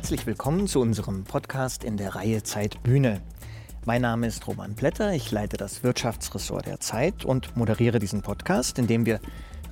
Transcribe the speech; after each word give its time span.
Herzlich 0.00 0.24
willkommen 0.26 0.66
zu 0.66 0.80
unserem 0.80 1.24
Podcast 1.24 1.84
in 1.84 1.98
der 1.98 2.16
Reihe 2.16 2.42
Zeit 2.42 2.82
Bühne. 2.82 3.20
Mein 3.84 4.00
Name 4.00 4.28
ist 4.28 4.46
Roman 4.46 4.74
Blätter, 4.74 5.12
ich 5.12 5.30
leite 5.30 5.58
das 5.58 5.84
Wirtschaftsressort 5.84 6.64
der 6.64 6.80
Zeit 6.80 7.26
und 7.26 7.54
moderiere 7.54 7.98
diesen 7.98 8.22
Podcast, 8.22 8.78
in 8.78 8.86
dem 8.86 9.04
wir 9.04 9.20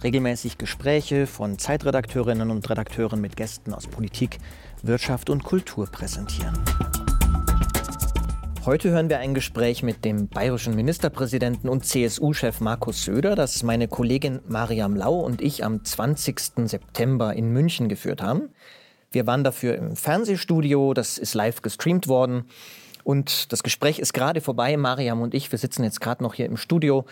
regelmäßig 0.02 0.58
Gespräche 0.58 1.26
von 1.26 1.58
Zeitredakteurinnen 1.58 2.50
und 2.50 2.68
Redakteuren 2.68 3.22
mit 3.22 3.38
Gästen 3.38 3.72
aus 3.72 3.86
Politik, 3.86 4.38
Wirtschaft 4.82 5.30
und 5.30 5.44
Kultur 5.44 5.86
präsentieren. 5.86 6.52
Heute 8.66 8.90
hören 8.90 9.08
wir 9.08 9.20
ein 9.20 9.32
Gespräch 9.32 9.82
mit 9.82 10.04
dem 10.04 10.28
bayerischen 10.28 10.74
Ministerpräsidenten 10.74 11.70
und 11.70 11.86
CSU-Chef 11.86 12.60
Markus 12.60 13.02
Söder, 13.02 13.34
das 13.34 13.62
meine 13.62 13.88
Kollegin 13.88 14.40
Mariam 14.46 14.94
Lau 14.94 15.20
und 15.20 15.40
ich 15.40 15.64
am 15.64 15.82
20. 15.82 16.68
September 16.68 17.32
in 17.32 17.50
München 17.50 17.88
geführt 17.88 18.20
haben. 18.20 18.50
Wir 19.10 19.26
waren 19.26 19.42
dafür 19.42 19.74
im 19.74 19.96
Fernsehstudio, 19.96 20.92
das 20.92 21.18
ist 21.18 21.34
live 21.34 21.62
gestreamt 21.62 22.08
worden. 22.08 22.44
Und 23.04 23.52
das 23.52 23.62
Gespräch 23.62 23.98
ist 23.98 24.12
gerade 24.12 24.42
vorbei. 24.42 24.76
Mariam 24.76 25.22
und 25.22 25.32
ich, 25.32 25.50
wir 25.50 25.58
sitzen 25.58 25.82
jetzt 25.82 26.00
gerade 26.00 26.22
noch 26.22 26.34
hier 26.34 26.44
im 26.46 26.58
Studio. 26.58 27.06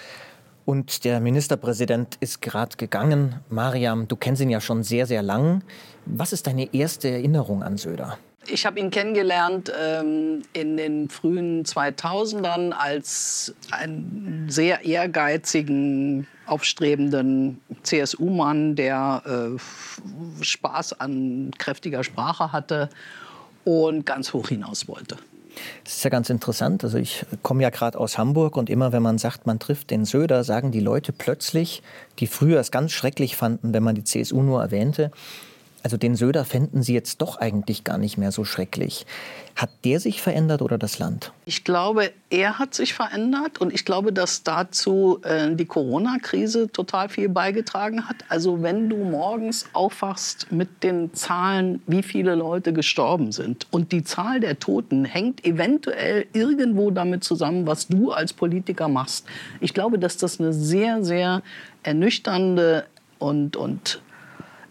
Und 0.66 1.04
der 1.04 1.20
Ministerpräsident 1.20 2.16
ist 2.20 2.42
gerade 2.42 2.76
gegangen. 2.76 3.36
Mariam, 3.48 4.08
du 4.08 4.16
kennst 4.16 4.42
ihn 4.42 4.50
ja 4.50 4.60
schon 4.60 4.82
sehr, 4.82 5.06
sehr 5.06 5.22
lang. 5.22 5.62
Was 6.04 6.32
ist 6.32 6.46
deine 6.46 6.74
erste 6.74 7.08
Erinnerung 7.08 7.62
an 7.62 7.78
Söder? 7.78 8.18
Ich 8.48 8.66
habe 8.66 8.78
ihn 8.78 8.90
kennengelernt 8.90 9.72
ähm, 9.80 10.42
in 10.52 10.76
den 10.76 11.08
frühen 11.08 11.64
2000ern 11.64 12.72
als 12.72 13.54
einen 13.70 14.46
sehr 14.48 14.84
ehrgeizigen, 14.84 16.26
aufstrebenden 16.46 17.60
CSU-Mann, 17.82 18.76
der 18.76 19.22
äh, 19.26 20.44
Spaß 20.44 21.00
an 21.00 21.50
kräftiger 21.58 22.04
Sprache 22.04 22.52
hatte 22.52 22.88
und 23.64 24.06
ganz 24.06 24.32
hoch 24.32 24.48
hinaus 24.48 24.88
wollte. 24.88 25.16
Das 25.84 25.96
ist 25.96 26.04
ja 26.04 26.10
ganz 26.10 26.30
interessant. 26.30 26.84
Also 26.84 26.98
ich 26.98 27.24
komme 27.42 27.62
ja 27.62 27.70
gerade 27.70 27.98
aus 27.98 28.18
Hamburg 28.18 28.56
und 28.56 28.68
immer 28.68 28.92
wenn 28.92 29.02
man 29.02 29.18
sagt, 29.18 29.46
man 29.46 29.58
trifft 29.58 29.90
den 29.90 30.04
Söder, 30.04 30.44
sagen 30.44 30.70
die 30.70 30.80
Leute 30.80 31.12
plötzlich, 31.12 31.82
die 32.18 32.26
früher 32.26 32.60
es 32.60 32.70
ganz 32.70 32.92
schrecklich 32.92 33.36
fanden, 33.36 33.72
wenn 33.72 33.82
man 33.82 33.94
die 33.94 34.04
CSU 34.04 34.42
nur 34.42 34.60
erwähnte, 34.60 35.10
also 35.86 35.98
den 35.98 36.16
Söder 36.16 36.44
fänden 36.44 36.82
Sie 36.82 36.94
jetzt 36.94 37.22
doch 37.22 37.36
eigentlich 37.36 37.84
gar 37.84 37.96
nicht 37.96 38.18
mehr 38.18 38.32
so 38.32 38.44
schrecklich. 38.44 39.06
Hat 39.54 39.70
der 39.84 40.00
sich 40.00 40.20
verändert 40.20 40.60
oder 40.60 40.78
das 40.78 40.98
Land? 40.98 41.30
Ich 41.44 41.62
glaube, 41.62 42.10
er 42.28 42.58
hat 42.58 42.74
sich 42.74 42.92
verändert 42.92 43.60
und 43.60 43.72
ich 43.72 43.84
glaube, 43.84 44.12
dass 44.12 44.42
dazu 44.42 45.20
äh, 45.22 45.54
die 45.54 45.64
Corona-Krise 45.64 46.72
total 46.72 47.08
viel 47.08 47.28
beigetragen 47.28 48.08
hat. 48.08 48.16
Also 48.28 48.64
wenn 48.64 48.88
du 48.88 48.96
morgens 48.96 49.66
aufwachst 49.74 50.50
mit 50.50 50.82
den 50.82 51.14
Zahlen, 51.14 51.80
wie 51.86 52.02
viele 52.02 52.34
Leute 52.34 52.72
gestorben 52.72 53.30
sind 53.30 53.68
und 53.70 53.92
die 53.92 54.02
Zahl 54.02 54.40
der 54.40 54.58
Toten 54.58 55.04
hängt 55.04 55.44
eventuell 55.44 56.26
irgendwo 56.32 56.90
damit 56.90 57.22
zusammen, 57.22 57.68
was 57.68 57.86
du 57.86 58.10
als 58.10 58.32
Politiker 58.32 58.88
machst. 58.88 59.24
Ich 59.60 59.72
glaube, 59.72 60.00
dass 60.00 60.16
das 60.16 60.40
eine 60.40 60.52
sehr, 60.52 61.04
sehr 61.04 61.42
ernüchternde 61.84 62.86
und, 63.20 63.56
und 63.56 64.00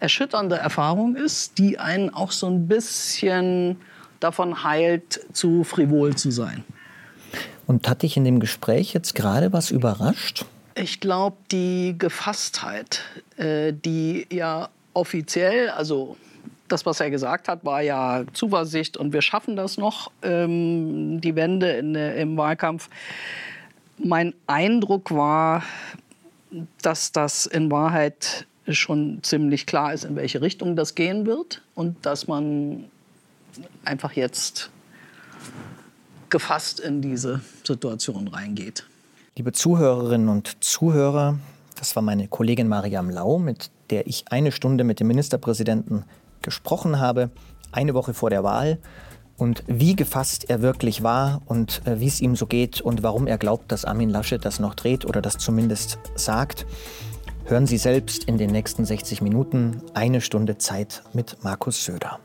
erschütternde 0.00 0.56
Erfahrung 0.56 1.16
ist, 1.16 1.58
die 1.58 1.78
einen 1.78 2.10
auch 2.10 2.32
so 2.32 2.46
ein 2.46 2.68
bisschen 2.68 3.76
davon 4.20 4.64
heilt, 4.64 5.20
zu 5.32 5.64
frivol 5.64 6.14
zu 6.16 6.30
sein. 6.30 6.64
Und 7.66 7.88
hat 7.88 8.02
dich 8.02 8.16
in 8.16 8.24
dem 8.24 8.40
Gespräch 8.40 8.94
jetzt 8.94 9.14
gerade 9.14 9.52
was 9.52 9.70
überrascht? 9.70 10.44
Ich 10.74 11.00
glaube, 11.00 11.36
die 11.50 11.96
Gefasstheit, 11.98 13.02
äh, 13.36 13.72
die 13.72 14.26
ja 14.30 14.68
offiziell, 14.92 15.70
also 15.70 16.16
das, 16.68 16.86
was 16.86 17.00
er 17.00 17.10
gesagt 17.10 17.48
hat, 17.48 17.64
war 17.64 17.80
ja 17.80 18.24
Zuversicht 18.32 18.96
und 18.96 19.12
wir 19.12 19.22
schaffen 19.22 19.56
das 19.56 19.78
noch, 19.78 20.10
ähm, 20.22 21.20
die 21.20 21.34
Wende 21.34 21.70
in, 21.72 21.94
im 21.94 22.36
Wahlkampf. 22.36 22.88
Mein 23.98 24.34
Eindruck 24.46 25.10
war, 25.10 25.62
dass 26.82 27.12
das 27.12 27.46
in 27.46 27.70
Wahrheit 27.70 28.46
schon 28.68 29.20
ziemlich 29.22 29.66
klar 29.66 29.92
ist, 29.92 30.04
in 30.04 30.16
welche 30.16 30.40
Richtung 30.40 30.76
das 30.76 30.94
gehen 30.94 31.26
wird 31.26 31.62
und 31.74 32.04
dass 32.04 32.26
man 32.26 32.84
einfach 33.84 34.12
jetzt 34.12 34.70
gefasst 36.30 36.80
in 36.80 37.00
diese 37.00 37.40
Situation 37.58 38.28
reingeht. 38.28 38.86
Liebe 39.36 39.52
Zuhörerinnen 39.52 40.28
und 40.28 40.62
Zuhörer, 40.64 41.38
das 41.78 41.94
war 41.94 42.02
meine 42.02 42.26
Kollegin 42.28 42.68
Mariam 42.68 43.10
Lau, 43.10 43.38
mit 43.38 43.70
der 43.90 44.06
ich 44.06 44.24
eine 44.30 44.50
Stunde 44.50 44.82
mit 44.82 44.98
dem 44.98 45.06
Ministerpräsidenten 45.06 46.04
gesprochen 46.42 46.98
habe, 46.98 47.30
eine 47.72 47.94
Woche 47.94 48.14
vor 48.14 48.30
der 48.30 48.42
Wahl. 48.42 48.78
Und 49.36 49.62
wie 49.66 49.94
gefasst 49.94 50.48
er 50.48 50.62
wirklich 50.62 51.02
war 51.02 51.42
und 51.44 51.82
äh, 51.86 52.00
wie 52.00 52.06
es 52.06 52.22
ihm 52.22 52.36
so 52.36 52.46
geht 52.46 52.80
und 52.80 53.02
warum 53.02 53.26
er 53.26 53.36
glaubt, 53.36 53.70
dass 53.70 53.84
Armin 53.84 54.08
Laschet 54.08 54.42
das 54.42 54.60
noch 54.60 54.74
dreht 54.74 55.04
oder 55.04 55.20
das 55.20 55.36
zumindest 55.36 55.98
sagt. 56.14 56.64
Hören 57.48 57.66
Sie 57.68 57.78
selbst 57.78 58.24
in 58.24 58.38
den 58.38 58.50
nächsten 58.50 58.84
60 58.84 59.22
Minuten 59.22 59.80
eine 59.94 60.20
Stunde 60.20 60.58
Zeit 60.58 61.04
mit 61.12 61.44
Markus 61.44 61.84
Söder. 61.84 62.18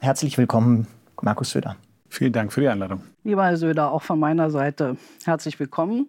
Herzlich 0.00 0.38
willkommen, 0.38 0.86
Markus 1.20 1.50
Söder. 1.50 1.74
Vielen 2.08 2.32
Dank 2.32 2.52
für 2.52 2.60
die 2.60 2.68
Einladung. 2.68 3.02
Lieber 3.24 3.44
Herr 3.44 3.56
Söder, 3.56 3.90
auch 3.90 4.02
von 4.02 4.20
meiner 4.20 4.50
Seite 4.50 4.96
herzlich 5.24 5.58
willkommen. 5.58 6.06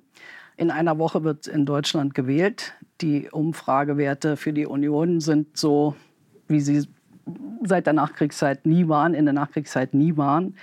In 0.56 0.70
einer 0.70 1.00
Woche 1.00 1.24
wird 1.24 1.48
in 1.48 1.66
Deutschland 1.66 2.14
gewählt. 2.14 2.76
Die 3.02 3.32
Umfragewerte 3.32 4.38
für 4.38 4.54
die 4.54 4.68
Union 4.68 5.20
sind 5.20 5.58
so, 5.58 5.96
wie 6.48 6.62
sie 6.62 6.88
seit 7.64 7.88
der 7.88 7.94
Nachkriegszeit 7.94 8.68
nie 8.68 8.88
waren, 8.88 9.16
in 9.16 9.26
der 9.26 9.34
Nachkriegszeit 9.34 9.96
nie 9.96 10.16
waren. 10.16 10.56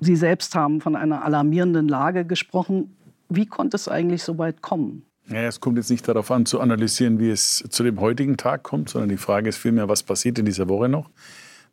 Sie 0.00 0.16
selbst 0.16 0.54
haben 0.54 0.80
von 0.80 0.96
einer 0.96 1.24
alarmierenden 1.24 1.86
Lage 1.86 2.24
gesprochen. 2.24 2.96
Wie 3.28 3.46
konnte 3.46 3.76
es 3.76 3.86
eigentlich 3.86 4.22
so 4.22 4.38
weit 4.38 4.62
kommen? 4.62 5.04
Ja, 5.28 5.42
es 5.42 5.60
kommt 5.60 5.76
jetzt 5.76 5.90
nicht 5.90 6.08
darauf 6.08 6.30
an, 6.30 6.46
zu 6.46 6.58
analysieren, 6.58 7.20
wie 7.20 7.30
es 7.30 7.62
zu 7.68 7.84
dem 7.84 8.00
heutigen 8.00 8.36
Tag 8.36 8.64
kommt, 8.64 8.88
sondern 8.88 9.10
die 9.10 9.16
Frage 9.16 9.48
ist 9.48 9.58
vielmehr, 9.58 9.88
was 9.88 10.02
passiert 10.02 10.38
in 10.38 10.46
dieser 10.46 10.68
Woche 10.68 10.88
noch. 10.88 11.08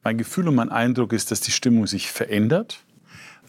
Mein 0.04 0.18
Gefühl 0.18 0.48
und 0.48 0.56
mein 0.56 0.70
Eindruck 0.70 1.14
ist, 1.14 1.32
dass 1.32 1.42
die 1.42 1.52
Stimmung 1.52 1.88
sich 1.88 2.12
verändert. 2.12 2.84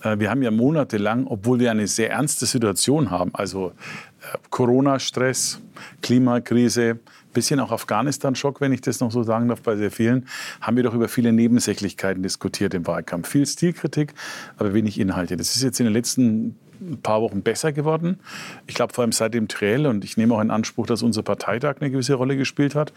Äh, 0.03 0.19
wir 0.19 0.31
haben 0.31 0.43
ja 0.43 0.51
monatelang, 0.51 1.27
obwohl 1.27 1.59
wir 1.59 1.71
eine 1.71 1.87
sehr 1.87 2.11
ernste 2.11 2.47
Situation 2.47 3.11
haben, 3.11 3.35
also 3.35 3.73
äh, 4.21 4.39
Corona-Stress, 4.49 5.61
Klimakrise, 6.01 7.01
bisschen 7.33 7.61
auch 7.61 7.73
Afghanistan-Schock, 7.73 8.61
wenn 8.61 8.73
ich 8.73 8.81
das 8.81 9.01
noch 9.01 9.11
so 9.11 9.23
sagen 9.23 9.49
darf, 9.49 9.63
bei 9.63 9.77
sehr 9.77 9.91
vielen, 9.91 10.27
haben 10.61 10.77
wir 10.77 10.85
doch 10.85 10.95
über 10.95 11.09
viele 11.09 11.33
Nebensächlichkeiten 11.33 12.23
diskutiert 12.23 12.75
im 12.75 12.87
Wahlkampf. 12.87 13.29
Viel 13.29 13.47
Stilkritik, 13.47 14.15
aber 14.57 14.75
wenig 14.75 14.99
Inhalte. 14.99 15.37
Das 15.37 15.57
ist 15.57 15.63
jetzt 15.63 15.81
in 15.81 15.87
den 15.87 15.93
letzten 15.93 16.57
ein 16.81 17.01
paar 17.03 17.21
Wochen 17.23 17.43
besser 17.43 17.73
geworden. 17.73 18.19
Ich 18.67 18.75
glaube 18.75 18.93
vor 18.93 19.03
allem 19.03 19.13
seit 19.13 19.35
dem 19.35 19.49
Triell 19.49 19.87
und 19.87 20.05
ich 20.05 20.17
nehme 20.17 20.35
auch 20.35 20.41
in 20.41 20.51
Anspruch, 20.51 20.87
dass 20.87 21.03
unser 21.03 21.23
Parteitag 21.23 21.77
eine 21.81 21.91
gewisse 21.91 22.15
Rolle 22.15 22.37
gespielt 22.37 22.75
hat. 22.75 22.93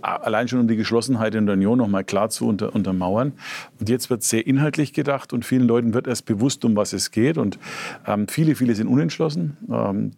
Allein 0.00 0.48
schon 0.48 0.60
um 0.60 0.68
die 0.68 0.76
Geschlossenheit 0.76 1.34
in 1.34 1.46
der 1.46 1.54
Union 1.54 1.78
noch 1.78 1.88
mal 1.88 2.04
klar 2.04 2.30
zu 2.30 2.46
unter, 2.46 2.74
untermauern. 2.74 3.32
Und 3.80 3.88
jetzt 3.88 4.10
wird 4.10 4.22
sehr 4.22 4.46
inhaltlich 4.46 4.92
gedacht 4.92 5.32
und 5.32 5.44
vielen 5.44 5.66
Leuten 5.66 5.94
wird 5.94 6.06
erst 6.06 6.26
bewusst, 6.26 6.64
um 6.64 6.76
was 6.76 6.92
es 6.92 7.10
geht. 7.10 7.38
Und 7.38 7.58
ähm, 8.06 8.28
viele, 8.28 8.54
viele 8.54 8.74
sind 8.74 8.88
unentschlossen. 8.88 9.56
Ähm, 9.70 10.12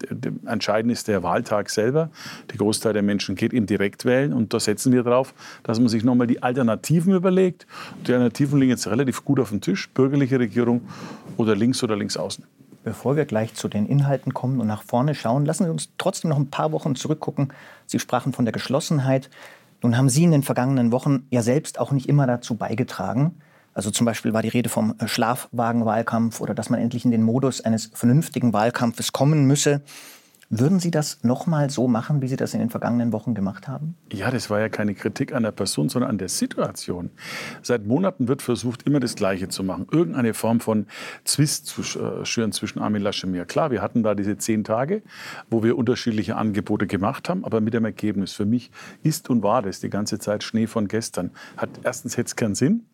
entscheidend 0.45 0.91
ist 0.91 1.07
der 1.07 1.23
Wahltag 1.23 1.69
selber. 1.69 2.09
Der 2.49 2.57
Großteil 2.57 2.93
der 2.93 3.03
Menschen 3.03 3.35
geht 3.35 3.53
im 3.53 3.65
Direktwählen 3.65 4.33
und 4.33 4.53
da 4.53 4.59
setzen 4.59 4.93
wir 4.93 5.03
darauf, 5.03 5.33
dass 5.63 5.79
man 5.79 5.89
sich 5.89 6.03
noch 6.03 6.15
mal 6.15 6.27
die 6.27 6.43
Alternativen 6.43 7.13
überlegt. 7.13 7.65
Die 8.07 8.13
Alternativen 8.13 8.59
liegen 8.59 8.71
jetzt 8.71 8.87
relativ 8.87 9.23
gut 9.25 9.39
auf 9.39 9.49
dem 9.49 9.61
Tisch. 9.61 9.89
Bürgerliche 9.89 10.39
Regierung 10.39 10.81
oder 11.37 11.55
links 11.55 11.83
oder 11.83 11.95
links 11.95 12.17
außen. 12.17 12.45
Bevor 12.85 13.15
wir 13.15 13.25
gleich 13.25 13.55
zu 13.55 13.67
den 13.67 13.87
Inhalten 13.87 14.35
kommen 14.35 14.61
und 14.61 14.67
nach 14.67 14.83
vorne 14.83 15.15
schauen, 15.15 15.43
lassen 15.43 15.63
Sie 15.63 15.71
uns 15.71 15.89
trotzdem 15.97 16.29
noch 16.29 16.37
ein 16.37 16.51
paar 16.51 16.71
Wochen 16.71 16.95
zurückgucken. 16.95 17.51
Sie 17.87 17.97
sprachen 17.97 18.31
von 18.31 18.45
der 18.45 18.51
Geschlossenheit. 18.51 19.31
Nun 19.81 19.97
haben 19.97 20.07
Sie 20.07 20.23
in 20.23 20.29
den 20.29 20.43
vergangenen 20.43 20.91
Wochen 20.91 21.25
ja 21.31 21.41
selbst 21.41 21.79
auch 21.79 21.91
nicht 21.91 22.07
immer 22.07 22.27
dazu 22.27 22.57
beigetragen. 22.57 23.41
Also 23.73 23.89
zum 23.89 24.05
Beispiel 24.05 24.33
war 24.33 24.43
die 24.43 24.49
Rede 24.49 24.69
vom 24.69 24.93
Schlafwagenwahlkampf 25.03 26.41
oder 26.41 26.53
dass 26.53 26.69
man 26.69 26.79
endlich 26.79 27.05
in 27.05 27.11
den 27.11 27.23
Modus 27.23 27.59
eines 27.59 27.89
vernünftigen 27.91 28.53
Wahlkampfes 28.53 29.11
kommen 29.11 29.45
müsse. 29.45 29.81
Würden 30.49 30.79
Sie 30.79 30.91
das 30.91 31.23
nochmal 31.23 31.71
so 31.71 31.87
machen, 31.87 32.21
wie 32.21 32.27
Sie 32.27 32.35
das 32.35 32.53
in 32.53 32.59
den 32.59 32.69
vergangenen 32.69 33.11
Wochen 33.11 33.33
gemacht 33.33 33.67
haben? 33.67 33.95
Ja, 34.13 34.29
das 34.29 34.49
war 34.49 34.59
ja 34.59 34.69
keine 34.69 34.93
Kritik 34.93 35.33
an 35.33 35.41
der 35.41 35.51
Person, 35.51 35.89
sondern 35.89 36.11
an 36.11 36.17
der 36.19 36.29
Situation. 36.29 37.09
Seit 37.63 37.87
Monaten 37.87 38.27
wird 38.27 38.43
versucht, 38.43 38.83
immer 38.83 38.99
das 38.99 39.15
Gleiche 39.15 39.49
zu 39.49 39.63
machen. 39.63 39.87
Irgendeine 39.91 40.35
Form 40.35 40.59
von 40.59 40.85
Zwist 41.23 41.65
zu 41.65 41.81
äh, 41.81 42.25
schüren 42.25 42.51
zwischen 42.51 42.79
Armin 42.79 43.01
Laschet 43.01 43.25
und 43.25 43.31
mir. 43.31 43.45
Klar, 43.45 43.71
wir 43.71 43.81
hatten 43.81 44.03
da 44.03 44.13
diese 44.13 44.37
zehn 44.37 44.63
Tage, 44.63 45.01
wo 45.49 45.63
wir 45.63 45.77
unterschiedliche 45.77 46.35
Angebote 46.35 46.85
gemacht 46.85 47.27
haben, 47.27 47.43
aber 47.43 47.59
mit 47.59 47.73
dem 47.73 47.85
Ergebnis. 47.85 48.33
Für 48.33 48.45
mich 48.45 48.69
ist 49.01 49.29
und 49.29 49.41
war 49.41 49.63
das 49.63 49.79
die 49.79 49.89
ganze 49.89 50.19
Zeit 50.19 50.43
Schnee 50.43 50.67
von 50.67 50.87
gestern. 50.87 51.31
Hat 51.57 51.69
erstens 51.83 52.17
hätte 52.17 52.27
es 52.27 52.35
keinen 52.35 52.55
Sinn, 52.55 52.85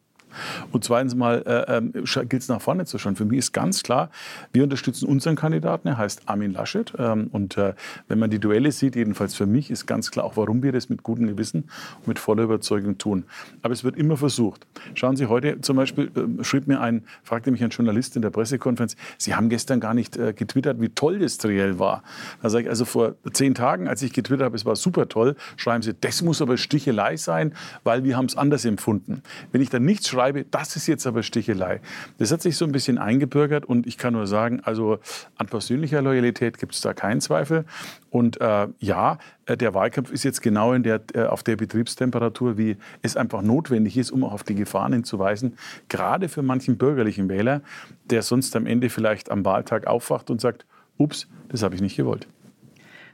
Und 0.71 0.83
zweitens 0.83 1.15
mal 1.15 1.43
äh, 1.45 1.77
äh, 1.77 2.25
gilt 2.25 2.41
es 2.41 2.47
nach 2.47 2.61
vorne 2.61 2.85
zu 2.85 2.97
schauen. 2.97 3.15
Für 3.15 3.25
mich 3.25 3.39
ist 3.39 3.53
ganz 3.53 3.83
klar, 3.83 4.09
wir 4.53 4.63
unterstützen 4.63 5.07
unseren 5.07 5.35
Kandidaten, 5.35 5.87
er 5.87 5.97
heißt 5.97 6.23
Armin 6.27 6.51
Laschet. 6.51 6.93
Ähm, 6.97 7.27
und 7.31 7.57
äh, 7.57 7.73
wenn 8.07 8.19
man 8.19 8.29
die 8.29 8.39
Duelle 8.39 8.71
sieht, 8.71 8.95
jedenfalls 8.95 9.35
für 9.35 9.45
mich, 9.45 9.71
ist 9.71 9.85
ganz 9.85 10.11
klar 10.11 10.25
auch, 10.25 10.37
warum 10.37 10.63
wir 10.63 10.71
das 10.71 10.89
mit 10.89 11.03
gutem 11.03 11.27
Gewissen 11.27 11.65
und 11.99 12.07
mit 12.07 12.19
voller 12.19 12.43
Überzeugung 12.43 12.97
tun. 12.97 13.25
Aber 13.61 13.73
es 13.73 13.83
wird 13.83 13.95
immer 13.95 14.17
versucht. 14.17 14.65
Schauen 14.93 15.15
Sie, 15.15 15.27
heute 15.27 15.61
zum 15.61 15.77
Beispiel 15.77 16.11
äh, 16.15 16.43
schrieb 16.43 16.67
mir 16.67 16.81
ein, 16.81 17.03
fragte 17.23 17.51
mich 17.51 17.63
ein 17.63 17.69
Journalist 17.69 18.15
in 18.15 18.21
der 18.21 18.29
Pressekonferenz, 18.29 18.95
Sie 19.17 19.35
haben 19.35 19.49
gestern 19.49 19.79
gar 19.79 19.93
nicht 19.93 20.17
äh, 20.17 20.33
getwittert, 20.33 20.81
wie 20.81 20.89
toll 20.89 21.19
das 21.19 21.37
Triell 21.37 21.79
war. 21.79 22.03
Da 22.41 22.49
sage 22.49 22.65
ich, 22.65 22.69
also 22.69 22.85
vor 22.85 23.15
zehn 23.33 23.55
Tagen, 23.55 23.87
als 23.87 24.01
ich 24.01 24.13
getwittert 24.13 24.45
habe, 24.45 24.55
es 24.55 24.65
war 24.65 24.75
super 24.75 25.07
toll, 25.09 25.35
schreiben 25.57 25.81
Sie, 25.81 25.93
das 25.99 26.21
muss 26.21 26.41
aber 26.41 26.57
Stichelei 26.57 27.17
sein, 27.17 27.53
weil 27.83 28.03
wir 28.03 28.17
haben 28.17 28.25
es 28.25 28.35
anders 28.35 28.65
empfunden. 28.65 29.23
Wenn 29.51 29.61
ich 29.61 29.69
dann 29.69 29.83
nichts 29.83 30.09
schreibe, 30.09 30.20
das 30.51 30.75
ist 30.75 30.87
jetzt 30.87 31.07
aber 31.07 31.23
Stichelei. 31.23 31.81
Das 32.17 32.31
hat 32.31 32.41
sich 32.41 32.57
so 32.57 32.65
ein 32.65 32.71
bisschen 32.71 32.97
eingebürgert 32.97 33.65
und 33.65 33.87
ich 33.87 33.97
kann 33.97 34.13
nur 34.13 34.27
sagen, 34.27 34.61
also 34.63 34.99
an 35.37 35.47
persönlicher 35.47 36.01
Loyalität 36.01 36.57
gibt 36.57 36.73
es 36.73 36.81
da 36.81 36.93
keinen 36.93 37.21
Zweifel. 37.21 37.65
Und 38.09 38.39
äh, 38.41 38.67
ja, 38.79 39.17
äh, 39.45 39.57
der 39.57 39.73
Wahlkampf 39.73 40.11
ist 40.11 40.23
jetzt 40.23 40.41
genau 40.41 40.73
in 40.73 40.83
der, 40.83 41.01
äh, 41.13 41.23
auf 41.23 41.43
der 41.43 41.55
Betriebstemperatur, 41.55 42.57
wie 42.57 42.77
es 43.01 43.17
einfach 43.17 43.41
notwendig 43.41 43.97
ist, 43.97 44.11
um 44.11 44.23
auch 44.23 44.33
auf 44.33 44.43
die 44.43 44.55
Gefahren 44.55 44.93
hinzuweisen. 44.93 45.57
Gerade 45.89 46.29
für 46.29 46.41
manchen 46.41 46.77
bürgerlichen 46.77 47.29
Wähler, 47.29 47.61
der 48.05 48.21
sonst 48.21 48.55
am 48.55 48.65
Ende 48.65 48.89
vielleicht 48.89 49.31
am 49.31 49.45
Wahltag 49.45 49.87
aufwacht 49.87 50.29
und 50.29 50.41
sagt, 50.41 50.65
ups, 50.97 51.27
das 51.49 51.63
habe 51.63 51.75
ich 51.75 51.81
nicht 51.81 51.95
gewollt. 51.95 52.27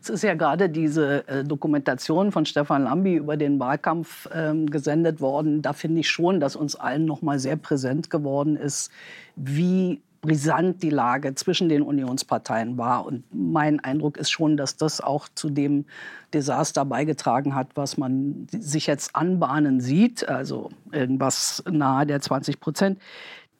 Es 0.08 0.14
ist 0.14 0.24
ja 0.24 0.36
gerade 0.36 0.70
diese 0.70 1.28
äh, 1.28 1.44
Dokumentation 1.44 2.32
von 2.32 2.46
Stefan 2.46 2.84
Lambi 2.84 3.16
über 3.16 3.36
den 3.36 3.60
Wahlkampf 3.60 4.30
ähm, 4.34 4.68
gesendet 4.68 5.20
worden. 5.20 5.62
Da 5.62 5.74
finde 5.74 6.00
ich 6.00 6.10
schon, 6.10 6.40
dass 6.40 6.56
uns 6.56 6.78
allen 6.78 7.04
noch 7.04 7.22
mal 7.22 7.40
sehr 7.40 7.58
präsent 7.58 8.10
geworden 8.10 8.56
ist, 8.56 8.90
wie 9.36 10.02
brisant 10.22 10.82
die 10.82 10.92
Lage 10.92 11.36
zwischen 11.36 11.68
den 11.68 11.82
Unionsparteien 11.82 12.78
war. 12.78 13.06
Und 13.06 13.26
mein 13.34 13.82
Eindruck 13.82 14.16
ist 14.16 14.30
schon, 14.30 14.56
dass 14.56 14.78
das 14.78 15.02
auch 15.02 15.28
zu 15.36 15.50
dem 15.50 15.84
Desaster 16.34 16.86
beigetragen 16.86 17.54
hat, 17.54 17.72
was 17.76 17.98
man 17.98 18.48
sich 18.50 18.88
jetzt 18.88 19.14
anbahnen 19.14 19.82
sieht, 19.82 20.28
also 20.30 20.70
irgendwas 20.94 21.64
nahe 21.70 22.06
der 22.06 22.22
20 22.22 22.62
Prozent. 22.62 23.00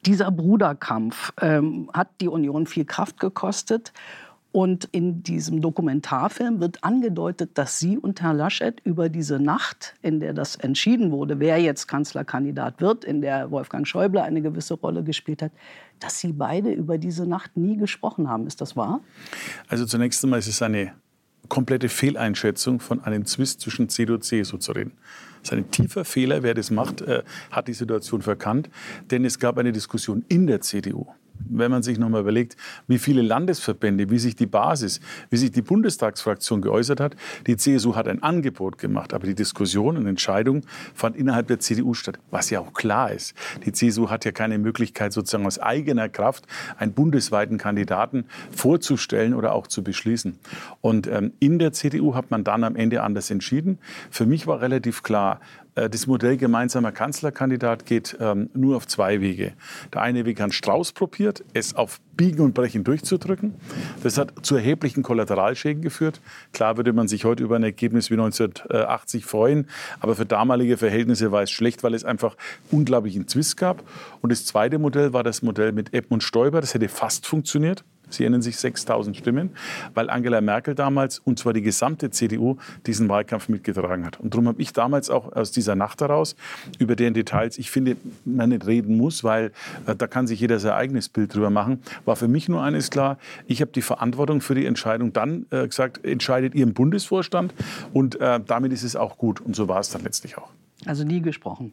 Dieser 0.06 0.30
Bruderkampf 0.30 1.34
ähm, 1.42 1.90
hat 1.92 2.08
die 2.22 2.28
Union 2.28 2.66
viel 2.66 2.86
Kraft 2.86 3.20
gekostet. 3.20 3.92
Und 4.58 4.86
in 4.86 5.22
diesem 5.22 5.60
Dokumentarfilm 5.60 6.58
wird 6.58 6.82
angedeutet, 6.82 7.52
dass 7.54 7.78
Sie 7.78 7.96
und 7.96 8.22
Herr 8.22 8.34
Laschet 8.34 8.80
über 8.82 9.08
diese 9.08 9.38
Nacht, 9.38 9.94
in 10.02 10.18
der 10.18 10.34
das 10.34 10.56
entschieden 10.56 11.12
wurde, 11.12 11.38
wer 11.38 11.58
jetzt 11.58 11.86
Kanzlerkandidat 11.86 12.80
wird, 12.80 13.04
in 13.04 13.20
der 13.20 13.52
Wolfgang 13.52 13.86
Schäuble 13.86 14.20
eine 14.20 14.42
gewisse 14.42 14.74
Rolle 14.74 15.04
gespielt 15.04 15.42
hat, 15.42 15.52
dass 16.00 16.18
Sie 16.18 16.32
beide 16.32 16.72
über 16.72 16.98
diese 16.98 17.24
Nacht 17.24 17.56
nie 17.56 17.76
gesprochen 17.76 18.28
haben. 18.28 18.48
Ist 18.48 18.60
das 18.60 18.74
wahr? 18.74 18.98
Also 19.68 19.86
zunächst 19.86 20.24
einmal 20.24 20.40
ist 20.40 20.48
es 20.48 20.60
eine 20.60 20.90
komplette 21.48 21.88
Fehleinschätzung 21.88 22.80
von 22.80 23.00
einem 23.04 23.26
Zwist 23.26 23.60
zwischen 23.60 23.88
CDU 23.88 24.14
und 24.14 24.24
CSU 24.24 24.56
zu 24.56 24.72
reden. 24.72 24.98
Das 25.42 25.52
ist 25.52 25.56
ein 25.56 25.70
tiefer 25.70 26.04
Fehler. 26.04 26.42
Wer 26.42 26.54
das 26.54 26.72
macht, 26.72 27.00
äh, 27.02 27.22
hat 27.52 27.68
die 27.68 27.74
Situation 27.74 28.22
verkannt. 28.22 28.70
Denn 29.12 29.24
es 29.24 29.38
gab 29.38 29.56
eine 29.56 29.70
Diskussion 29.70 30.24
in 30.26 30.48
der 30.48 30.62
CDU 30.62 31.06
wenn 31.48 31.70
man 31.70 31.82
sich 31.82 31.98
noch 31.98 32.08
mal 32.08 32.20
überlegt, 32.20 32.56
wie 32.86 32.98
viele 32.98 33.22
Landesverbände, 33.22 34.10
wie 34.10 34.18
sich 34.18 34.36
die 34.36 34.46
Basis, 34.46 35.00
wie 35.30 35.36
sich 35.36 35.50
die 35.50 35.62
Bundestagsfraktion 35.62 36.62
geäußert 36.62 37.00
hat. 37.00 37.16
Die 37.46 37.56
CSU 37.56 37.94
hat 37.94 38.08
ein 38.08 38.22
Angebot 38.22 38.78
gemacht, 38.78 39.14
aber 39.14 39.26
die 39.26 39.34
Diskussion 39.34 39.96
und 39.96 40.06
Entscheidung 40.06 40.62
fand 40.94 41.16
innerhalb 41.16 41.48
der 41.48 41.60
CDU 41.60 41.94
statt, 41.94 42.18
was 42.30 42.50
ja 42.50 42.60
auch 42.60 42.72
klar 42.72 43.12
ist. 43.12 43.34
Die 43.64 43.72
CSU 43.72 44.10
hat 44.10 44.24
ja 44.24 44.32
keine 44.32 44.58
Möglichkeit, 44.58 45.12
sozusagen 45.12 45.46
aus 45.46 45.58
eigener 45.58 46.08
Kraft 46.08 46.46
einen 46.76 46.92
bundesweiten 46.92 47.58
Kandidaten 47.58 48.24
vorzustellen 48.50 49.34
oder 49.34 49.52
auch 49.52 49.66
zu 49.66 49.82
beschließen. 49.82 50.38
Und 50.80 51.06
ähm, 51.06 51.32
in 51.40 51.58
der 51.58 51.72
CDU 51.72 52.14
hat 52.14 52.30
man 52.30 52.44
dann 52.44 52.64
am 52.64 52.76
Ende 52.76 53.02
anders 53.02 53.30
entschieden. 53.30 53.78
Für 54.10 54.26
mich 54.26 54.46
war 54.46 54.60
relativ 54.60 55.02
klar, 55.02 55.40
das 55.88 56.06
Modell 56.06 56.36
gemeinsamer 56.36 56.92
Kanzlerkandidat 56.92 57.86
geht 57.86 58.16
ähm, 58.20 58.50
nur 58.54 58.76
auf 58.76 58.86
zwei 58.86 59.20
Wege. 59.20 59.52
Der 59.92 60.02
eine 60.02 60.24
Weg 60.24 60.40
hat 60.40 60.54
Strauß 60.54 60.92
probiert, 60.92 61.44
es 61.52 61.74
auf 61.74 62.00
Biegen 62.16 62.40
und 62.44 62.54
Brechen 62.54 62.84
durchzudrücken. 62.84 63.54
Das 64.02 64.18
hat 64.18 64.44
zu 64.44 64.56
erheblichen 64.56 65.02
Kollateralschäden 65.02 65.82
geführt. 65.82 66.20
Klar 66.52 66.76
würde 66.76 66.92
man 66.92 67.06
sich 67.06 67.24
heute 67.24 67.44
über 67.44 67.56
ein 67.56 67.62
Ergebnis 67.62 68.10
wie 68.10 68.14
1980 68.14 69.24
freuen, 69.24 69.68
aber 70.00 70.16
für 70.16 70.26
damalige 70.26 70.76
Verhältnisse 70.76 71.30
war 71.30 71.42
es 71.42 71.50
schlecht, 71.50 71.82
weil 71.82 71.94
es 71.94 72.04
einfach 72.04 72.36
unglaublichen 72.70 73.28
Zwist 73.28 73.56
gab. 73.56 73.84
Und 74.20 74.32
das 74.32 74.44
zweite 74.46 74.78
Modell 74.78 75.12
war 75.12 75.22
das 75.22 75.42
Modell 75.42 75.72
mit 75.72 75.94
Edmund 75.94 76.22
Stoiber. 76.22 76.60
Das 76.60 76.74
hätte 76.74 76.88
fast 76.88 77.26
funktioniert. 77.26 77.84
Sie 78.10 78.24
erinnern 78.24 78.42
sich 78.42 78.56
6000 78.56 79.16
Stimmen, 79.16 79.50
weil 79.94 80.10
Angela 80.10 80.40
Merkel 80.40 80.74
damals, 80.74 81.18
und 81.18 81.38
zwar 81.38 81.52
die 81.52 81.62
gesamte 81.62 82.10
CDU, 82.10 82.56
diesen 82.86 83.08
Wahlkampf 83.08 83.48
mitgetragen 83.48 84.04
hat. 84.04 84.20
Und 84.20 84.34
darum 84.34 84.48
habe 84.48 84.60
ich 84.60 84.72
damals 84.72 85.10
auch 85.10 85.32
aus 85.32 85.50
dieser 85.50 85.74
Nacht 85.74 86.00
heraus, 86.00 86.36
über 86.78 86.96
deren 86.96 87.14
Details 87.14 87.58
ich 87.58 87.70
finde, 87.70 87.96
man 88.24 88.50
nicht 88.50 88.66
reden 88.66 88.96
muss, 88.96 89.24
weil 89.24 89.52
äh, 89.86 89.94
da 89.96 90.06
kann 90.06 90.26
sich 90.26 90.40
jeder 90.40 90.58
sein 90.58 90.72
eigenes 90.72 91.08
Bild 91.08 91.34
drüber 91.34 91.50
machen, 91.50 91.82
war 92.04 92.16
für 92.16 92.28
mich 92.28 92.48
nur 92.48 92.62
eines 92.62 92.90
klar, 92.90 93.18
ich 93.46 93.60
habe 93.60 93.72
die 93.72 93.82
Verantwortung 93.82 94.40
für 94.40 94.54
die 94.54 94.66
Entscheidung 94.66 95.12
dann 95.12 95.46
äh, 95.50 95.66
gesagt, 95.66 96.04
entscheidet 96.04 96.54
ihr 96.54 96.62
im 96.64 96.74
Bundesvorstand 96.74 97.54
und 97.92 98.20
äh, 98.20 98.40
damit 98.44 98.72
ist 98.72 98.82
es 98.82 98.96
auch 98.96 99.18
gut. 99.18 99.40
Und 99.40 99.56
so 99.56 99.68
war 99.68 99.80
es 99.80 99.90
dann 99.90 100.02
letztlich 100.02 100.38
auch. 100.38 100.50
Also 100.86 101.04
nie 101.04 101.20
gesprochen. 101.20 101.72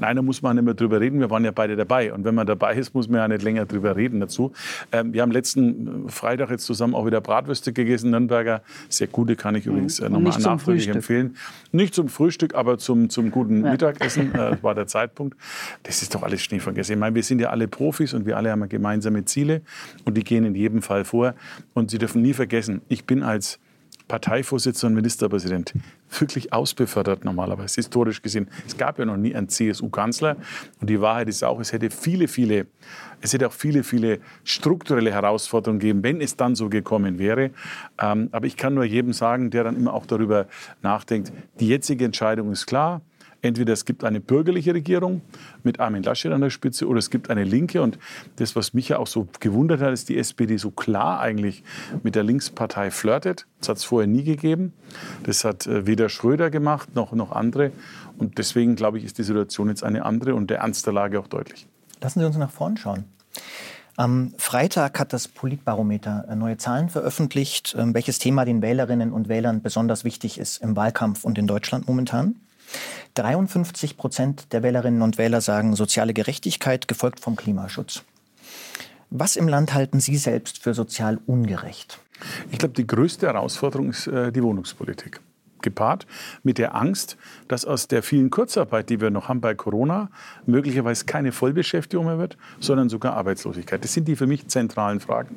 Nein, 0.00 0.16
da 0.16 0.22
muss 0.22 0.42
man 0.42 0.56
nicht 0.56 0.64
mehr 0.64 0.74
drüber 0.74 1.00
reden. 1.00 1.20
Wir 1.20 1.30
waren 1.30 1.44
ja 1.44 1.50
beide 1.50 1.76
dabei. 1.76 2.12
Und 2.12 2.24
wenn 2.24 2.34
man 2.34 2.46
dabei 2.46 2.74
ist, 2.74 2.94
muss 2.94 3.08
man 3.08 3.20
ja 3.20 3.28
nicht 3.28 3.42
länger 3.42 3.66
drüber 3.66 3.96
reden 3.96 4.20
dazu. 4.20 4.52
Ähm, 4.92 5.12
wir 5.12 5.22
haben 5.22 5.30
letzten 5.30 6.08
Freitag 6.08 6.50
jetzt 6.50 6.64
zusammen 6.64 6.94
auch 6.94 7.06
wieder 7.06 7.20
Bratwürste 7.20 7.72
gegessen, 7.72 8.10
Nürnberger. 8.10 8.62
Sehr 8.88 9.06
gute, 9.06 9.36
kann 9.36 9.54
ich 9.54 9.66
mhm. 9.66 9.72
übrigens 9.72 10.00
äh, 10.00 10.08
nochmal 10.08 10.38
nachdrücklich 10.38 10.88
empfehlen. 10.88 11.36
Nicht 11.72 11.94
zum 11.94 12.08
Frühstück, 12.08 12.54
aber 12.54 12.78
zum, 12.78 13.10
zum 13.10 13.30
guten 13.30 13.64
ja. 13.64 13.72
Mittagessen 13.72 14.34
äh, 14.34 14.62
war 14.62 14.74
der 14.74 14.86
Zeitpunkt. 14.86 15.36
Das 15.82 16.02
ist 16.02 16.14
doch 16.14 16.22
alles 16.22 16.42
Schnee 16.42 16.60
vergessen. 16.60 16.92
Ich 16.92 16.98
meine, 16.98 17.14
wir 17.14 17.22
sind 17.22 17.40
ja 17.40 17.50
alle 17.50 17.68
Profis 17.68 18.14
und 18.14 18.26
wir 18.26 18.36
alle 18.36 18.50
haben 18.50 18.68
gemeinsame 18.68 19.24
Ziele 19.24 19.62
und 20.04 20.16
die 20.16 20.24
gehen 20.24 20.44
in 20.44 20.54
jedem 20.54 20.82
Fall 20.82 21.04
vor. 21.04 21.34
Und 21.74 21.90
Sie 21.90 21.98
dürfen 21.98 22.22
nie 22.22 22.34
vergessen, 22.34 22.82
ich 22.88 23.04
bin 23.04 23.22
als 23.22 23.58
Parteivorsitzender 24.08 24.88
und 24.88 24.94
Ministerpräsident 24.94 25.74
wirklich 26.18 26.52
ausbefördert 26.52 27.24
normalerweise, 27.24 27.76
historisch 27.76 28.22
gesehen. 28.22 28.48
Es 28.66 28.76
gab 28.76 28.98
ja 28.98 29.04
noch 29.04 29.16
nie 29.16 29.34
einen 29.34 29.48
CSU-Kanzler. 29.48 30.36
Und 30.80 30.88
die 30.88 31.00
Wahrheit 31.00 31.28
ist 31.28 31.42
auch, 31.42 31.58
es 31.58 31.72
hätte 31.72 31.90
viele, 31.90 32.28
viele, 32.28 32.66
es 33.20 33.32
hätte 33.32 33.48
auch 33.48 33.52
viele, 33.52 33.82
viele 33.82 34.20
strukturelle 34.44 35.12
Herausforderungen 35.12 35.80
gegeben, 35.80 36.02
wenn 36.02 36.20
es 36.20 36.36
dann 36.36 36.54
so 36.54 36.68
gekommen 36.68 37.18
wäre. 37.18 37.50
Ähm, 38.00 38.28
aber 38.32 38.46
ich 38.46 38.56
kann 38.56 38.74
nur 38.74 38.84
jedem 38.84 39.12
sagen, 39.12 39.50
der 39.50 39.64
dann 39.64 39.76
immer 39.76 39.92
auch 39.92 40.06
darüber 40.06 40.46
nachdenkt, 40.82 41.32
die 41.58 41.68
jetzige 41.68 42.04
Entscheidung 42.04 42.52
ist 42.52 42.66
klar. 42.66 43.00
Entweder 43.46 43.72
es 43.72 43.84
gibt 43.84 44.02
eine 44.02 44.20
bürgerliche 44.20 44.74
Regierung 44.74 45.22
mit 45.62 45.78
Armin 45.80 46.02
Laschet 46.02 46.32
an 46.32 46.40
der 46.40 46.50
Spitze 46.50 46.86
oder 46.88 46.98
es 46.98 47.10
gibt 47.10 47.30
eine 47.30 47.44
linke. 47.44 47.80
Und 47.80 47.98
das, 48.36 48.56
was 48.56 48.74
mich 48.74 48.88
ja 48.88 48.98
auch 48.98 49.06
so 49.06 49.28
gewundert 49.40 49.80
hat, 49.80 49.92
ist 49.92 50.08
die 50.08 50.18
SPD 50.18 50.56
so 50.56 50.70
klar 50.70 51.20
eigentlich 51.20 51.62
mit 52.02 52.14
der 52.14 52.24
Linkspartei 52.24 52.90
flirtet. 52.90 53.46
Das 53.60 53.68
hat 53.68 53.76
es 53.78 53.84
vorher 53.84 54.08
nie 54.08 54.24
gegeben. 54.24 54.72
Das 55.22 55.44
hat 55.44 55.66
äh, 55.66 55.86
weder 55.86 56.08
Schröder 56.08 56.50
gemacht 56.50 56.94
noch, 56.94 57.12
noch 57.12 57.32
andere. 57.32 57.70
Und 58.18 58.38
deswegen, 58.38 58.76
glaube 58.76 58.98
ich, 58.98 59.04
ist 59.04 59.18
die 59.18 59.22
Situation 59.22 59.68
jetzt 59.68 59.84
eine 59.84 60.04
andere 60.04 60.34
und 60.34 60.50
der 60.50 60.58
Ernst 60.58 60.86
der 60.86 60.92
Lage 60.92 61.20
auch 61.20 61.28
deutlich. 61.28 61.66
Lassen 62.00 62.20
Sie 62.20 62.26
uns 62.26 62.36
nach 62.36 62.50
vorn 62.50 62.76
schauen. 62.76 63.04
Am 63.98 64.34
Freitag 64.36 64.98
hat 65.00 65.14
das 65.14 65.26
Politbarometer 65.26 66.26
äh, 66.28 66.36
neue 66.36 66.58
Zahlen 66.58 66.90
veröffentlicht, 66.90 67.74
ähm, 67.78 67.94
welches 67.94 68.18
Thema 68.18 68.44
den 68.44 68.60
Wählerinnen 68.60 69.12
und 69.12 69.28
Wählern 69.28 69.62
besonders 69.62 70.04
wichtig 70.04 70.38
ist 70.38 70.58
im 70.62 70.76
Wahlkampf 70.76 71.24
und 71.24 71.38
in 71.38 71.46
Deutschland 71.46 71.86
momentan. 71.86 72.36
53 73.14 73.96
Prozent 73.96 74.52
der 74.52 74.62
Wählerinnen 74.62 75.02
und 75.02 75.18
Wähler 75.18 75.40
sagen 75.40 75.74
soziale 75.76 76.14
Gerechtigkeit, 76.14 76.88
gefolgt 76.88 77.20
vom 77.20 77.36
Klimaschutz. 77.36 78.02
Was 79.10 79.36
im 79.36 79.48
Land 79.48 79.72
halten 79.72 80.00
Sie 80.00 80.16
selbst 80.16 80.58
für 80.58 80.74
sozial 80.74 81.18
ungerecht? 81.26 81.98
Ich 82.50 82.58
glaube, 82.58 82.74
die 82.74 82.86
größte 82.86 83.26
Herausforderung 83.26 83.90
ist 83.90 84.06
äh, 84.06 84.32
die 84.32 84.42
Wohnungspolitik 84.42 85.20
gepaart 85.62 86.06
mit 86.42 86.58
der 86.58 86.74
Angst, 86.74 87.16
dass 87.48 87.64
aus 87.64 87.88
der 87.88 88.02
vielen 88.02 88.30
Kurzarbeit, 88.30 88.90
die 88.90 89.00
wir 89.00 89.10
noch 89.10 89.28
haben 89.28 89.40
bei 89.40 89.54
Corona, 89.54 90.10
möglicherweise 90.46 91.04
keine 91.04 91.32
Vollbeschäftigung 91.32 92.06
mehr 92.06 92.18
wird, 92.18 92.36
sondern 92.60 92.88
sogar 92.88 93.14
Arbeitslosigkeit. 93.14 93.82
Das 93.82 93.92
sind 93.92 94.08
die 94.08 94.16
für 94.16 94.26
mich 94.26 94.48
zentralen 94.48 95.00
Fragen, 95.00 95.36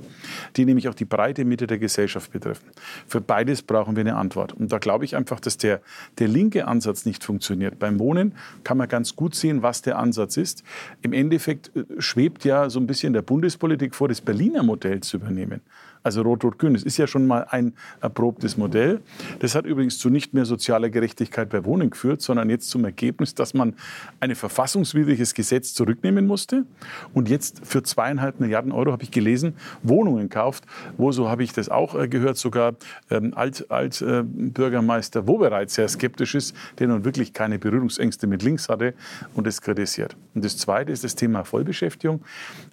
die 0.55 0.65
nämlich 0.65 0.88
auch 0.88 0.93
die 0.93 1.05
breite 1.05 1.45
Mitte 1.45 1.67
der 1.67 1.77
Gesellschaft 1.77 2.31
betreffen. 2.31 2.69
Für 3.07 3.21
beides 3.21 3.61
brauchen 3.61 3.95
wir 3.95 4.01
eine 4.01 4.15
Antwort. 4.15 4.53
Und 4.53 4.71
da 4.71 4.77
glaube 4.77 5.05
ich 5.05 5.15
einfach, 5.15 5.39
dass 5.39 5.57
der, 5.57 5.81
der 6.17 6.27
linke 6.27 6.67
Ansatz 6.67 7.05
nicht 7.05 7.23
funktioniert. 7.23 7.79
Beim 7.79 7.99
Wohnen 7.99 8.35
kann 8.63 8.77
man 8.77 8.88
ganz 8.88 9.15
gut 9.15 9.35
sehen, 9.35 9.63
was 9.63 9.81
der 9.81 9.97
Ansatz 9.97 10.38
ist. 10.38 10.63
Im 11.01 11.13
Endeffekt 11.13 11.75
äh, 11.75 11.83
schwebt 11.99 12.45
ja 12.45 12.69
so 12.69 12.79
ein 12.79 12.88
bisschen 12.88 13.13
der 13.13 13.21
Bundespolitik 13.21 13.95
vor, 13.95 14.07
das 14.07 14.21
Berliner 14.21 14.63
Modell 14.63 15.01
zu 15.01 15.17
übernehmen 15.17 15.61
also 16.03 16.22
Rot-Rot-Grün. 16.22 16.74
Das 16.74 16.84
ist 16.84 16.98
ja 16.98 17.08
schon 17.08 17.27
mal 17.27 17.46
ein 17.50 17.74
erprobtes 18.01 18.58
Modell. 18.58 19.01
Das 19.39 19.56
hat 19.56 19.65
übrigens 19.65 19.98
zu 19.98 20.10
nicht 20.10 20.34
mehr 20.34 20.46
soziale 20.46 20.89
Gerechtigkeit 20.91 21.50
bei 21.50 21.65
Wohnung 21.65 21.94
führt, 21.94 22.22
sondern 22.22 22.50
jetzt 22.50 22.70
zum 22.70 22.86
Ergebnis, 22.86 23.36
dass 23.36 23.53
man 23.53 23.75
ein 24.20 24.36
verfassungswidriges 24.36 25.34
Gesetz 25.34 25.74
zurücknehmen 25.74 26.27
musste 26.27 26.65
und 27.13 27.29
jetzt 27.29 27.65
für 27.65 27.84
zweieinhalb 27.84 28.39
Milliarden 28.39 28.72
Euro, 28.72 28.91
habe 28.91 29.03
ich 29.03 29.12
gelesen, 29.12 29.53
Wohnungen 29.84 30.29
kauft, 30.29 30.65
wo, 30.98 31.12
so 31.12 31.29
habe 31.29 31.44
ich 31.44 31.53
das 31.53 31.70
auch 31.70 31.96
äh, 31.96 32.08
gehört, 32.08 32.38
sogar 32.38 32.75
ähm, 33.10 33.34
Altbürgermeister 33.36 35.20
Alt, 35.20 35.25
äh, 35.25 35.27
Wobereit 35.27 35.70
sehr 35.70 35.88
skeptisch 35.88 36.36
ist, 36.36 36.56
der 36.79 36.88
nun 36.88 37.06
wirklich 37.06 37.34
keine 37.34 37.60
Berührungsängste 37.60 38.27
mit 38.27 38.44
links 38.44 38.70
hatte 38.70 38.94
und 39.34 39.48
es 39.48 39.62
kritisiert. 39.62 40.15
Und 40.34 40.44
das 40.46 40.58
Zweite 40.58 40.91
ist 40.91 41.03
das 41.03 41.15
Thema 41.15 41.44
Vollbeschäftigung. 41.44 42.22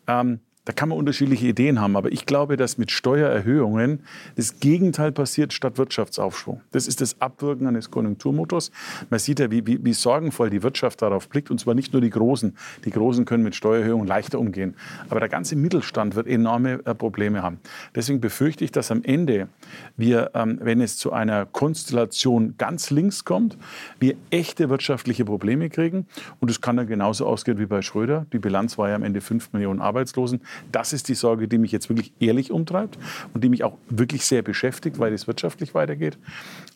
Ähm, 0.06 0.40
da 0.66 0.72
kann 0.72 0.88
man 0.88 0.98
unterschiedliche 0.98 1.46
Ideen 1.46 1.80
haben, 1.80 1.96
aber 1.96 2.10
ich 2.10 2.26
glaube, 2.26 2.56
dass 2.56 2.76
mit 2.76 2.90
Steuererhöhungen 2.90 4.00
das 4.34 4.58
Gegenteil 4.58 5.12
passiert 5.12 5.52
statt 5.52 5.78
Wirtschaftsaufschwung. 5.78 6.60
Das 6.72 6.88
ist 6.88 7.00
das 7.00 7.20
Abwirken 7.20 7.68
eines 7.68 7.92
Konjunkturmotors. 7.92 8.72
Man 9.08 9.20
sieht 9.20 9.38
ja, 9.38 9.48
wie, 9.52 9.64
wie, 9.64 9.84
wie 9.84 9.92
sorgenvoll 9.92 10.50
die 10.50 10.64
Wirtschaft 10.64 11.02
darauf 11.02 11.28
blickt, 11.28 11.52
und 11.52 11.60
zwar 11.60 11.74
nicht 11.74 11.92
nur 11.92 12.02
die 12.02 12.10
Großen. 12.10 12.56
Die 12.84 12.90
Großen 12.90 13.24
können 13.24 13.44
mit 13.44 13.54
Steuererhöhungen 13.54 14.08
leichter 14.08 14.40
umgehen, 14.40 14.74
aber 15.08 15.20
der 15.20 15.28
ganze 15.28 15.54
Mittelstand 15.54 16.16
wird 16.16 16.26
enorme 16.26 16.80
äh, 16.84 16.94
Probleme 16.96 17.42
haben. 17.42 17.60
Deswegen 17.94 18.20
befürchte 18.20 18.64
ich, 18.64 18.72
dass 18.72 18.90
am 18.90 19.04
Ende 19.04 19.46
wir, 19.96 20.32
ähm, 20.34 20.58
wenn 20.60 20.80
es 20.80 20.96
zu 20.96 21.12
einer 21.12 21.46
Konstellation 21.46 22.56
ganz 22.58 22.90
links 22.90 23.24
kommt, 23.24 23.56
wir 24.00 24.16
echte 24.30 24.68
wirtschaftliche 24.68 25.24
Probleme 25.24 25.70
kriegen. 25.70 26.06
Und 26.40 26.50
es 26.50 26.60
kann 26.60 26.76
dann 26.76 26.88
genauso 26.88 27.24
ausgehen 27.24 27.60
wie 27.60 27.66
bei 27.66 27.82
Schröder. 27.82 28.26
Die 28.32 28.40
Bilanz 28.40 28.78
war 28.78 28.88
ja 28.88 28.96
am 28.96 29.04
Ende 29.04 29.20
5 29.20 29.52
Millionen 29.52 29.80
Arbeitslosen. 29.80 30.40
Das 30.72 30.92
ist 30.92 31.08
die 31.08 31.14
Sorge, 31.14 31.48
die 31.48 31.58
mich 31.58 31.72
jetzt 31.72 31.88
wirklich 31.88 32.12
ehrlich 32.20 32.50
umtreibt 32.50 32.98
und 33.34 33.44
die 33.44 33.48
mich 33.48 33.64
auch 33.64 33.76
wirklich 33.88 34.24
sehr 34.26 34.42
beschäftigt, 34.42 34.98
weil 34.98 35.12
es 35.12 35.26
wirtschaftlich 35.26 35.74
weitergeht. 35.74 36.18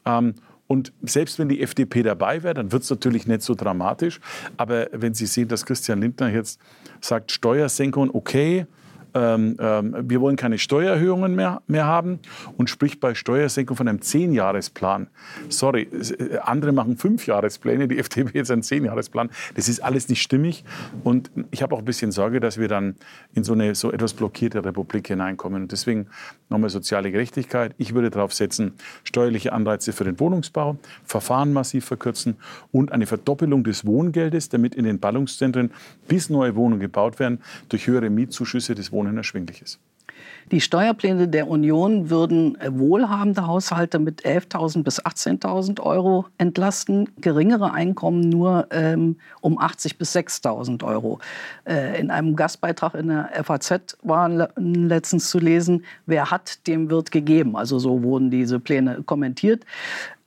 Ähm, 0.05 0.35
und 0.67 0.93
selbst 1.03 1.41
wenn 1.41 1.49
die 1.49 1.63
FDP 1.63 2.05
dabei 2.05 2.45
wäre, 2.45 2.55
dann 2.55 2.71
wird 2.71 2.85
es 2.85 2.91
natürlich 2.91 3.27
nicht 3.27 3.43
so 3.43 3.57
dramatisch. 3.57 4.21
Aber 4.57 4.87
wenn 4.93 5.15
Sie 5.15 5.27
sehen, 5.27 5.49
dass 5.49 5.67
Christian 5.67 6.01
Lindner 6.01 6.33
jetzt 6.33 6.61
sagt, 7.01 7.33
Steuersenkung 7.33 8.15
okay, 8.15 8.67
ähm, 9.15 9.57
ähm, 9.59 9.97
wir 10.03 10.21
wollen 10.21 10.37
keine 10.37 10.59
Steuererhöhungen 10.59 11.35
mehr, 11.35 11.63
mehr 11.67 11.87
haben 11.87 12.19
und 12.57 12.71
spricht 12.71 13.01
bei 13.01 13.15
Steuersenkung 13.15 13.77
von 13.77 13.89
einem 13.89 14.03
Zehnjahresplan. 14.03 15.09
Sorry, 15.49 15.83
äh, 15.83 16.39
andere 16.39 16.73
machen 16.73 16.97
Fünfjahrespläne, 16.97 17.89
die 17.89 17.99
FDP 18.01 18.39
jetzt 18.39 18.51
einen 18.51 18.63
Zehnjahresplan. 18.63 19.31
Das 19.55 19.69
ist 19.69 19.81
alles 19.81 20.09
nicht 20.09 20.23
stimmig 20.23 20.65
und 21.05 21.31
ich 21.51 21.63
habe 21.63 21.75
auch 21.75 21.81
ein 21.81 21.85
bisschen 21.85 22.13
Sorge, 22.13 22.41
dass 22.41 22.59
wir 22.59 22.69
dann 22.69 22.97
in 23.35 23.45
so 23.45 23.53
eine 23.53 23.75
so 23.75 23.93
etwas 23.93 24.15
blockierte 24.15 24.65
Republik 24.65 25.09
hineinkommen. 25.09 25.63
Und 25.63 25.73
deswegen 25.73 26.07
nochmal 26.51 26.71
soziale 26.71 27.11
Gerechtigkeit. 27.11 27.75
Ich 27.79 27.95
würde 27.95 28.11
darauf 28.11 28.35
setzen, 28.35 28.75
steuerliche 29.05 29.53
Anreize 29.53 29.93
für 29.93 30.05
den 30.05 30.21
Wohnungsbau, 30.21 30.77
Verfahren 31.05 31.53
massiv 31.53 31.85
verkürzen 31.85 32.37
und 32.73 32.93
eine 32.93 33.07
Verdoppelung 33.07 33.65
des 33.65 33.87
Wohngeldes, 33.87 34.49
damit 34.49 34.75
in 34.75 34.85
den 34.85 35.01
Ballungszentren 35.01 35.71
bis 36.09 36.29
neue 36.31 36.55
Wohnungen 36.57 36.81
gebaut 36.81 37.19
werden, 37.19 37.41
durch 37.69 37.87
höhere 37.87 38.11
Mietzuschüsse 38.11 38.75
des 38.75 38.93
Wohnen 38.93 39.17
erschwinglich 39.17 39.63
ist. 39.63 39.81
Die 40.51 40.61
Steuerpläne 40.61 41.29
der 41.29 41.47
Union 41.47 42.11
würden 42.11 42.59
wohlhabende 42.69 43.47
Haushalte 43.47 44.01
mit 44.01 44.23
11.000 44.25 44.83
bis 44.83 45.01
18.000 45.01 45.81
Euro 45.81 46.27
entlasten, 46.39 47.09
geringere 47.21 47.73
Einkommen 47.73 48.29
nur 48.29 48.67
ähm, 48.73 49.17
um 49.41 49.61
80 49.61 49.97
bis 49.97 50.17
6.000 50.17 50.83
Euro. 50.85 51.21
Äh, 51.65 52.01
in 52.01 52.11
einem 52.11 52.35
Gastbeitrag 52.35 52.95
in 52.95 53.09
der 53.09 53.31
FAZ 53.45 53.97
war 54.03 54.29
letztens 54.57 55.31
zu 55.31 55.39
lesen, 55.39 55.85
wer 56.07 56.33
hat, 56.33 56.67
dem 56.67 56.91
wird 56.91 57.13
gegeben. 57.13 57.55
Also 57.55 57.79
so 57.79 58.03
wurden 58.03 58.31
diese 58.33 58.59
Pläne 58.59 59.05
kommentiert 59.05 59.65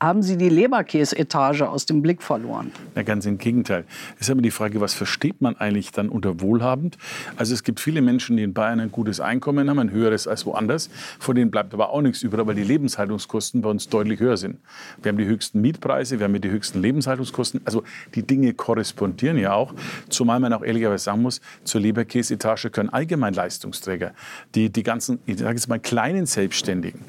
haben 0.03 0.22
Sie 0.22 0.38
die 0.38 0.50
Leberkäsetage 0.50 1.69
aus 1.69 1.86
dem 1.86 2.01
Blick 2.01 2.22
verloren? 2.22 2.72
Ja, 2.93 3.03
ganz 3.03 3.25
im 3.25 3.38
Gegenteil. 3.38 3.86
Es 4.15 4.27
ist 4.27 4.29
aber 4.29 4.41
die 4.41 4.51
Frage, 4.51 4.81
was 4.81 4.93
versteht 4.93 5.41
man 5.41 5.55
eigentlich 5.55 5.91
dann 5.91 6.10
unter 6.10 6.41
wohlhabend? 6.41 6.98
Also 7.38 7.53
es 7.53 7.63
gibt 7.63 7.79
viele 7.79 8.01
Menschen, 8.01 8.36
die 8.36 8.43
in 8.43 8.53
Bayern 8.53 8.81
ein 8.81 8.91
gutes 8.91 9.22
Einkommen 9.22 9.69
haben, 9.69 9.79
ein 9.79 9.91
höheres 9.91 10.27
als 10.27 10.45
woanders. 10.45 10.89
Von 11.19 11.36
denen 11.36 11.51
bleibt 11.51 11.74
aber 11.74 11.89
auch 11.91 12.01
nichts 12.01 12.22
über, 12.22 12.45
weil 12.45 12.55
die 12.55 12.63
Lebenshaltungskosten 12.63 13.62
bei 13.62 13.69
uns 13.69 13.88
deutlich 13.88 14.19
höher 14.19 14.36
sind. 14.36 14.57
Wir 15.01 15.10
haben 15.10 15.17
die 15.17 15.25
höchsten 15.25 15.62
Mietpreise, 15.62 16.19
wir 16.19 16.25
haben 16.25 16.39
die 16.39 16.50
höchsten 16.50 16.81
Lebenshaltungskosten. 16.81 17.62
Also 17.63 17.83
die 18.13 18.24
Dinge 18.24 18.53
korrespondieren 18.53 19.38
ja 19.38 19.53
auch. 19.53 19.74
Zumal 20.10 20.41
man 20.41 20.51
auch 20.51 20.63
ehrlicherweise 20.63 21.05
sagen 21.05 21.22
muss, 21.22 21.39
zur 21.63 21.79
Leberkäsetage 21.79 22.69
können 22.72 22.89
allgemein 22.89 23.33
Leistungsträger, 23.33 24.12
die, 24.53 24.69
die 24.69 24.83
ganzen, 24.83 25.19
ich 25.25 25.39
sage 25.39 25.53
jetzt 25.53 25.69
mal, 25.69 25.79
kleinen 25.79 26.25
Selbstständigen, 26.25 27.00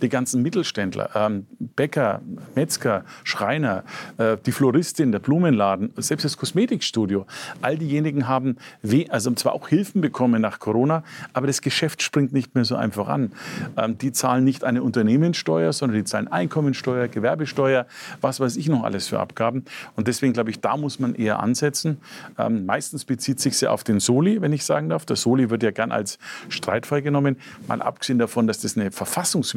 die 0.00 0.08
ganzen 0.08 0.42
Mittelständler, 0.42 1.10
ähm, 1.14 1.46
Bäcker, 1.58 2.20
Metzger, 2.54 3.04
Schreiner, 3.24 3.84
äh, 4.18 4.36
die 4.44 4.52
Floristin, 4.52 5.12
der 5.12 5.18
Blumenladen, 5.18 5.92
selbst 5.96 6.24
das 6.24 6.36
Kosmetikstudio, 6.36 7.26
all 7.60 7.78
diejenigen 7.78 8.28
haben 8.28 8.56
weh, 8.82 9.08
also 9.08 9.30
zwar 9.32 9.52
auch 9.54 9.68
Hilfen 9.68 10.00
bekommen 10.00 10.42
nach 10.42 10.58
Corona, 10.58 11.04
aber 11.32 11.46
das 11.46 11.60
Geschäft 11.62 12.02
springt 12.02 12.32
nicht 12.32 12.54
mehr 12.54 12.64
so 12.64 12.76
einfach 12.76 13.08
an. 13.08 13.32
Ähm, 13.76 13.98
die 13.98 14.12
zahlen 14.12 14.44
nicht 14.44 14.64
eine 14.64 14.82
Unternehmenssteuer, 14.82 15.72
sondern 15.72 15.98
die 15.98 16.04
zahlen 16.04 16.28
Einkommensteuer, 16.28 17.08
Gewerbesteuer, 17.08 17.86
was 18.20 18.40
weiß 18.40 18.56
ich 18.56 18.68
noch 18.68 18.84
alles 18.84 19.08
für 19.08 19.20
Abgaben. 19.20 19.64
Und 19.96 20.08
deswegen 20.08 20.32
glaube 20.32 20.50
ich, 20.50 20.60
da 20.60 20.76
muss 20.76 20.98
man 20.98 21.14
eher 21.14 21.40
ansetzen. 21.40 21.98
Ähm, 22.38 22.66
meistens 22.66 23.04
bezieht 23.04 23.40
sich 23.40 23.56
sie 23.56 23.68
auf 23.68 23.84
den 23.84 24.00
Soli, 24.00 24.40
wenn 24.40 24.52
ich 24.52 24.64
sagen 24.64 24.88
darf. 24.88 25.06
Der 25.06 25.16
Soli 25.16 25.50
wird 25.50 25.62
ja 25.62 25.70
gern 25.70 25.92
als 25.92 26.18
Streitfall 26.48 27.02
genommen, 27.02 27.36
mal 27.68 27.82
abgesehen 27.82 28.18
davon, 28.18 28.46
dass 28.46 28.60
das 28.60 28.76
eine 28.76 28.90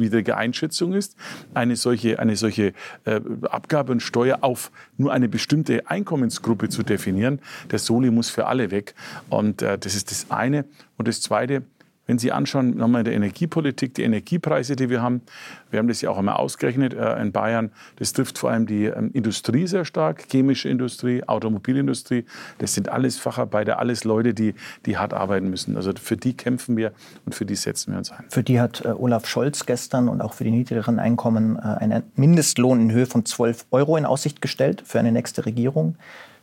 verfassungswidrige 0.06 0.36
Einschätzung 0.36 0.92
ist, 0.92 1.16
eine 1.54 1.76
solche, 1.76 2.18
eine 2.18 2.36
solche 2.36 2.72
äh, 3.04 3.20
Abgabe 3.42 3.92
und 3.92 4.00
Steuer 4.00 4.38
auf 4.42 4.70
nur 4.96 5.12
eine 5.12 5.28
bestimmte 5.28 5.88
Einkommensgruppe 5.88 6.68
zu 6.68 6.82
definieren. 6.82 7.40
Der 7.70 7.78
Soli 7.78 8.10
muss 8.10 8.30
für 8.30 8.46
alle 8.46 8.70
weg. 8.70 8.94
Und 9.28 9.62
äh, 9.62 9.78
das 9.78 9.94
ist 9.94 10.10
das 10.10 10.30
eine. 10.30 10.64
Und 10.96 11.08
das 11.08 11.20
zweite, 11.20 11.62
wenn 12.06 12.18
Sie 12.18 12.32
anschauen, 12.32 12.76
nochmal 12.76 13.00
in 13.00 13.04
der 13.06 13.14
Energiepolitik, 13.14 13.94
die 13.94 14.02
Energiepreise, 14.02 14.76
die 14.76 14.90
wir 14.90 15.02
haben, 15.02 15.22
wir 15.70 15.78
haben 15.78 15.88
das 15.88 16.00
ja 16.00 16.10
auch 16.10 16.18
einmal 16.18 16.36
ausgerechnet 16.36 16.94
äh, 16.94 17.20
in 17.20 17.32
Bayern, 17.32 17.70
das 17.96 18.12
trifft 18.12 18.38
vor 18.38 18.50
allem 18.50 18.66
die 18.66 18.84
ähm, 18.84 19.10
Industrie 19.12 19.66
sehr 19.66 19.84
stark, 19.84 20.26
chemische 20.30 20.68
Industrie, 20.68 21.24
Automobilindustrie. 21.24 22.24
Das 22.58 22.74
sind 22.74 22.88
alles 22.88 23.18
Facharbeiter, 23.18 23.78
alles 23.78 24.04
Leute, 24.04 24.34
die, 24.34 24.54
die 24.86 24.96
hart 24.96 25.12
arbeiten 25.12 25.50
müssen. 25.50 25.76
Also 25.76 25.92
für 26.00 26.16
die 26.16 26.34
kämpfen 26.34 26.76
wir 26.76 26.92
und 27.24 27.34
für 27.34 27.44
die 27.44 27.56
setzen 27.56 27.92
wir 27.92 27.98
uns 27.98 28.10
ein. 28.12 28.24
Für 28.28 28.42
die 28.42 28.60
hat 28.60 28.84
äh, 28.84 28.88
Olaf 28.88 29.26
Scholz 29.26 29.66
gestern 29.66 30.08
und 30.08 30.20
auch 30.20 30.34
für 30.34 30.44
die 30.44 30.50
niedrigeren 30.50 30.98
Einkommen 30.98 31.56
äh, 31.56 31.62
einen 31.62 32.04
Mindestlohn 32.14 32.80
in 32.80 32.92
Höhe 32.92 33.06
von 33.06 33.24
12 33.24 33.66
Euro 33.70 33.96
in 33.96 34.04
Aussicht 34.04 34.40
gestellt 34.40 34.82
für 34.84 34.98
eine 34.98 35.12
nächste 35.12 35.44
Regierung. 35.46 35.96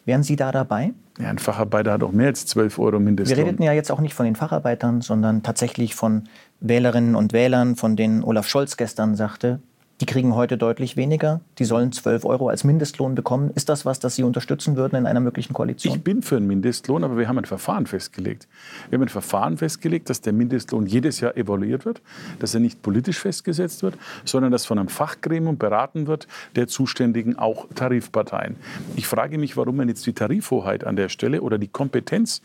Wären 0.06 0.24
Sie 0.24 0.36
da 0.36 0.52
dabei? 0.52 0.94
Ja, 1.20 1.30
ein 1.30 1.38
Facharbeiter 1.38 1.94
hat 1.94 2.04
auch 2.04 2.12
mehr 2.12 2.28
als 2.28 2.46
12 2.46 2.80
Euro 2.80 3.00
Mindestlohn. 3.00 3.38
Wir 3.38 3.46
redeten 3.46 3.64
ja 3.64 3.72
jetzt 3.72 3.92
auch 3.92 4.02
nicht 4.02 4.14
von 4.14 4.26
den 4.26 4.36
Facharbeitern, 4.36 5.02
sondern 5.02 5.44
tatsächlich 5.44 5.96
von 5.96 6.24
Wählerinnen 6.60 7.16
und 7.16 7.34
Wählern, 7.34 7.76
von 7.76 7.96
denen 7.96 8.24
Olaf 8.24 8.48
Scholz 8.48 8.78
gestern 8.78 9.16
sagte, 9.16 9.60
die 10.04 10.06
kriegen 10.06 10.36
heute 10.36 10.58
deutlich 10.58 10.98
weniger. 10.98 11.40
Die 11.60 11.64
sollen 11.64 11.94
12 11.94 12.26
Euro 12.26 12.50
als 12.50 12.66
Mindestlohn 12.66 13.16
bekommen. 13.16 13.52
Ist 13.56 13.70
das 13.70 13.86
was, 13.86 14.00
das 14.00 14.16
Sie 14.16 14.24
unterstützen 14.24 14.76
würden 14.76 14.98
in 14.98 15.06
einer 15.06 15.22
möglichen 15.22 15.54
Koalition? 15.54 15.96
Ich 15.96 16.04
bin 16.04 16.22
für 16.22 16.36
einen 16.36 16.46
Mindestlohn, 16.46 17.06
aber 17.06 17.18
wir 17.18 17.30
haben 17.30 17.38
ein 17.38 17.46
Verfahren 17.46 17.88
festgelegt. 17.88 18.50
Wir 18.90 18.98
haben 18.98 19.04
ein 19.04 19.08
Verfahren 19.08 19.58
festgelegt, 19.58 20.10
dass 20.10 20.20
der 20.20 20.34
Mindestlohn 20.34 20.88
jedes 20.88 21.22
Jahr 21.22 21.38
evaluiert 21.38 21.86
wird, 21.86 22.02
dass 22.40 22.54
er 22.54 22.60
nicht 22.60 22.82
politisch 22.82 23.18
festgesetzt 23.18 23.82
wird, 23.82 23.96
sondern 24.26 24.52
dass 24.52 24.66
von 24.66 24.78
einem 24.78 24.90
Fachgremium 24.90 25.58
beraten 25.58 26.06
wird, 26.06 26.28
der 26.58 26.68
zuständigen 26.68 27.40
auch 27.40 27.70
Tarifparteien. 27.74 28.58
Ich 28.98 29.08
frage 29.08 29.38
mich, 29.38 29.56
warum 29.56 29.78
man 29.78 29.88
jetzt 29.88 30.06
die 30.06 30.12
Tarifhoheit 30.12 30.84
an 30.84 30.98
der 30.98 31.08
Stelle 31.08 31.42
oder 31.42 31.58
die 31.58 31.70
Kompetenz 31.70 32.42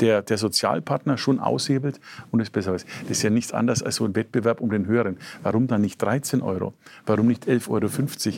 der, 0.00 0.22
der 0.22 0.38
Sozialpartner 0.38 1.18
schon 1.18 1.40
aushebelt 1.40 2.00
und 2.30 2.40
es 2.40 2.48
besser 2.48 2.72
weiß. 2.72 2.86
Das 3.02 3.10
ist 3.10 3.22
ja 3.22 3.28
nichts 3.28 3.52
anderes 3.52 3.82
als 3.82 3.96
so 3.96 4.06
ein 4.06 4.16
Wettbewerb 4.16 4.62
um 4.62 4.70
den 4.70 4.86
höheren. 4.86 5.18
Warum 5.42 5.66
dann 5.66 5.82
nicht 5.82 6.00
13 6.00 6.40
Euro? 6.40 6.72
Warum 7.06 7.26
nicht 7.26 7.46
11,50 7.46 7.68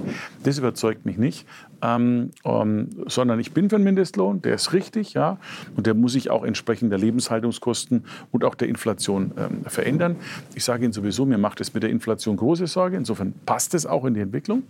Euro? 0.01 0.11
Das 0.43 0.59
überzeugt 0.59 1.05
mich 1.05 1.19
nicht, 1.19 1.47
ähm, 1.83 2.31
ähm, 2.45 2.89
sondern 3.07 3.39
ich 3.39 3.53
bin 3.53 3.69
für 3.69 3.77
einen 3.77 3.85
Mindestlohn, 3.85 4.41
der 4.41 4.55
ist 4.55 4.73
richtig, 4.73 5.13
ja, 5.13 5.39
und 5.77 5.87
der 5.87 5.95
muss 5.95 6.13
sich 6.13 6.31
auch 6.31 6.45
entsprechend 6.45 6.91
der 6.91 6.99
Lebenshaltungskosten 6.99 8.05
und 8.33 8.45
auch 8.45 8.55
der 8.55 8.69
Inflation 8.69 9.33
ähm, 9.37 9.65
verändern. 9.67 10.17
Ich 10.55 10.65
sage 10.65 10.85
Ihnen 10.85 10.93
sowieso, 10.93 11.27
mir 11.27 11.39
macht 11.39 11.61
es 11.61 11.75
mit 11.75 11.83
der 11.83 11.91
Inflation 11.91 12.37
große 12.37 12.67
Sorge. 12.67 12.97
Insofern 12.97 13.35
passt 13.45 13.75
es 13.75 13.85
auch 13.85 14.05
in 14.07 14.15
die 14.15 14.21
Entwicklung. 14.21 14.63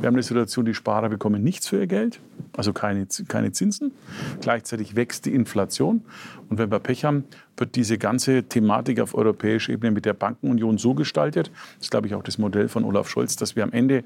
Wir 0.00 0.06
haben 0.06 0.14
eine 0.14 0.22
Situation, 0.22 0.64
die 0.64 0.74
Sparer 0.74 1.10
bekommen 1.10 1.42
nichts 1.42 1.68
für 1.68 1.78
ihr 1.78 1.86
Geld, 1.86 2.20
also 2.56 2.72
keine, 2.72 3.06
keine 3.28 3.52
Zinsen. 3.52 3.92
Gleichzeitig 4.40 4.96
wächst 4.96 5.26
die 5.26 5.34
Inflation. 5.34 6.02
Und 6.48 6.58
wenn 6.58 6.70
wir 6.70 6.78
Pech 6.78 7.04
haben, 7.04 7.24
wird 7.62 7.76
diese 7.76 7.96
ganze 7.96 8.42
Thematik 8.42 8.98
auf 8.98 9.14
europäischer 9.14 9.72
Ebene 9.72 9.92
mit 9.92 10.04
der 10.04 10.14
Bankenunion 10.14 10.78
so 10.78 10.94
gestaltet, 10.94 11.52
das 11.76 11.86
ist, 11.86 11.90
glaube 11.92 12.08
ich, 12.08 12.14
auch 12.16 12.24
das 12.24 12.36
Modell 12.36 12.68
von 12.68 12.82
Olaf 12.82 13.08
Scholz, 13.08 13.36
dass 13.36 13.54
wir 13.54 13.62
am 13.62 13.70
Ende 13.70 14.02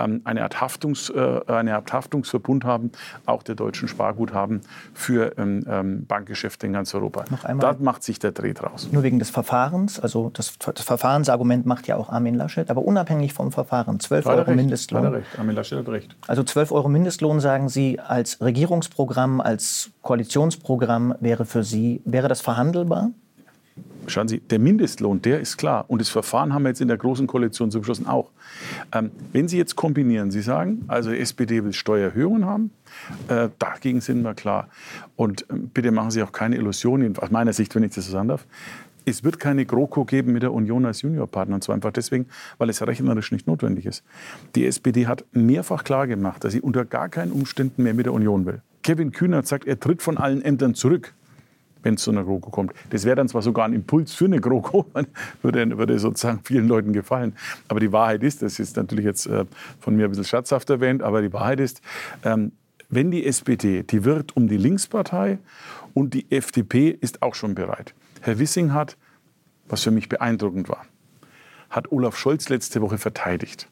ähm, 0.00 0.22
eine, 0.24 0.42
Art 0.42 0.60
Haftungs, 0.60 1.08
äh, 1.10 1.40
eine 1.46 1.76
Art 1.76 1.92
Haftungsverbund 1.92 2.64
haben, 2.64 2.90
auch 3.24 3.44
der 3.44 3.54
deutschen 3.54 3.86
Sparguthaben 3.86 4.62
für 4.92 5.38
ähm, 5.38 5.64
ähm, 5.68 6.04
Bankgeschäfte 6.06 6.66
in 6.66 6.72
ganz 6.72 6.92
Europa. 6.96 7.26
Noch 7.30 7.44
einmal. 7.44 7.74
Da 7.74 7.80
macht 7.80 8.02
sich 8.02 8.18
der 8.18 8.32
Dreh 8.32 8.54
draus. 8.54 8.88
Nur 8.90 9.04
wegen 9.04 9.20
des 9.20 9.30
Verfahrens, 9.30 10.00
also 10.00 10.30
das, 10.34 10.58
das 10.58 10.84
Verfahrensargument 10.84 11.64
macht 11.64 11.86
ja 11.86 11.96
auch 11.96 12.08
Armin 12.10 12.34
Laschet, 12.34 12.68
aber 12.70 12.82
unabhängig 12.82 13.34
vom 13.34 13.52
Verfahren, 13.52 14.00
12 14.00 14.26
Euro 14.26 14.42
recht, 14.42 14.56
Mindestlohn. 14.56 15.06
Recht. 15.06 15.38
Armin 15.38 15.54
Laschet 15.54 15.78
hat 15.78 15.88
recht. 15.88 16.16
Also 16.26 16.42
12 16.42 16.72
Euro 16.72 16.88
Mindestlohn, 16.88 17.38
sagen 17.38 17.68
Sie, 17.68 18.00
als 18.00 18.40
Regierungsprogramm, 18.40 19.40
als 19.40 19.92
Koalitionsprogramm 20.02 21.14
wäre 21.20 21.44
für 21.44 21.62
Sie, 21.62 22.02
wäre 22.04 22.26
das 22.26 22.40
verhandelbar? 22.40 22.95
Schauen 24.08 24.28
Sie, 24.28 24.38
der 24.38 24.58
Mindestlohn, 24.58 25.20
der 25.20 25.40
ist 25.40 25.56
klar. 25.56 25.84
Und 25.88 26.00
das 26.00 26.08
Verfahren 26.08 26.54
haben 26.54 26.62
wir 26.62 26.68
jetzt 26.68 26.80
in 26.80 26.88
der 26.88 26.96
Großen 26.96 27.26
Koalition 27.26 27.70
so 27.70 27.80
beschlossen 27.80 28.06
auch. 28.06 28.30
Ähm, 28.92 29.10
wenn 29.32 29.48
Sie 29.48 29.58
jetzt 29.58 29.74
kombinieren, 29.74 30.30
Sie 30.30 30.42
sagen, 30.42 30.84
also 30.86 31.10
SPD 31.10 31.64
will 31.64 31.72
Steuererhöhungen 31.72 32.46
haben, 32.46 32.70
äh, 33.28 33.48
dagegen 33.58 34.00
sind 34.00 34.22
wir 34.22 34.34
klar. 34.34 34.68
Und 35.16 35.42
äh, 35.50 35.54
bitte 35.56 35.90
machen 35.90 36.10
Sie 36.10 36.22
auch 36.22 36.32
keine 36.32 36.56
Illusionen, 36.56 37.18
aus 37.18 37.30
meiner 37.30 37.52
Sicht, 37.52 37.74
wenn 37.74 37.82
ich 37.82 37.94
das 37.94 38.06
so 38.06 38.12
sagen 38.12 38.28
darf. 38.28 38.46
Es 39.04 39.22
wird 39.22 39.38
keine 39.38 39.66
GroKo 39.66 40.04
geben 40.04 40.32
mit 40.32 40.42
der 40.42 40.52
Union 40.52 40.84
als 40.84 41.02
Juniorpartner. 41.02 41.56
Und 41.56 41.64
zwar 41.64 41.74
einfach 41.74 41.92
deswegen, 41.92 42.26
weil 42.58 42.70
es 42.70 42.84
rechnerisch 42.84 43.32
nicht 43.32 43.46
notwendig 43.46 43.86
ist. 43.86 44.04
Die 44.54 44.66
SPD 44.66 45.06
hat 45.06 45.24
mehrfach 45.32 45.84
klargemacht, 45.84 46.42
dass 46.42 46.52
sie 46.52 46.60
unter 46.60 46.84
gar 46.84 47.08
keinen 47.08 47.32
Umständen 47.32 47.82
mehr 47.82 47.94
mit 47.94 48.06
der 48.06 48.12
Union 48.12 48.46
will. 48.46 48.62
Kevin 48.82 49.12
Kühnert 49.12 49.46
sagt, 49.46 49.66
er 49.66 49.78
tritt 49.78 50.02
von 50.02 50.16
allen 50.16 50.42
Ämtern 50.42 50.74
zurück 50.74 51.12
wenn 51.86 51.94
es 51.94 52.02
zu 52.02 52.10
einer 52.10 52.24
GroKo 52.24 52.50
kommt. 52.50 52.72
Das 52.90 53.04
wäre 53.04 53.14
dann 53.14 53.28
zwar 53.28 53.42
sogar 53.42 53.64
ein 53.64 53.72
Impuls 53.72 54.12
für 54.12 54.24
eine 54.24 54.40
GroKo, 54.40 54.86
würde, 55.42 55.78
würde 55.78 55.98
sozusagen 56.00 56.40
vielen 56.42 56.66
Leuten 56.66 56.92
gefallen. 56.92 57.34
Aber 57.68 57.78
die 57.78 57.92
Wahrheit 57.92 58.24
ist, 58.24 58.42
das 58.42 58.58
ist 58.58 58.76
natürlich 58.76 59.04
jetzt 59.04 59.26
äh, 59.26 59.44
von 59.78 59.94
mir 59.94 60.06
ein 60.06 60.10
bisschen 60.10 60.24
scherzhaft 60.24 60.68
erwähnt, 60.68 61.02
aber 61.02 61.22
die 61.22 61.32
Wahrheit 61.32 61.60
ist, 61.60 61.80
ähm, 62.24 62.50
wenn 62.88 63.12
die 63.12 63.24
SPD, 63.24 63.84
die 63.84 64.04
wird 64.04 64.36
um 64.36 64.48
die 64.48 64.56
Linkspartei 64.56 65.38
und 65.94 66.12
die 66.12 66.26
FDP 66.30 66.90
ist 66.90 67.22
auch 67.22 67.36
schon 67.36 67.54
bereit. 67.54 67.94
Herr 68.20 68.40
Wissing 68.40 68.72
hat, 68.72 68.96
was 69.68 69.82
für 69.82 69.92
mich 69.92 70.08
beeindruckend 70.08 70.68
war, 70.68 70.86
hat 71.70 71.92
Olaf 71.92 72.16
Scholz 72.16 72.48
letzte 72.48 72.80
Woche 72.82 72.98
verteidigt 72.98 73.68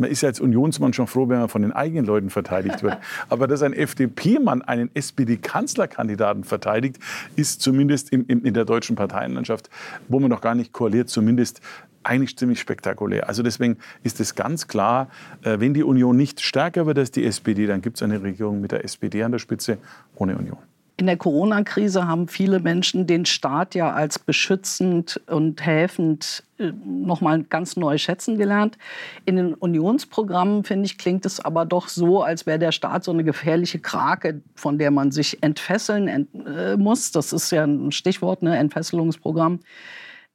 man 0.00 0.10
ist 0.10 0.22
ja 0.22 0.28
als 0.28 0.40
Unionsmann 0.40 0.92
schon 0.92 1.06
froh, 1.06 1.28
wenn 1.28 1.38
man 1.38 1.48
von 1.48 1.62
den 1.62 1.72
eigenen 1.72 2.06
Leuten 2.06 2.30
verteidigt 2.30 2.82
wird. 2.82 2.98
Aber 3.28 3.46
dass 3.46 3.62
ein 3.62 3.72
FDP-Mann 3.72 4.62
einen 4.62 4.90
SPD-Kanzlerkandidaten 4.94 6.44
verteidigt, 6.44 6.98
ist 7.36 7.60
zumindest 7.60 8.10
in, 8.10 8.24
in, 8.24 8.42
in 8.42 8.54
der 8.54 8.64
deutschen 8.64 8.96
Parteienlandschaft, 8.96 9.70
wo 10.08 10.18
man 10.18 10.30
noch 10.30 10.40
gar 10.40 10.54
nicht 10.54 10.72
koaliert, 10.72 11.08
zumindest 11.08 11.60
eigentlich 12.02 12.36
ziemlich 12.38 12.60
spektakulär. 12.60 13.28
Also 13.28 13.42
deswegen 13.42 13.76
ist 14.02 14.20
es 14.20 14.34
ganz 14.34 14.68
klar, 14.68 15.08
äh, 15.42 15.60
wenn 15.60 15.74
die 15.74 15.82
Union 15.82 16.16
nicht 16.16 16.40
stärker 16.40 16.86
wird 16.86 16.98
als 16.98 17.10
die 17.10 17.24
SPD, 17.24 17.66
dann 17.66 17.82
gibt 17.82 17.96
es 17.96 18.02
eine 18.02 18.22
Regierung 18.22 18.60
mit 18.60 18.72
der 18.72 18.84
SPD 18.84 19.22
an 19.22 19.32
der 19.32 19.38
Spitze 19.38 19.78
ohne 20.16 20.36
Union. 20.36 20.58
In 21.00 21.06
der 21.06 21.16
Corona-Krise 21.16 22.06
haben 22.06 22.28
viele 22.28 22.60
Menschen 22.60 23.06
den 23.06 23.24
Staat 23.24 23.74
ja 23.74 23.90
als 23.90 24.18
beschützend 24.18 25.18
und 25.28 25.64
helfend 25.64 26.44
äh, 26.58 26.72
noch 26.84 27.22
mal 27.22 27.42
ganz 27.42 27.78
neu 27.78 27.96
schätzen 27.96 28.36
gelernt. 28.36 28.76
In 29.24 29.36
den 29.36 29.54
Unionsprogrammen, 29.54 30.62
finde 30.62 30.84
ich, 30.84 30.98
klingt 30.98 31.24
es 31.24 31.40
aber 31.40 31.64
doch 31.64 31.88
so, 31.88 32.22
als 32.22 32.44
wäre 32.44 32.58
der 32.58 32.70
Staat 32.70 33.04
so 33.04 33.12
eine 33.12 33.24
gefährliche 33.24 33.78
Krake, 33.78 34.42
von 34.54 34.76
der 34.76 34.90
man 34.90 35.10
sich 35.10 35.42
entfesseln 35.42 36.06
ent 36.06 36.28
äh, 36.46 36.76
muss. 36.76 37.12
Das 37.12 37.32
ist 37.32 37.50
ja 37.50 37.64
ein 37.64 37.92
Stichwort, 37.92 38.42
ne? 38.42 38.58
Entfesselungsprogramm. 38.58 39.60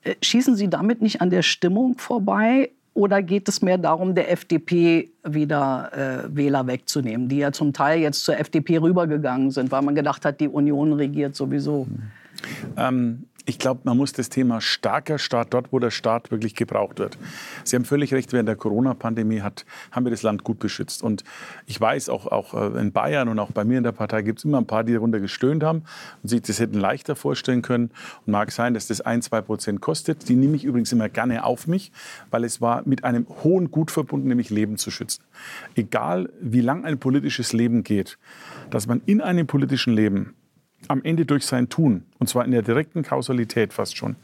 Äh, 0.02 0.16
schießen 0.24 0.56
Sie 0.56 0.68
damit 0.68 1.00
nicht 1.00 1.22
an 1.22 1.30
der 1.30 1.44
Stimmung 1.44 2.00
vorbei? 2.00 2.72
Oder 2.96 3.22
geht 3.22 3.50
es 3.50 3.62
mehr 3.62 3.78
darum, 3.78 4.16
der 4.16 4.32
FDP 4.32 5.12
wieder 5.22 5.92
äh, 5.94 6.34
Wähler 6.34 6.66
wegzunehmen, 6.66 7.28
die 7.28 7.40
ja 7.40 7.52
zum 7.52 7.74
Teil 7.74 8.00
jetzt 8.00 8.24
zur 8.24 8.40
FDP 8.40 8.78
rübergegangen 8.78 9.52
sind, 9.52 9.70
weil 9.72 9.82
man 9.82 9.96
gedacht 9.96 10.24
hat, 10.24 10.40
die 10.40 10.48
Union 10.48 10.94
regiert 10.94 11.36
sowieso? 11.36 11.88
Ähm, 12.78 13.26
ich 13.46 13.60
glaube, 13.60 13.82
man 13.84 13.96
muss 13.96 14.12
das 14.12 14.30
Thema 14.30 14.60
starker 14.60 15.20
Staat, 15.20 15.54
dort 15.54 15.72
wo 15.72 15.80
der 15.80 15.92
Staat 15.92 16.32
wirklich 16.32 16.56
gebraucht 16.56 17.00
wird. 17.00 17.18
Sie 17.64 17.76
haben 17.76 17.86
völlig 17.86 18.14
recht, 18.14 18.34
während 18.34 18.50
der 18.50 18.56
Corona-Pandemie 18.56 19.42
haben 19.42 20.06
wir 20.06 20.10
das 20.10 20.24
Land 20.24 20.44
gut 20.44 20.60
beschützt. 20.60 21.04
Und 21.04 21.24
ich 21.68 21.80
weiß, 21.80 22.10
auch, 22.10 22.26
auch 22.28 22.54
äh, 22.54 22.80
in 22.80 22.92
Bayern 22.92 23.28
und 23.28 23.38
auch 23.38 23.52
bei 23.52 23.64
mir 23.64 23.78
in 23.78 23.84
der 23.84 23.92
Partei 23.92 24.24
gibt 24.24 24.40
es 24.40 24.46
immer 24.46 24.58
ein 24.58 24.66
paar, 24.66 24.84
die 24.84 24.94
darunter 24.94 25.20
gestöhnt 25.20 25.64
haben 25.64 25.84
und 26.24 26.30
sich 26.30 26.42
das 26.42 26.60
hätten 26.60 26.80
leichter 26.80 27.16
vorstellen 27.16 27.62
können. 27.62 27.92
Und 28.26 28.32
mag 28.32 28.52
sein, 28.52 28.74
dass 28.74 28.88
das 28.88 29.02
ein, 29.02 29.22
zwei 29.22 29.42
Prozent 29.42 29.80
kostet. 29.80 30.28
Die 30.28 30.36
nehme 30.36 30.56
ich 30.56 30.64
übrigens 30.64 30.92
immer 30.92 31.10
gerne 31.10 31.44
auf 31.44 31.68
mich, 31.68 31.92
weil 32.32 32.44
es 32.44 32.62
war 32.62 32.82
mit 32.86 33.04
einem 33.04 33.28
hohen 33.44 33.70
Gut 33.70 33.92
verbunden, 33.92 34.28
nämlich 34.28 34.50
Leben 34.50 34.78
zu 34.78 34.90
schützen. 34.90 35.24
Egal, 35.76 36.30
wie 36.42 36.62
lang 36.62 36.84
ein 36.84 36.98
politisches 36.98 37.54
Leben 37.54 37.84
geht, 37.84 38.18
dass 38.72 38.88
man 38.88 39.02
in 39.06 39.22
einem 39.22 39.46
politischen 39.46 39.94
Leben 39.94 40.34
am 40.90 41.04
Ende 41.04 41.26
durch 41.26 41.46
sein 41.46 41.70
Tun, 41.70 42.04
und 42.20 42.28
zwar 42.28 42.46
in 42.46 42.52
der 42.52 42.62
direkten 42.62 43.04
Kausalität 43.04 43.74
fast 43.74 43.98
schon, 43.98 44.16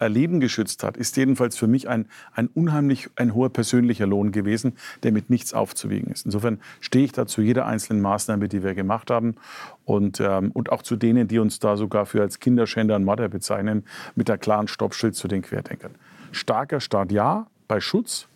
Leben 0.00 0.40
geschützt 0.40 0.82
hat, 0.82 0.96
ist 0.96 1.16
jedenfalls 1.16 1.56
für 1.56 1.66
mich 1.66 1.88
ein, 1.88 2.06
ein 2.34 2.48
unheimlich 2.48 3.08
ein 3.16 3.34
hoher 3.34 3.50
persönlicher 3.50 4.06
Lohn 4.06 4.32
gewesen, 4.32 4.72
der 5.02 5.12
mit 5.12 5.30
nichts 5.30 5.54
aufzuwiegen 5.54 6.10
ist. 6.10 6.24
Insofern 6.24 6.60
stehe 6.80 7.04
ich 7.04 7.12
da 7.12 7.26
zu 7.26 7.42
jeder 7.42 7.66
einzelnen 7.66 8.02
Maßnahme, 8.02 8.48
die 8.48 8.62
wir 8.62 8.74
gemacht 8.74 9.10
haben 9.10 9.36
und, 9.84 10.20
ähm, 10.20 10.50
und 10.52 10.72
auch 10.72 10.82
zu 10.82 10.96
denen, 10.96 11.28
die 11.28 11.38
uns 11.38 11.58
da 11.58 11.76
sogar 11.76 12.06
für 12.06 12.20
als 12.20 12.40
Kinderschänder 12.40 12.96
und 12.96 13.04
Mörder 13.04 13.28
bezeichnen, 13.28 13.84
mit 14.14 14.28
der 14.28 14.38
klaren 14.38 14.68
Stoppschild 14.68 15.14
zu 15.14 15.28
den 15.28 15.42
Querdenkern. 15.42 15.92
Starker 16.32 16.80
Staat 16.80 17.12
ja, 17.12 17.46
bei 17.68 17.80
Schutz, 17.80 18.26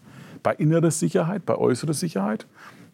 bei 0.42 0.54
innerer 0.54 0.90
Sicherheit, 0.90 1.44
bei 1.44 1.56
äußerer 1.56 1.94
Sicherheit. 1.94 2.46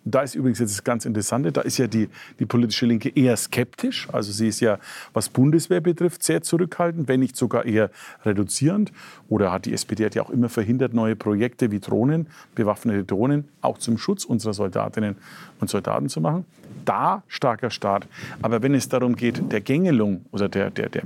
Da 0.04 0.22
ist 0.22 0.34
übrigens 0.34 0.58
jetzt 0.58 0.72
das 0.72 0.84
ganz 0.84 1.04
Interessante, 1.04 1.52
da 1.52 1.60
ist 1.60 1.78
ja 1.78 1.86
die, 1.86 2.08
die 2.40 2.46
politische 2.46 2.86
Linke 2.86 3.08
eher 3.08 3.36
skeptisch. 3.36 4.08
Also 4.12 4.32
sie 4.32 4.48
ist 4.48 4.60
ja, 4.60 4.78
was 5.12 5.28
Bundeswehr 5.28 5.80
betrifft, 5.80 6.24
sehr 6.24 6.42
zurückhaltend, 6.42 7.06
wenn 7.06 7.20
nicht 7.20 7.36
sogar 7.36 7.64
eher 7.64 7.90
reduzierend. 8.24 8.92
Oder 9.28 9.52
hat 9.52 9.64
die 9.64 9.72
SPD 9.72 10.04
hat 10.04 10.14
ja 10.14 10.22
auch 10.22 10.30
immer 10.30 10.48
verhindert, 10.48 10.92
neue 10.92 11.14
Projekte 11.14 11.70
wie 11.70 11.78
Drohnen, 11.78 12.26
bewaffnete 12.54 13.04
Drohnen, 13.04 13.48
auch 13.60 13.78
zum 13.78 13.96
Schutz 13.96 14.24
unserer 14.24 14.54
Soldatinnen 14.54 15.16
und 15.60 15.70
Soldaten 15.70 16.08
zu 16.08 16.20
machen. 16.20 16.44
Da 16.84 17.22
starker 17.28 17.70
Staat. 17.70 18.06
Aber 18.42 18.62
wenn 18.62 18.74
es 18.74 18.88
darum 18.88 19.16
geht, 19.16 19.52
der 19.52 19.60
Gängelung 19.60 20.24
oder 20.32 20.48
der, 20.48 20.70
der, 20.70 20.88
der, 20.88 21.04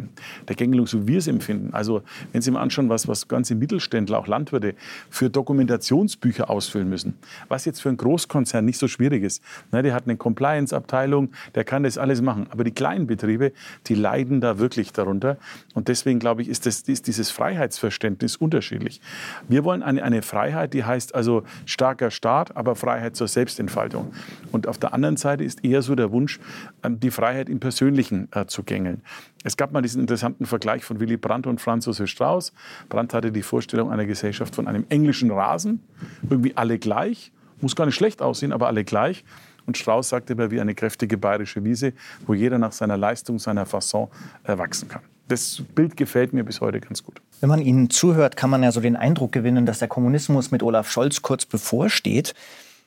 der 0.48 0.56
Gängelung, 0.56 0.86
so 0.86 1.06
wir 1.06 1.18
es 1.18 1.26
empfinden, 1.26 1.72
also 1.72 2.02
wenn 2.32 2.42
Sie 2.42 2.50
mal 2.50 2.60
anschauen, 2.60 2.88
was, 2.88 3.08
was 3.08 3.28
ganze 3.28 3.54
Mittelständler, 3.54 4.18
auch 4.18 4.26
Landwirte 4.26 4.74
für 5.10 5.30
Dokumentationsbücher 5.30 6.50
ausfüllen 6.50 6.88
müssen, 6.88 7.14
was 7.48 7.64
jetzt 7.64 7.80
für 7.80 7.88
einen 7.88 7.98
Großkonzern 7.98 8.64
nicht 8.64 8.78
so 8.78 8.88
schwierig 8.88 9.22
ist. 9.22 9.42
Ne, 9.72 9.82
der 9.82 9.94
hat 9.94 10.04
eine 10.04 10.16
Compliance-Abteilung, 10.16 11.30
der 11.54 11.64
kann 11.64 11.82
das 11.82 11.98
alles 11.98 12.22
machen. 12.22 12.46
Aber 12.50 12.64
die 12.64 12.70
kleinen 12.70 13.06
Betriebe, 13.06 13.52
die 13.86 13.94
leiden 13.94 14.40
da 14.40 14.58
wirklich 14.58 14.92
darunter. 14.92 15.36
Und 15.74 15.88
deswegen 15.88 16.18
glaube 16.18 16.42
ich, 16.42 16.48
ist, 16.48 16.66
das, 16.66 16.82
ist 16.82 17.06
dieses 17.06 17.30
Freiheitsverständnis 17.30 18.36
unterschiedlich. 18.36 19.00
Wir 19.48 19.64
wollen 19.64 19.82
eine, 19.82 20.02
eine 20.02 20.22
Freiheit, 20.22 20.74
die 20.74 20.84
heißt 20.84 21.14
also 21.14 21.42
starker 21.64 22.10
Staat, 22.10 22.56
aber 22.56 22.76
Freiheit 22.76 23.16
zur 23.16 23.28
Selbstentfaltung. 23.28 24.12
Und 24.52 24.66
auf 24.66 24.78
der 24.78 24.94
anderen 24.94 25.16
Seite 25.16 25.44
ist 25.44 25.64
eher 25.70 25.82
so 25.82 25.94
der 25.94 26.12
Wunsch, 26.12 26.40
ähm, 26.82 27.00
die 27.00 27.10
Freiheit 27.10 27.48
im 27.48 27.60
Persönlichen 27.60 28.28
äh, 28.32 28.46
zu 28.46 28.62
gängeln. 28.62 29.02
Es 29.44 29.56
gab 29.56 29.72
mal 29.72 29.82
diesen 29.82 30.00
interessanten 30.00 30.46
Vergleich 30.46 30.84
von 30.84 31.00
Willy 31.00 31.16
Brandt 31.16 31.46
und 31.46 31.60
Franz 31.60 31.86
Josef 31.86 32.08
Strauß. 32.10 32.52
Brandt 32.88 33.14
hatte 33.14 33.32
die 33.32 33.42
Vorstellung 33.42 33.90
einer 33.90 34.06
Gesellschaft 34.06 34.54
von 34.54 34.66
einem 34.66 34.86
englischen 34.88 35.30
Rasen, 35.30 35.80
irgendwie 36.28 36.56
alle 36.56 36.78
gleich. 36.78 37.32
Muss 37.60 37.74
gar 37.74 37.86
nicht 37.86 37.94
schlecht 37.94 38.22
aussehen, 38.22 38.52
aber 38.52 38.66
alle 38.66 38.84
gleich. 38.84 39.24
Und 39.66 39.76
Strauß 39.76 40.08
sagte 40.08 40.34
immer 40.34 40.50
wie 40.50 40.60
eine 40.60 40.74
kräftige 40.74 41.18
bayerische 41.18 41.64
Wiese, 41.64 41.92
wo 42.26 42.34
jeder 42.34 42.58
nach 42.58 42.72
seiner 42.72 42.96
Leistung, 42.96 43.38
seiner 43.38 43.66
Fasson 43.66 44.08
äh, 44.44 44.56
wachsen 44.56 44.88
kann. 44.88 45.02
Das 45.28 45.60
Bild 45.74 45.96
gefällt 45.96 46.32
mir 46.32 46.44
bis 46.44 46.60
heute 46.60 46.80
ganz 46.80 47.02
gut. 47.02 47.20
Wenn 47.40 47.48
man 47.48 47.60
Ihnen 47.60 47.90
zuhört, 47.90 48.36
kann 48.36 48.48
man 48.48 48.62
ja 48.62 48.70
so 48.70 48.80
den 48.80 48.94
Eindruck 48.94 49.32
gewinnen, 49.32 49.66
dass 49.66 49.80
der 49.80 49.88
Kommunismus 49.88 50.52
mit 50.52 50.62
Olaf 50.62 50.90
Scholz 50.90 51.22
kurz 51.22 51.44
bevorsteht. 51.46 52.34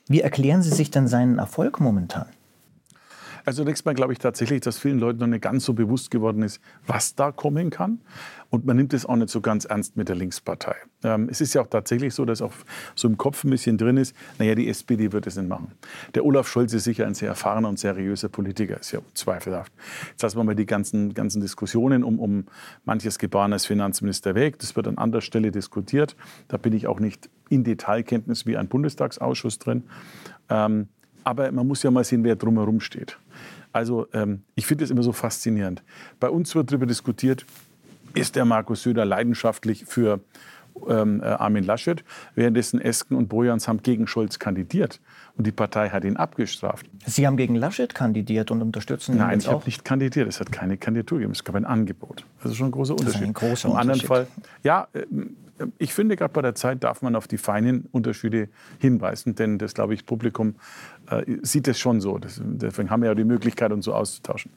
Wie 0.08 0.22
erklären 0.22 0.62
Sie 0.62 0.70
sich 0.70 0.90
denn 0.90 1.06
seinen 1.06 1.38
Erfolg 1.38 1.80
momentan? 1.80 2.26
Also 3.44 3.62
zunächst 3.62 3.84
mal 3.86 3.94
glaube 3.94 4.12
ich 4.12 4.18
tatsächlich, 4.18 4.60
dass 4.60 4.78
vielen 4.78 4.98
Leuten 4.98 5.20
noch 5.20 5.26
nicht 5.26 5.42
ganz 5.42 5.64
so 5.64 5.74
bewusst 5.74 6.10
geworden 6.10 6.42
ist, 6.42 6.60
was 6.86 7.14
da 7.14 7.32
kommen 7.32 7.70
kann. 7.70 8.00
Und 8.50 8.66
man 8.66 8.76
nimmt 8.76 8.92
es 8.92 9.06
auch 9.06 9.16
nicht 9.16 9.30
so 9.30 9.40
ganz 9.40 9.64
ernst 9.64 9.96
mit 9.96 10.08
der 10.08 10.16
Linkspartei. 10.16 10.74
Ähm, 11.04 11.28
es 11.30 11.40
ist 11.40 11.54
ja 11.54 11.62
auch 11.62 11.68
tatsächlich 11.68 12.14
so, 12.14 12.24
dass 12.24 12.42
auch 12.42 12.52
so 12.96 13.06
im 13.06 13.16
Kopf 13.16 13.44
ein 13.44 13.50
bisschen 13.50 13.78
drin 13.78 13.96
ist, 13.96 14.14
naja, 14.38 14.56
die 14.56 14.68
SPD 14.68 15.12
wird 15.12 15.26
es 15.28 15.36
nicht 15.36 15.48
machen. 15.48 15.72
Der 16.14 16.24
Olaf 16.24 16.48
Scholz 16.48 16.72
ist 16.72 16.84
sicher 16.84 17.06
ein 17.06 17.14
sehr 17.14 17.28
erfahrener 17.28 17.68
und 17.68 17.78
seriöser 17.78 18.28
Politiker, 18.28 18.80
ist 18.80 18.90
ja 18.90 19.00
zweifelhaft. 19.14 19.72
Jetzt 20.10 20.22
lassen 20.22 20.36
wir 20.38 20.44
mal 20.44 20.56
die 20.56 20.66
ganzen, 20.66 21.14
ganzen 21.14 21.40
Diskussionen 21.40 22.02
um, 22.02 22.18
um 22.18 22.46
manches 22.84 23.18
Gebaren 23.18 23.52
als 23.52 23.66
Finanzminister 23.66 24.34
weg. 24.34 24.58
Das 24.58 24.74
wird 24.74 24.88
an 24.88 24.98
anderer 24.98 25.22
Stelle 25.22 25.52
diskutiert. 25.52 26.16
Da 26.48 26.56
bin 26.56 26.72
ich 26.72 26.88
auch 26.88 26.98
nicht 26.98 27.30
in 27.50 27.62
Detailkenntnis 27.62 28.46
wie 28.46 28.56
ein 28.56 28.66
Bundestagsausschuss 28.66 29.60
drin. 29.60 29.84
Ähm, 30.48 30.88
aber 31.22 31.52
man 31.52 31.66
muss 31.66 31.82
ja 31.82 31.90
mal 31.90 32.04
sehen, 32.04 32.24
wer 32.24 32.36
drumherum 32.36 32.80
steht. 32.80 33.18
Also 33.72 34.08
ähm, 34.12 34.42
ich 34.54 34.66
finde 34.66 34.84
es 34.84 34.90
immer 34.90 35.02
so 35.02 35.12
faszinierend. 35.12 35.82
Bei 36.18 36.28
uns 36.28 36.54
wird 36.54 36.70
darüber 36.70 36.86
diskutiert, 36.86 37.44
ist 38.14 38.36
der 38.36 38.44
Markus 38.44 38.82
Söder 38.82 39.04
leidenschaftlich 39.04 39.84
für 39.86 40.20
ähm, 40.88 41.20
äh, 41.22 41.26
Armin 41.26 41.64
Laschet. 41.64 42.04
Währenddessen 42.34 42.80
Esken 42.80 43.16
und 43.16 43.28
Bojans 43.28 43.68
haben 43.68 43.82
gegen 43.82 44.06
Scholz 44.06 44.38
kandidiert. 44.38 45.00
Und 45.36 45.46
die 45.46 45.52
Partei 45.52 45.88
hat 45.90 46.04
ihn 46.04 46.16
abgestraft. 46.16 46.86
Sie 47.06 47.26
haben 47.26 47.36
gegen 47.36 47.54
Laschet 47.54 47.94
kandidiert 47.94 48.50
und 48.50 48.62
unterstützen 48.62 49.12
ihn 49.14 49.18
Nein, 49.18 49.38
ich 49.38 49.48
habe 49.48 49.64
nicht 49.64 49.84
kandidiert. 49.84 50.28
Es 50.28 50.40
hat 50.40 50.52
keine 50.52 50.76
Kandidatur 50.76 51.18
gegeben. 51.18 51.32
Es 51.32 51.44
gab 51.44 51.54
ein 51.54 51.64
Angebot. 51.64 52.24
Das 52.42 52.52
ist 52.52 52.58
schon 52.58 52.68
ein 52.68 52.72
großer 52.72 52.94
ist 52.94 53.00
Unterschied. 53.00 53.26
ein 53.28 53.32
großer 53.32 53.68
Im 53.68 53.76
anderen. 53.76 54.00
Fall, 54.00 54.26
ja, 54.62 54.88
äh, 54.92 55.06
ich 55.78 55.92
finde, 55.92 56.16
gerade 56.16 56.32
bei 56.32 56.42
der 56.42 56.54
Zeit 56.54 56.82
darf 56.84 57.02
man 57.02 57.16
auf 57.16 57.28
die 57.28 57.38
feinen 57.38 57.86
Unterschiede 57.92 58.48
hinweisen, 58.78 59.34
denn 59.34 59.58
das, 59.58 59.74
glaube 59.74 59.94
ich, 59.94 60.06
Publikum 60.06 60.54
äh, 61.10 61.24
sieht 61.42 61.68
es 61.68 61.78
schon 61.78 62.00
so. 62.00 62.18
Das, 62.18 62.40
deswegen 62.42 62.90
haben 62.90 63.02
wir 63.02 63.10
ja 63.10 63.14
die 63.14 63.24
Möglichkeit, 63.24 63.72
uns 63.72 63.84
so 63.84 63.94
auszutauschen. 63.94 64.52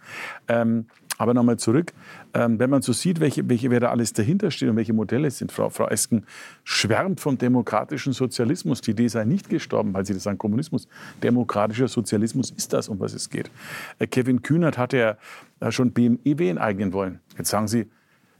Ähm, 0.47 0.88
aber 1.17 1.34
nochmal 1.34 1.58
zurück, 1.58 1.93
ähm, 2.34 2.60
wenn 2.60 2.69
man 2.69 2.82
so 2.82 2.93
sieht, 2.93 3.19
welche, 3.19 3.47
welche, 3.47 3.69
wer 3.69 3.80
da 3.80 3.89
alles 3.89 4.13
dahinter 4.13 4.52
steht 4.52 4.69
und 4.69 4.76
welche 4.76 4.93
Modelle 4.93 5.28
es 5.28 5.38
sind. 5.38 5.52
Frau, 5.52 5.69
Frau 5.69 5.88
Esken 5.88 6.26
schwärmt 6.63 7.19
vom 7.19 7.38
demokratischen 7.38 8.13
Sozialismus. 8.13 8.82
Die 8.82 8.91
Idee 8.91 9.08
sei 9.08 9.23
nicht 9.23 9.49
gestorben, 9.49 9.93
weil 9.93 10.06
sie 10.06 10.13
das 10.13 10.23
sagen, 10.23 10.38
Kommunismus. 10.38 10.88
Demokratischer 11.21 11.88
Sozialismus 11.88 12.52
ist 12.52 12.73
das, 12.73 12.89
um 12.89 12.99
was 12.99 13.13
es 13.13 13.30
geht. 13.30 13.52
Äh, 13.99 14.08
Kevin 14.08 14.41
Kühnert 14.41 14.78
hatte 14.78 14.97
ja 14.97 15.17
äh, 15.60 15.71
schon 15.71 15.91
BMEW 15.91 16.49
enteignen 16.49 16.93
wollen. 16.93 17.19
Jetzt 17.38 17.49
sagen 17.49 17.67
Sie, 17.67 17.88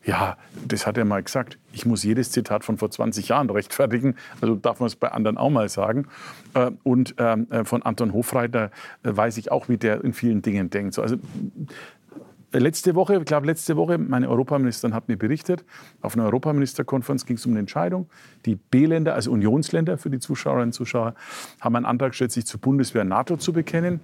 ja, 0.06 0.38
das 0.68 0.86
hat 0.86 0.98
er 0.98 1.06
mal 1.06 1.24
gesagt. 1.24 1.58
Ich 1.72 1.86
muss 1.86 2.04
jedes 2.04 2.32
Zitat 2.32 2.66
von 2.66 2.78
vor 2.78 2.92
20 2.92 3.30
Jahren 3.30 3.50
rechtfertigen. 3.50 4.16
Also 4.42 4.56
darf 4.56 4.80
man 4.80 4.88
es 4.88 4.96
bei 4.96 5.10
anderen 5.10 5.38
auch 5.38 5.50
mal 5.50 5.70
sagen. 5.70 6.08
Äh, 6.54 6.72
Und 6.84 7.16
ähm, 7.20 7.48
äh, 7.50 7.64
von 7.64 7.84
Anton 7.84 8.14
Hofreiter 8.14 8.72
äh, 9.04 9.16
weiß 9.16 9.38
ich 9.38 9.52
auch, 9.52 9.70
wie 9.70 9.78
der 9.78 10.04
in 10.04 10.14
vielen 10.14 10.42
Dingen 10.42 10.70
denkt. 10.70 10.94
So, 10.94 11.02
Also 11.02 11.18
Letzte 12.56 12.94
Woche, 12.94 13.18
ich 13.18 13.26
glaube 13.26 13.48
letzte 13.48 13.76
Woche, 13.78 13.98
meine 13.98 14.30
Europaministerin 14.30 14.94
hat 14.94 15.08
mir 15.08 15.18
berichtet, 15.18 15.66
auf 16.02 16.16
einer 16.16 16.26
Europaministerkonferenz 16.26 17.26
ging 17.26 17.38
es 17.38 17.46
um 17.48 17.54
eine 17.54 17.62
Entscheidung. 17.62 18.08
Die 18.46 18.56
B-Länder, 18.56 19.16
also 19.16 19.32
Unionsländer 19.32 19.98
für 19.98 20.12
die 20.12 20.20
Zuschauerinnen 20.20 20.68
und 20.68 20.74
Zuschauer, 20.74 21.16
haben 21.60 21.76
einen 21.76 21.86
Antrag 21.86 22.12
gestellt, 22.12 22.32
sich 22.32 22.46
zur 22.46 22.60
Bundeswehr 22.60 23.02
und 23.02 23.08
NATO 23.08 23.38
zu 23.38 23.54
bekennen. 23.54 24.02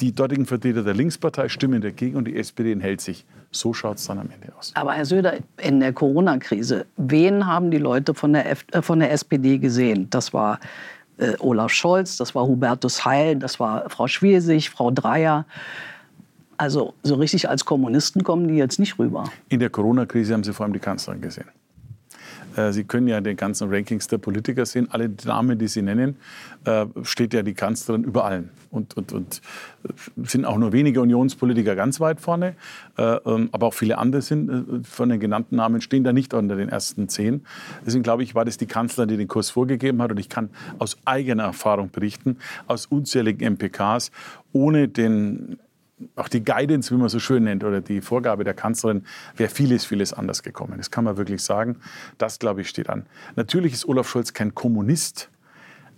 Die 0.00 0.14
dortigen 0.14 0.46
Vertreter 0.46 0.82
der 0.82 0.94
Linkspartei 0.94 1.50
stimmen 1.50 1.82
dagegen 1.82 2.16
und 2.16 2.24
die 2.26 2.36
SPD 2.36 2.72
enthält 2.72 3.02
sich. 3.02 3.26
So 3.50 3.74
schaut 3.74 3.98
es 3.98 4.06
dann 4.06 4.18
am 4.18 4.30
Ende 4.30 4.56
aus. 4.58 4.72
Aber 4.74 4.94
Herr 4.94 5.04
Söder, 5.04 5.34
in 5.58 5.80
der 5.80 5.92
Corona-Krise, 5.92 6.86
wen 6.96 7.46
haben 7.46 7.70
die 7.70 7.78
Leute 7.78 8.14
von 8.14 8.32
der, 8.32 8.50
F 8.50 8.64
äh, 8.72 8.80
von 8.80 9.00
der 9.00 9.12
SPD 9.12 9.58
gesehen? 9.58 10.08
Das 10.08 10.32
war 10.32 10.60
äh, 11.18 11.34
Olaf 11.40 11.72
Scholz, 11.72 12.16
das 12.16 12.34
war 12.34 12.46
Hubertus 12.46 13.04
Heil, 13.04 13.36
das 13.36 13.60
war 13.60 13.90
Frau 13.90 14.06
Schwesig, 14.06 14.70
Frau 14.70 14.90
Dreyer. 14.90 15.44
Also 16.62 16.94
so 17.02 17.16
richtig 17.16 17.48
als 17.48 17.64
Kommunisten 17.64 18.22
kommen 18.22 18.46
die 18.46 18.54
jetzt 18.54 18.78
nicht 18.78 18.96
rüber. 18.96 19.24
In 19.48 19.58
der 19.58 19.68
Corona-Krise 19.68 20.32
haben 20.32 20.44
Sie 20.44 20.52
vor 20.52 20.62
allem 20.62 20.72
die 20.72 20.78
Kanzlerin 20.78 21.20
gesehen. 21.20 21.48
Äh, 22.54 22.70
Sie 22.70 22.84
können 22.84 23.08
ja 23.08 23.20
den 23.20 23.36
ganzen 23.36 23.68
Rankings 23.68 24.06
der 24.06 24.18
Politiker 24.18 24.64
sehen. 24.64 24.86
Alle 24.92 25.10
Namen, 25.24 25.58
die 25.58 25.66
Sie 25.66 25.82
nennen, 25.82 26.18
äh, 26.64 26.86
steht 27.02 27.34
ja 27.34 27.42
die 27.42 27.54
Kanzlerin 27.54 28.04
über 28.04 28.24
allen. 28.24 28.50
Und, 28.70 28.96
und, 28.96 29.12
und 29.12 29.42
sind 30.22 30.44
auch 30.44 30.56
nur 30.56 30.72
wenige 30.72 31.00
Unionspolitiker 31.00 31.74
ganz 31.74 31.98
weit 31.98 32.20
vorne. 32.20 32.54
Äh, 32.96 33.16
ähm, 33.26 33.48
Aber 33.50 33.66
auch 33.66 33.74
viele 33.74 33.98
andere 33.98 34.22
sind 34.22 34.48
äh, 34.48 34.84
von 34.84 35.08
den 35.08 35.18
genannten 35.18 35.56
Namen 35.56 35.80
stehen 35.80 36.04
da 36.04 36.12
nicht 36.12 36.32
unter 36.32 36.54
den 36.54 36.68
ersten 36.68 37.08
zehn. 37.08 37.44
Deswegen 37.84 38.04
glaube 38.04 38.22
ich, 38.22 38.36
war 38.36 38.44
das 38.44 38.56
die 38.56 38.66
Kanzlerin, 38.66 39.08
die 39.08 39.16
den 39.16 39.26
Kurs 39.26 39.50
vorgegeben 39.50 40.00
hat. 40.00 40.12
Und 40.12 40.20
ich 40.20 40.28
kann 40.28 40.50
aus 40.78 40.96
eigener 41.06 41.42
Erfahrung 41.42 41.90
berichten, 41.90 42.36
aus 42.68 42.86
unzähligen 42.86 43.54
MPKs, 43.54 44.12
ohne 44.52 44.86
den 44.86 45.58
auch 46.16 46.28
die 46.28 46.44
Guidance, 46.44 46.94
wie 46.94 46.98
man 46.98 47.08
so 47.08 47.18
schön 47.18 47.44
nennt, 47.44 47.64
oder 47.64 47.80
die 47.80 48.00
Vorgabe 48.00 48.44
der 48.44 48.54
Kanzlerin, 48.54 49.04
wäre 49.36 49.50
vieles, 49.50 49.84
vieles 49.84 50.12
anders 50.12 50.42
gekommen. 50.42 50.74
Das 50.76 50.90
kann 50.90 51.04
man 51.04 51.16
wirklich 51.16 51.42
sagen. 51.42 51.76
Das, 52.18 52.38
glaube 52.38 52.60
ich, 52.60 52.68
steht 52.68 52.88
an. 52.88 53.06
Natürlich 53.36 53.72
ist 53.72 53.86
Olaf 53.86 54.08
Scholz 54.08 54.32
kein 54.32 54.54
Kommunist, 54.54 55.30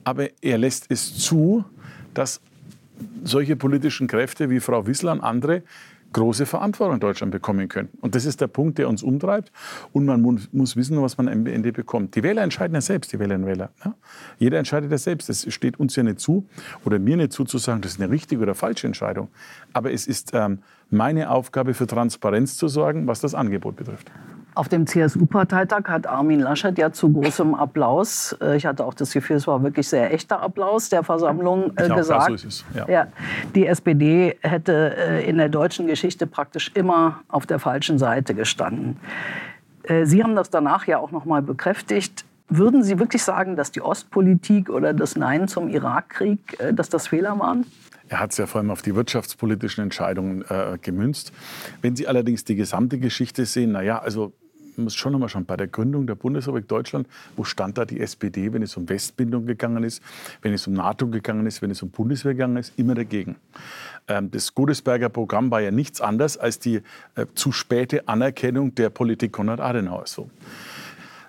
aber 0.04 0.28
er 0.42 0.58
lässt 0.58 0.86
es 0.90 1.18
zu, 1.18 1.64
dass 2.12 2.40
solche 3.24 3.56
politischen 3.56 4.06
Kräfte 4.06 4.50
wie 4.50 4.60
Frau 4.60 4.86
Wissler 4.86 5.12
und 5.12 5.20
andere 5.20 5.62
große 6.14 6.46
Verantwortung 6.46 6.94
in 6.94 7.00
Deutschland 7.00 7.30
bekommen 7.30 7.68
könnten. 7.68 7.98
Und 7.98 8.14
das 8.14 8.24
ist 8.24 8.40
der 8.40 8.46
Punkt, 8.46 8.78
der 8.78 8.88
uns 8.88 9.02
umtreibt. 9.02 9.52
Und 9.92 10.06
man 10.06 10.22
mu- 10.22 10.38
muss 10.52 10.76
wissen, 10.76 11.00
was 11.02 11.18
man 11.18 11.28
am 11.28 11.44
Ende 11.46 11.72
bekommt. 11.72 12.14
Die 12.14 12.22
Wähler 12.22 12.42
entscheiden 12.42 12.74
ja 12.74 12.80
selbst, 12.80 13.12
die 13.12 13.18
Wählerinnen 13.18 13.44
und 13.46 13.50
Wähler. 13.50 13.70
Ja? 13.84 13.94
Jeder 14.38 14.58
entscheidet 14.58 14.90
ja 14.90 14.96
selbst. 14.96 15.28
Es 15.28 15.52
steht 15.52 15.78
uns 15.78 15.94
ja 15.96 16.02
nicht 16.02 16.20
zu, 16.20 16.46
oder 16.86 16.98
mir 16.98 17.18
nicht 17.18 17.32
zu, 17.32 17.44
zu 17.44 17.58
sagen, 17.58 17.82
das 17.82 17.92
ist 17.92 18.00
eine 18.00 18.10
richtige 18.10 18.40
oder 18.40 18.54
falsche 18.54 18.86
Entscheidung. 18.86 19.28
Aber 19.74 19.92
es 19.92 20.06
ist 20.06 20.30
ähm, 20.32 20.60
meine 20.88 21.30
Aufgabe, 21.30 21.74
für 21.74 21.86
Transparenz 21.86 22.56
zu 22.56 22.68
sorgen, 22.68 23.06
was 23.06 23.20
das 23.20 23.34
Angebot 23.34 23.76
betrifft. 23.76 24.10
Auf 24.54 24.68
dem 24.68 24.86
CSU-Parteitag 24.86 25.84
hat 25.88 26.06
Armin 26.06 26.38
Laschet 26.38 26.78
ja 26.78 26.92
zu 26.92 27.12
großem 27.12 27.54
Applaus, 27.54 28.36
äh, 28.40 28.56
ich 28.56 28.66
hatte 28.66 28.84
auch 28.84 28.94
das 28.94 29.12
Gefühl, 29.12 29.36
es 29.36 29.48
war 29.48 29.62
wirklich 29.64 29.88
sehr 29.88 30.12
echter 30.12 30.40
Applaus 30.40 30.88
der 30.88 31.02
Versammlung, 31.02 31.72
äh, 31.76 31.90
auch, 31.90 31.96
gesagt, 31.96 32.26
so 32.28 32.34
ist 32.34 32.44
es, 32.44 32.64
ja. 32.72 32.88
Ja, 32.88 33.06
die 33.54 33.66
SPD 33.66 34.36
hätte 34.42 34.96
äh, 34.96 35.28
in 35.28 35.38
der 35.38 35.48
deutschen 35.48 35.88
Geschichte 35.88 36.28
praktisch 36.28 36.70
immer 36.74 37.20
auf 37.28 37.46
der 37.46 37.58
falschen 37.58 37.98
Seite 37.98 38.34
gestanden. 38.34 38.96
Äh, 39.82 40.06
Sie 40.06 40.22
haben 40.22 40.36
das 40.36 40.50
danach 40.50 40.86
ja 40.86 40.98
auch 40.98 41.10
noch 41.10 41.24
mal 41.24 41.42
bekräftigt. 41.42 42.24
Würden 42.48 42.84
Sie 42.84 43.00
wirklich 43.00 43.24
sagen, 43.24 43.56
dass 43.56 43.72
die 43.72 43.80
Ostpolitik 43.80 44.70
oder 44.70 44.92
das 44.92 45.16
Nein 45.16 45.48
zum 45.48 45.68
Irakkrieg, 45.68 46.60
äh, 46.60 46.72
dass 46.72 46.88
das 46.88 47.08
Fehler 47.08 47.38
waren? 47.40 47.66
Er 48.08 48.20
hat 48.20 48.32
es 48.32 48.38
ja 48.38 48.46
vor 48.46 48.60
allem 48.60 48.70
auf 48.70 48.82
die 48.82 48.94
wirtschaftspolitischen 48.94 49.82
Entscheidungen 49.82 50.44
äh, 50.48 50.78
gemünzt. 50.80 51.32
Wenn 51.80 51.96
Sie 51.96 52.06
allerdings 52.06 52.44
die 52.44 52.54
gesamte 52.54 52.98
Geschichte 52.98 53.46
sehen, 53.46 53.72
naja, 53.72 53.98
also 53.98 54.32
muss 54.78 54.94
schon 54.94 55.12
nochmal 55.12 55.28
schauen, 55.28 55.44
bei 55.44 55.56
der 55.56 55.66
Gründung 55.66 56.06
der 56.06 56.14
Bundesrepublik 56.14 56.68
Deutschland, 56.68 57.06
wo 57.36 57.44
stand 57.44 57.78
da 57.78 57.84
die 57.84 58.00
SPD, 58.00 58.52
wenn 58.52 58.62
es 58.62 58.76
um 58.76 58.88
Westbindung 58.88 59.46
gegangen 59.46 59.84
ist, 59.84 60.02
wenn 60.42 60.52
es 60.52 60.66
um 60.66 60.74
NATO 60.74 61.06
gegangen 61.08 61.46
ist, 61.46 61.62
wenn 61.62 61.70
es 61.70 61.82
um 61.82 61.90
Bundeswehr 61.90 62.34
gegangen 62.34 62.56
ist, 62.56 62.72
immer 62.76 62.94
dagegen. 62.94 63.36
Ähm, 64.08 64.30
das 64.30 64.54
Godesberger 64.54 65.08
Programm 65.08 65.50
war 65.50 65.60
ja 65.60 65.70
nichts 65.70 66.00
anderes 66.00 66.36
als 66.36 66.58
die 66.58 66.82
äh, 67.14 67.26
zu 67.34 67.52
späte 67.52 68.08
Anerkennung 68.08 68.74
der 68.74 68.90
Politik 68.90 69.32
Konrad 69.32 69.60
Adenauer. 69.60 70.06
So. 70.06 70.30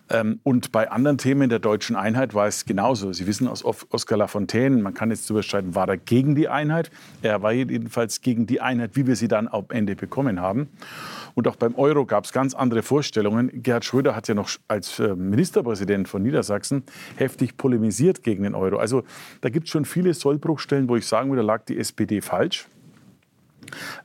Ähm, 0.10 0.40
und 0.44 0.72
bei 0.72 0.92
anderen 0.92 1.18
Themen 1.18 1.50
der 1.50 1.60
deutschen 1.60 1.96
Einheit 1.96 2.34
war 2.34 2.48
es 2.48 2.66
genauso. 2.66 3.12
Sie 3.12 3.26
wissen 3.26 3.48
aus 3.48 3.64
Oskar 3.66 4.18
Lafontaine, 4.18 4.82
man 4.82 4.94
kann 4.94 5.10
jetzt 5.10 5.30
darüber 5.30 5.42
streiten, 5.42 5.74
war 5.74 5.88
er 5.90 5.98
gegen 5.98 6.36
die 6.36 6.48
Einheit? 6.48 6.92
Er 7.22 7.42
war 7.42 7.52
jedenfalls 7.52 8.22
gegen 8.22 8.46
die 8.46 8.62
Einheit, 8.62 8.92
wie 8.96 9.08
wir 9.08 9.16
sie 9.16 9.28
dann 9.28 9.48
am 9.48 9.66
Ende 9.70 9.96
bekommen 9.96 10.40
haben. 10.40 10.70
Und 11.36 11.48
auch 11.48 11.58
beim 11.58 11.76
Euro 11.76 12.06
gab 12.06 12.24
es 12.24 12.32
ganz 12.32 12.54
andere 12.54 12.82
Vorstellungen. 12.82 13.62
Gerhard 13.62 13.86
Schröder 13.86 14.16
hat 14.16 14.28
ja 14.28 14.34
noch 14.34 14.50
als 14.68 15.00
äh, 15.00 15.16
Ministerpräsident 15.16 16.08
von 16.08 16.24
Niedersachsen 16.24 16.84
heftig 17.18 17.58
polemisiert 17.58 18.24
gegen 18.24 18.44
den 18.44 18.56
Euro. 18.56 18.78
Also 18.78 19.04
da 19.42 19.50
gibt 19.50 19.68
es 19.68 19.72
schon 19.72 19.86
viele 19.86 20.14
Sollbruchstellen, 20.14 20.90
wo 20.90 20.96
ich 20.96 21.06
sagen 21.06 21.30
würde, 21.30 21.42
da 21.42 21.46
lag 21.46 21.66
die 21.66 21.78
SPD 21.78 22.22
falsch. 22.22 22.68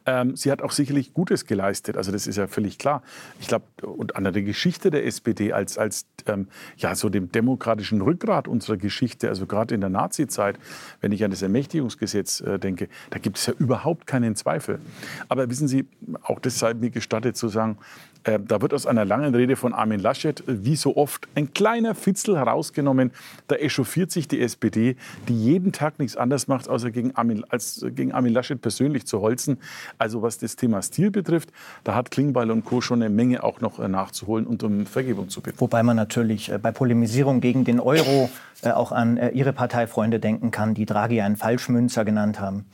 Ähm, 0.07 0.37
sie 0.37 0.51
hat 0.51 0.63
auch 0.63 0.73
sicherlich 0.73 1.13
Gutes 1.13 1.47
geleistet, 1.47 1.97
also 1.97 2.13
das 2.13 2.27
ist 2.27 2.37
ja 2.37 2.47
völlig 2.47 2.79
klar. 2.79 3.03
Ich 3.41 3.49
glaube, 3.49 3.65
und 3.83 4.17
an 4.17 4.25
der 4.25 4.43
Geschichte 4.43 4.91
der 4.91 5.07
SPD 5.07 5.53
als, 5.53 5.79
als 5.79 6.07
ähm, 6.27 6.49
ja, 6.77 6.95
so 6.95 7.09
dem 7.09 7.33
demokratischen 7.33 8.01
Rückgrat 8.01 8.49
unserer 8.49 8.77
Geschichte, 8.77 9.29
also 9.29 9.47
gerade 9.47 9.75
in 9.75 9.81
der 9.81 9.91
Nazi-Zeit, 9.91 10.59
wenn 11.01 11.13
ich 11.13 11.25
an 11.25 11.31
das 11.31 11.43
Ermächtigungsgesetz 11.43 12.41
äh, 12.41 12.59
denke, 12.59 12.89
da 13.11 13.19
gibt 13.19 13.39
es 13.39 13.47
ja 13.47 13.55
überhaupt 13.59 14.07
keinen 14.07 14.37
Zweifel. 14.37 14.81
Aber 15.29 15.49
wissen 15.51 15.69
Sie, 15.69 15.87
auch 16.23 16.41
das 16.41 16.59
sei 16.59 16.75
mir 16.75 16.91
gestattet 16.91 17.37
zu 17.37 17.49
sagen, 17.49 17.79
äh, 18.25 18.39
da 18.39 18.61
wird 18.61 18.75
aus 18.75 18.87
einer 18.87 19.05
langen 19.05 19.35
Rede 19.35 19.57
von 19.57 19.73
Armin 19.73 20.01
Laschet, 20.01 20.41
äh, 20.41 20.65
wie 20.65 20.77
so 20.77 20.97
oft, 20.97 21.29
ein 21.35 21.55
kleiner 21.55 21.95
Fitzel 21.95 22.37
herausgenommen. 22.37 23.13
Da 23.49 23.57
echauffiert 23.57 24.11
sich 24.11 24.29
die 24.29 24.41
SPD, 24.41 24.97
die 25.29 25.35
jeden 25.35 25.73
Tag 25.73 25.99
nichts 25.99 26.17
anderes 26.17 26.47
macht, 26.47 26.69
außer 26.69 26.91
gegen 26.91 27.17
Armin, 27.17 27.45
als 27.49 27.83
äh, 27.83 27.91
gegen 27.91 28.13
Armin 28.13 28.33
Laschet 28.33 28.61
persönlich 28.61 29.07
zu 29.07 29.21
holzen. 29.21 29.59
Also 29.99 30.23
was 30.23 30.39
das 30.39 30.57
Thema 30.57 30.83
Stil 30.83 31.11
betrifft, 31.11 31.51
da 31.85 31.95
hat 31.95 32.11
Klingbeil 32.11 32.51
und 32.51 32.65
Co. 32.65 32.81
schon 32.81 33.03
eine 33.03 33.11
Menge 33.11 33.43
auch 33.43 33.61
noch 33.61 33.79
nachzuholen 33.79 34.47
und 34.47 34.63
um 34.63 34.87
Vergebung 34.87 35.29
zu 35.29 35.41
bitten. 35.41 35.61
Wobei 35.61 35.83
man 35.83 35.97
natürlich 35.97 36.53
bei 36.63 36.73
Polemisierung 36.73 37.41
gegen 37.41 37.65
den 37.65 37.81
Euro 37.81 38.31
auch 38.63 38.93
an 38.93 39.19
Ihre 39.33 39.53
Parteifreunde 39.53 40.21
denken 40.21 40.51
kann, 40.51 40.75
die 40.75 40.87
Draghi 40.87 41.21
einen 41.21 41.37
Falschmünzer 41.37 42.05
genannt 42.05 42.41
haben. 42.41 42.67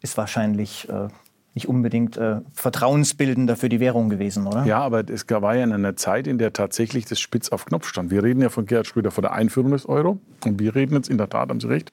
Ist 0.00 0.16
wahrscheinlich 0.16 0.88
nicht 1.54 1.68
unbedingt 1.68 2.16
äh, 2.16 2.40
vertrauensbildender 2.52 3.56
für 3.56 3.68
die 3.68 3.78
Währung 3.78 4.08
gewesen, 4.08 4.46
oder? 4.46 4.64
Ja, 4.64 4.80
aber 4.80 5.08
es 5.08 5.24
war 5.30 5.54
ja 5.54 5.62
in 5.62 5.72
einer 5.72 5.94
Zeit, 5.94 6.26
in 6.26 6.38
der 6.38 6.52
tatsächlich 6.52 7.06
das 7.06 7.20
Spitz 7.20 7.48
auf 7.50 7.64
Knopf 7.66 7.86
stand. 7.86 8.10
Wir 8.10 8.24
reden 8.24 8.42
ja 8.42 8.48
von 8.48 8.66
Gerhard 8.66 8.88
Schröder 8.88 9.12
vor 9.12 9.22
der 9.22 9.32
Einführung 9.32 9.70
des 9.70 9.86
Euro. 9.86 10.18
Und 10.44 10.58
wir 10.58 10.74
reden 10.74 10.94
jetzt 10.96 11.08
in 11.08 11.16
der 11.16 11.28
Tat, 11.28 11.50
haben 11.50 11.60
Sie 11.60 11.68
recht, 11.68 11.92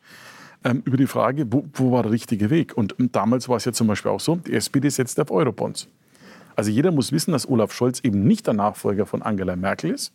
ähm, 0.64 0.82
über 0.86 0.98
die 0.98 1.08
Frage, 1.08 1.46
wo, 1.52 1.64
wo 1.74 1.92
war 1.92 2.04
der 2.04 2.12
richtige 2.12 2.50
Weg? 2.50 2.76
Und 2.76 2.96
damals 2.98 3.50
war 3.50 3.58
es 3.58 3.66
ja 3.66 3.72
zum 3.72 3.88
Beispiel 3.88 4.12
auch 4.12 4.20
so, 4.20 4.36
die 4.36 4.54
SPD 4.54 4.90
setzt 4.90 5.20
auf 5.20 5.30
Eurobonds. 5.30 5.88
Also 6.56 6.72
jeder 6.72 6.92
muss 6.92 7.12
wissen, 7.12 7.32
dass 7.32 7.48
Olaf 7.48 7.72
Scholz 7.72 8.00
eben 8.02 8.24
nicht 8.24 8.48
der 8.48 8.56
Nachfolger 8.56 9.06
von 9.06 9.22
Angela 9.22 9.56
Merkel 9.56 9.92
ist. 9.92 10.12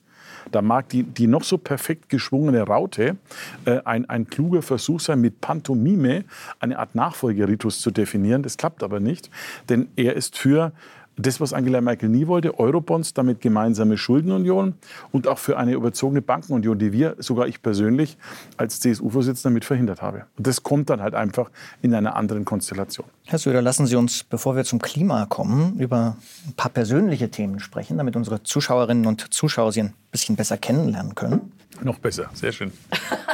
Da 0.53 0.63
mag 0.63 0.89
die, 0.89 1.03
die 1.03 1.27
noch 1.27 1.45
so 1.45 1.59
perfekt 1.59 2.09
geschwungene 2.09 2.63
Raute 2.63 3.17
äh, 3.65 3.81
ein, 3.85 4.09
ein 4.09 4.29
kluger 4.29 4.63
Versuch 4.63 5.01
sein, 5.01 5.21
mit 5.21 5.41
Pantomime 5.41 6.25
eine 6.61 6.79
Art 6.79 6.95
Nachfolgeritus 6.95 7.81
zu 7.81 7.91
definieren. 7.91 8.43
Das 8.43 8.57
klappt 8.57 8.83
aber 8.83 9.01
nicht, 9.01 9.31
denn 9.69 9.89
er 9.97 10.15
ist 10.15 10.39
für 10.39 10.73
das, 11.17 11.41
was 11.41 11.53
Angela 11.53 11.81
Merkel 11.81 12.09
nie 12.09 12.27
wollte, 12.27 12.59
Eurobonds, 12.59 13.15
damit 13.15 13.41
gemeinsame 13.41 13.97
Schuldenunion 13.97 14.75
und 15.13 15.27
auch 15.27 15.39
für 15.39 15.57
eine 15.57 15.73
überzogene 15.73 16.23
Bankenunion, 16.23 16.79
die 16.79 16.93
wir, 16.93 17.17
sogar 17.19 17.47
ich 17.47 17.63
persönlich, 17.63 18.19
als 18.57 18.81
CSU-Vorsitzender 18.81 19.53
mit 19.53 19.65
verhindert 19.65 20.03
habe. 20.03 20.27
Und 20.37 20.47
das 20.47 20.63
kommt 20.63 20.91
dann 20.91 21.01
halt 21.01 21.15
einfach 21.15 21.51
in 21.83 21.95
einer 21.95 22.17
anderen 22.17 22.45
Konstellation. 22.45 23.07
Herr 23.25 23.39
Söder, 23.39 23.63
lassen 23.63 23.87
Sie 23.87 23.97
uns, 23.97 24.25
bevor 24.25 24.57
wir 24.57 24.65
zum 24.65 24.81
Klima 24.81 25.27
kommen, 25.27 25.79
über 25.79 26.17
ein 26.47 26.53
paar 26.55 26.71
persönliche 26.71 27.31
Themen 27.31 27.61
sprechen, 27.61 27.97
damit 27.97 28.17
unsere 28.17 28.43
Zuschauerinnen 28.43 29.07
und 29.07 29.33
Zuschauer 29.33 29.73
Sie 29.73 29.81
ein 29.81 29.95
bisschen 30.11 30.37
besser 30.37 30.59
kennenlernen 30.59 31.15
können. 31.15 31.53
Noch 31.83 31.99
besser, 31.99 32.31
sehr 32.35 32.53
schön. 32.53 32.73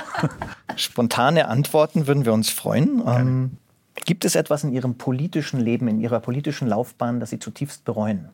Spontane 0.77 1.49
Antworten 1.49 2.07
würden 2.07 2.25
wir 2.25 2.33
uns 2.33 2.51
freuen. 2.51 3.03
Ähm, 3.07 3.51
Gibt 3.95 4.25
es 4.25 4.35
etwas 4.35 4.65
in 4.65 4.73
Ihrem 4.73 4.97
politischen 4.97 5.61
Leben, 5.61 5.89
in 5.89 6.01
Ihrer 6.01 6.21
politischen 6.21 6.69
Laufbahn, 6.69 7.21
das 7.21 7.31
Sie 7.31 7.39
zutiefst 7.39 7.85
bereuen? 7.85 8.31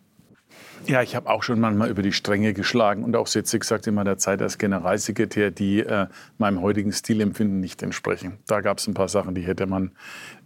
Ja, 0.86 1.02
ich 1.02 1.16
habe 1.16 1.28
auch 1.28 1.42
schon 1.42 1.60
manchmal 1.60 1.90
über 1.90 2.02
die 2.02 2.12
Stränge 2.12 2.54
geschlagen 2.54 3.04
und 3.04 3.16
auch 3.16 3.26
Sätze 3.26 3.58
gesagt 3.58 3.86
in 3.86 3.94
meiner 3.94 4.16
Zeit 4.16 4.40
als 4.40 4.58
Generalsekretär, 4.58 5.50
die 5.50 5.80
äh, 5.80 6.06
meinem 6.38 6.62
heutigen 6.62 6.92
Stilempfinden 6.92 7.60
nicht 7.60 7.82
entsprechen. 7.82 8.38
Da 8.46 8.60
gab 8.60 8.78
es 8.78 8.86
ein 8.86 8.94
paar 8.94 9.08
Sachen, 9.08 9.34
die 9.34 9.42
hätte 9.42 9.66
man, 9.66 9.90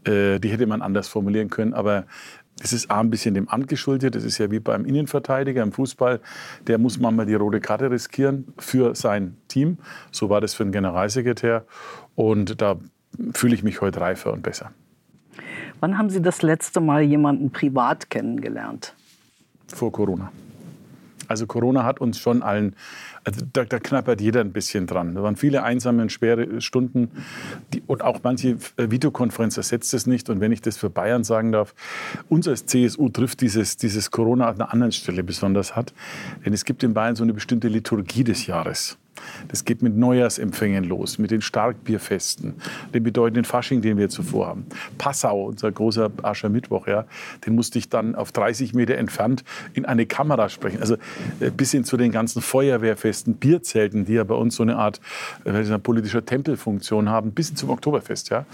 äh, 0.05 0.39
die 0.41 0.49
hätte 0.49 0.67
man 0.67 0.83
anders 0.83 1.09
formulieren 1.09 1.51
können. 1.51 1.75
Aber 1.75 2.07
es 2.61 2.73
ist 2.73 2.91
A, 2.91 3.01
ein 3.01 3.11
bisschen 3.11 3.35
dem 3.35 3.49
Amt 3.49 3.69
geschuldet. 3.69 4.15
Das 4.15 4.25
ist 4.25 4.39
ja 4.39 4.51
wie 4.51 4.61
beim 4.61 4.85
Innenverteidiger 4.85 5.63
im 5.63 5.73
Fußball. 5.73 6.21
Der 6.67 6.79
muss 6.79 6.99
manchmal 6.99 7.27
die 7.27 7.35
rote 7.35 7.61
Karte 7.61 7.91
riskieren 7.91 8.53
für 8.59 8.95
sein 8.95 9.37
Team. 9.49 9.79
So 10.11 10.31
war 10.31 10.41
das 10.41 10.55
für 10.55 10.63
einen 10.63 10.73
Generalsekretär. 10.73 11.67
Und 12.15 12.61
da 12.61 12.81
fühle 13.35 13.55
ich 13.55 13.63
mich 13.63 13.81
heute 13.81 14.01
reifer 14.01 14.33
und 14.33 14.43
besser. 14.43 14.73
Wann 15.83 15.99
haben 15.99 16.11
Sie 16.11 16.23
das 16.23 16.43
letzte 16.43 16.79
Mal 16.81 17.03
jemanden 17.03 17.51
privat 17.51 18.09
kennengelernt? 18.09 18.95
Vor 19.67 19.91
Corona. 19.91 20.31
Also 21.27 21.49
Corona 21.49 21.83
hat 21.83 22.01
uns 22.01 22.21
schon 22.21 22.41
allen, 22.45 22.77
also 23.25 23.45
da, 23.53 23.65
da, 23.65 23.81
knappert 23.81 24.21
jeder 24.21 24.43
ein 24.43 24.53
bisschen 24.53 24.87
dran. 24.87 25.17
Da 25.17 25.25
waren 25.25 25.35
viele 25.35 25.65
einsame 25.65 26.03
und 26.03 26.13
schwere 26.13 26.61
Stunden 26.61 27.11
die, 27.75 27.83
und 27.89 28.03
auch 28.03 28.21
manche 28.23 28.59
Videokonferenz 28.77 29.57
ersetzt 29.57 29.93
es 29.93 30.07
nicht. 30.07 30.31
Und 30.31 30.39
wenn 30.39 30.53
ich 30.53 30.61
das 30.61 30.77
für 30.77 30.89
Bayern 30.89 31.25
sagen 31.25 31.51
darf, 31.51 31.75
uns 32.29 32.47
als 32.47 32.65
CSU 32.67 33.09
trifft 33.09 33.41
dieses, 33.41 33.77
dieses 33.77 34.13
Corona 34.13 34.47
an 34.47 34.61
einer 34.61 34.73
anderen 34.73 34.93
Stelle 34.93 35.25
besonders 35.25 35.75
hart. 35.75 35.93
Denn 36.47 36.53
es 36.53 36.65
gibt 36.65 36.85
in 36.85 36.95
Bayern 36.95 37.17
so 37.17 37.25
eine 37.25 37.35
bestimmte 37.35 37.67
Liturgie 37.67 38.23
des 38.23 38.47
Jahres. 38.47 38.99
Das 39.49 39.65
geht 39.65 39.83
mit 39.83 39.97
Neujahrsempfängen 39.97 40.85
los, 40.85 41.19
mit 41.19 41.31
den 41.31 41.43
Starkbierfesten, 41.43 42.55
dem 42.95 43.03
bedeutenden 43.03 43.45
Fasching, 43.45 43.83
den 43.83 43.99
wir 43.99 44.09
zuvor 44.09 44.49
haben. 44.49 44.67
Passau, 44.99 45.47
unser 45.47 45.71
großer 45.71 46.11
Aschermittwoch, 46.23 46.87
ja, 46.87 47.05
den 47.47 47.55
musste 47.55 47.79
ich 47.79 47.89
dann 47.89 48.15
auf 48.15 48.33
30 48.33 48.75
Meter 48.75 48.97
entfernt 48.97 49.45
in 49.75 49.85
eine 49.85 50.07
Kamera 50.07 50.49
sprechen. 50.49 50.81
Also 50.81 50.97
äh, 51.41 51.51
bis 51.51 51.73
hin 51.73 51.85
zu 51.85 51.97
den 51.97 52.13
ganzen 52.13 52.43
Feuerwehrfesten, 52.43 53.35
Bierzelten, 53.35 54.05
die 54.05 54.15
ja 54.15 54.25
bei 54.25 54.35
uns 54.35 54.57
so 54.57 54.63
eine 54.63 54.77
Art 54.77 55.01
äh, 55.45 55.79
politischer 55.79 56.25
Tempelfunktion 56.25 57.09
haben, 57.09 57.33
bis 57.33 57.49
hin 57.49 57.57
zum 57.57 57.71
Oktoberfest. 57.71 58.31
Ja. 58.31 58.47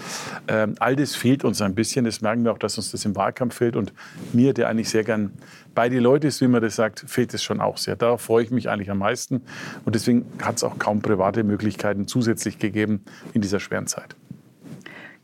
Ähm, 0.47 0.75
all 0.79 0.95
das 0.95 1.15
fehlt 1.15 1.43
uns 1.43 1.61
ein 1.61 1.75
bisschen. 1.75 2.05
Das 2.05 2.21
merken 2.21 2.43
wir 2.43 2.51
auch, 2.51 2.57
dass 2.57 2.77
uns 2.77 2.91
das 2.91 3.05
im 3.05 3.15
Wahlkampf 3.15 3.55
fehlt. 3.55 3.75
Und 3.75 3.93
mir, 4.33 4.53
der 4.53 4.67
eigentlich 4.69 4.89
sehr 4.89 5.03
gern 5.03 5.31
bei 5.75 5.89
den 5.89 6.01
Leuten 6.01 6.27
ist, 6.27 6.41
wie 6.41 6.47
man 6.47 6.61
das 6.61 6.75
sagt, 6.75 7.03
fehlt 7.07 7.33
es 7.33 7.43
schon 7.43 7.61
auch 7.61 7.77
sehr. 7.77 7.95
Darauf 7.95 8.21
freue 8.21 8.43
ich 8.43 8.51
mich 8.51 8.69
eigentlich 8.69 8.91
am 8.91 8.99
meisten. 8.99 9.41
Und 9.85 9.95
deswegen 9.95 10.25
hat 10.41 10.57
es 10.57 10.63
auch 10.63 10.77
kaum 10.79 11.01
private 11.01 11.43
Möglichkeiten 11.43 12.07
zusätzlich 12.07 12.59
gegeben 12.59 13.03
in 13.33 13.41
dieser 13.41 13.59
schweren 13.59 13.87
Zeit. 13.87 14.15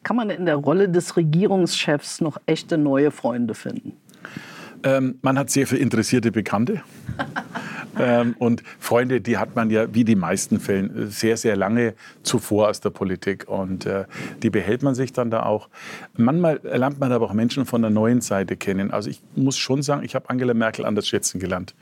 Kann 0.03 0.15
man 0.15 0.29
in 0.29 0.45
der 0.45 0.55
Rolle 0.55 0.87
des 0.87 1.17
Regierungschefs 1.17 2.21
noch 2.21 2.37
echte 2.45 2.77
neue 2.77 3.09
Freunde 3.09 3.55
finden? 3.55 3.93
Ähm, 4.85 5.17
man 5.23 5.37
hat 5.37 5.49
sehr 5.49 5.65
viele 5.65 5.81
interessierte 5.81 6.31
Bekannte. 6.31 6.81
ähm, 7.99 8.35
und 8.37 8.61
Freunde, 8.79 9.19
die 9.19 9.39
hat 9.39 9.55
man 9.55 9.71
ja 9.71 9.93
wie 9.95 10.03
die 10.03 10.15
meisten 10.15 10.59
Fällen 10.59 11.09
sehr, 11.09 11.37
sehr 11.37 11.55
lange 11.55 11.95
zuvor 12.21 12.69
aus 12.69 12.81
der 12.81 12.91
Politik. 12.91 13.49
Und 13.49 13.87
äh, 13.87 14.05
die 14.43 14.51
behält 14.51 14.83
man 14.83 14.93
sich 14.93 15.11
dann 15.11 15.31
da 15.31 15.43
auch. 15.43 15.69
Manchmal 16.15 16.59
lernt 16.61 16.99
man 16.99 17.11
aber 17.11 17.25
auch 17.25 17.33
Menschen 17.33 17.65
von 17.65 17.81
der 17.81 17.89
neuen 17.89 18.21
Seite 18.21 18.57
kennen. 18.57 18.91
Also 18.91 19.09
ich 19.09 19.21
muss 19.35 19.57
schon 19.57 19.81
sagen, 19.81 20.03
ich 20.05 20.13
habe 20.13 20.29
Angela 20.29 20.53
Merkel 20.53 20.85
anders 20.85 21.07
schätzen 21.07 21.39
gelernt. 21.39 21.73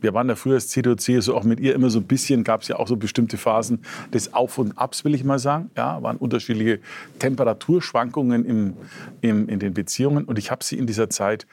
Wir 0.00 0.14
waren 0.14 0.28
ja 0.28 0.36
früher 0.36 0.54
als 0.54 0.68
CDU, 0.68 0.94
CSU 0.94 1.34
auch 1.34 1.42
mit 1.42 1.58
ihr 1.58 1.74
immer 1.74 1.90
so 1.90 1.98
ein 1.98 2.06
bisschen, 2.06 2.44
gab 2.44 2.62
es 2.62 2.68
ja 2.68 2.76
auch 2.76 2.86
so 2.86 2.96
bestimmte 2.96 3.36
Phasen 3.36 3.80
des 4.14 4.32
Auf 4.32 4.58
und 4.58 4.78
Abs, 4.78 5.04
will 5.04 5.12
ich 5.12 5.24
mal 5.24 5.40
sagen. 5.40 5.72
Ja, 5.76 6.00
waren 6.04 6.18
unterschiedliche 6.18 6.78
Temperaturschwankungen 7.18 8.44
im, 8.44 8.76
im, 9.22 9.48
in 9.48 9.58
den 9.58 9.74
Beziehungen. 9.74 10.24
Und 10.24 10.38
ich 10.38 10.52
habe 10.52 10.62
sie 10.62 10.78
in 10.78 10.86
dieser 10.86 11.10
Zeit 11.10 11.48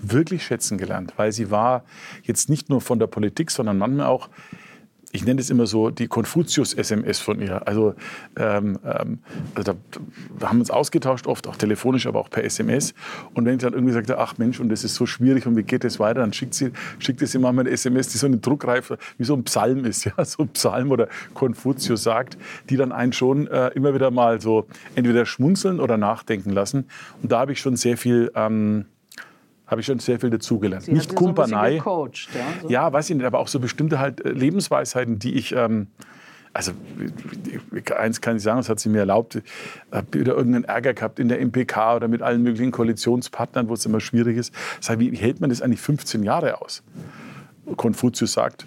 wirklich 0.00 0.44
schätzen 0.44 0.78
gelernt, 0.78 1.14
weil 1.16 1.32
sie 1.32 1.50
war 1.50 1.84
jetzt 2.22 2.48
nicht 2.48 2.68
nur 2.68 2.80
von 2.80 2.98
der 2.98 3.06
Politik, 3.06 3.50
sondern 3.50 3.78
manchmal 3.78 4.06
auch 4.06 4.28
ich 5.12 5.24
nenne 5.24 5.40
es 5.40 5.48
immer 5.48 5.66
so 5.66 5.90
die 5.90 6.06
Konfuzius-SMS 6.06 7.18
von 7.18 7.40
ihr. 7.40 7.66
Also, 7.66 7.94
ähm, 8.36 8.78
ähm, 8.84 9.20
also 9.54 9.72
da, 9.72 9.78
wir 10.38 10.48
haben 10.48 10.60
uns 10.60 10.70
ausgetauscht, 10.70 11.26
oft 11.26 11.46
auch 11.46 11.56
telefonisch, 11.56 12.06
aber 12.06 12.20
auch 12.20 12.28
per 12.28 12.44
SMS. 12.44 12.94
Und 13.32 13.46
wenn 13.46 13.54
ich 13.54 13.62
dann 13.62 13.72
irgendwie 13.72 13.94
sagte, 13.94 14.18
ach 14.18 14.36
Mensch, 14.36 14.60
und 14.60 14.68
das 14.68 14.84
ist 14.84 14.94
so 14.94 15.06
schwierig 15.06 15.46
und 15.46 15.56
wie 15.56 15.62
geht 15.62 15.84
das 15.84 15.98
weiter, 15.98 16.20
dann 16.20 16.32
schickt 16.32 16.54
sie, 16.54 16.72
schickt 16.98 17.26
sie 17.26 17.38
manchmal 17.38 17.66
eine 17.66 17.74
SMS, 17.74 18.08
die 18.08 18.18
so 18.18 18.26
eine 18.26 18.36
Druckreife, 18.36 18.98
wie 19.16 19.24
so 19.24 19.34
ein 19.34 19.44
Psalm 19.44 19.84
ist, 19.84 20.04
ja, 20.16 20.24
so 20.24 20.42
ein 20.42 20.48
Psalm 20.48 20.90
oder 20.90 21.08
Konfuzius 21.32 22.02
sagt, 22.02 22.36
die 22.68 22.76
dann 22.76 22.92
einen 22.92 23.12
schon 23.12 23.46
äh, 23.46 23.68
immer 23.68 23.94
wieder 23.94 24.10
mal 24.10 24.40
so 24.40 24.66
entweder 24.94 25.24
schmunzeln 25.24 25.80
oder 25.80 25.96
nachdenken 25.96 26.50
lassen. 26.50 26.84
Und 27.22 27.32
da 27.32 27.40
habe 27.40 27.52
ich 27.52 27.60
schon 27.60 27.76
sehr 27.76 27.96
viel 27.96 28.30
ähm, 28.34 28.84
habe 29.68 29.80
ich 29.82 29.86
schon 29.86 29.98
sehr 29.98 30.18
viel 30.18 30.30
dazugelernt. 30.30 30.84
Sie 30.84 30.92
nicht 30.92 31.14
Kumpanei. 31.14 31.72
So 31.72 31.76
gecoacht, 31.76 32.28
ja, 32.34 32.46
so. 32.62 32.68
ja, 32.68 32.92
weiß 32.92 33.10
ich 33.10 33.16
nicht, 33.16 33.24
aber 33.24 33.38
auch 33.38 33.48
so 33.48 33.60
bestimmte 33.60 34.00
halt 34.00 34.24
äh, 34.24 34.30
Lebensweisheiten, 34.30 35.18
die 35.18 35.34
ich. 35.34 35.54
Ähm, 35.54 35.88
also 36.54 36.72
eins 37.96 38.20
kann 38.20 38.38
ich 38.38 38.42
sagen, 38.42 38.56
das 38.56 38.68
hat 38.68 38.80
sie 38.80 38.88
mir 38.88 39.00
erlaubt. 39.00 39.36
Ich 39.36 39.42
habe 39.92 40.18
wieder 40.18 40.34
irgendeinen 40.34 40.64
Ärger 40.64 40.94
gehabt 40.94 41.20
in 41.20 41.28
der 41.28 41.40
MPK 41.40 41.96
oder 41.96 42.08
mit 42.08 42.20
allen 42.22 42.42
möglichen 42.42 42.72
Koalitionspartnern, 42.72 43.68
wo 43.68 43.74
es 43.74 43.86
immer 43.86 44.00
schwierig 44.00 44.36
ist. 44.38 44.52
Sag, 44.80 44.98
wie 44.98 45.14
hält 45.14 45.40
man 45.40 45.50
das 45.50 45.62
eigentlich 45.62 45.80
15 45.80 46.24
Jahre 46.24 46.60
aus? 46.60 46.82
Konfuzius 47.76 48.32
sagt, 48.32 48.66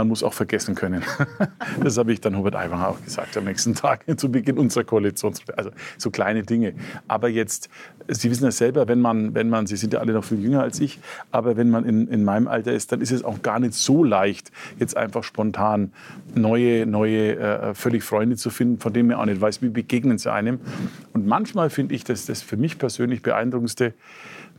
man 0.00 0.08
muss 0.08 0.22
auch 0.22 0.32
vergessen 0.32 0.74
können. 0.74 1.02
das 1.84 1.98
habe 1.98 2.12
ich 2.12 2.20
dann 2.20 2.36
Hubert 2.36 2.56
Aiwanger 2.56 2.88
auch 2.88 3.04
gesagt 3.04 3.36
am 3.36 3.44
nächsten 3.44 3.74
Tag 3.74 4.04
zu 4.16 4.30
Beginn 4.30 4.56
unserer 4.56 4.84
Koalition. 4.84 5.34
Also 5.56 5.70
so 5.98 6.10
kleine 6.10 6.42
Dinge. 6.42 6.72
Aber 7.06 7.28
jetzt, 7.28 7.68
Sie 8.08 8.30
wissen 8.30 8.44
ja 8.44 8.50
selber, 8.50 8.88
wenn 8.88 9.00
man, 9.00 9.34
wenn 9.34 9.50
man, 9.50 9.66
Sie 9.66 9.76
sind 9.76 9.92
ja 9.92 10.00
alle 10.00 10.14
noch 10.14 10.24
viel 10.24 10.40
jünger 10.40 10.62
als 10.62 10.80
ich, 10.80 10.98
aber 11.30 11.56
wenn 11.56 11.68
man 11.68 11.84
in, 11.84 12.08
in 12.08 12.24
meinem 12.24 12.48
Alter 12.48 12.72
ist, 12.72 12.92
dann 12.92 13.02
ist 13.02 13.12
es 13.12 13.22
auch 13.22 13.42
gar 13.42 13.60
nicht 13.60 13.74
so 13.74 14.02
leicht, 14.02 14.50
jetzt 14.78 14.96
einfach 14.96 15.22
spontan 15.22 15.92
neue, 16.34 16.86
neue, 16.86 17.36
äh, 17.36 17.74
völlig 17.74 18.02
Freunde 18.02 18.36
zu 18.36 18.48
finden, 18.48 18.78
von 18.78 18.92
denen 18.92 19.10
man 19.10 19.18
auch 19.18 19.26
nicht 19.26 19.40
weiß, 19.40 19.60
wie 19.60 19.68
begegnen 19.68 20.16
sie 20.16 20.32
einem. 20.32 20.60
Und 21.12 21.26
manchmal 21.26 21.68
finde 21.68 21.94
ich 21.94 22.04
das, 22.04 22.24
das 22.24 22.40
für 22.40 22.56
mich 22.56 22.78
persönlich 22.78 23.22
beeindruckendste, 23.22 23.92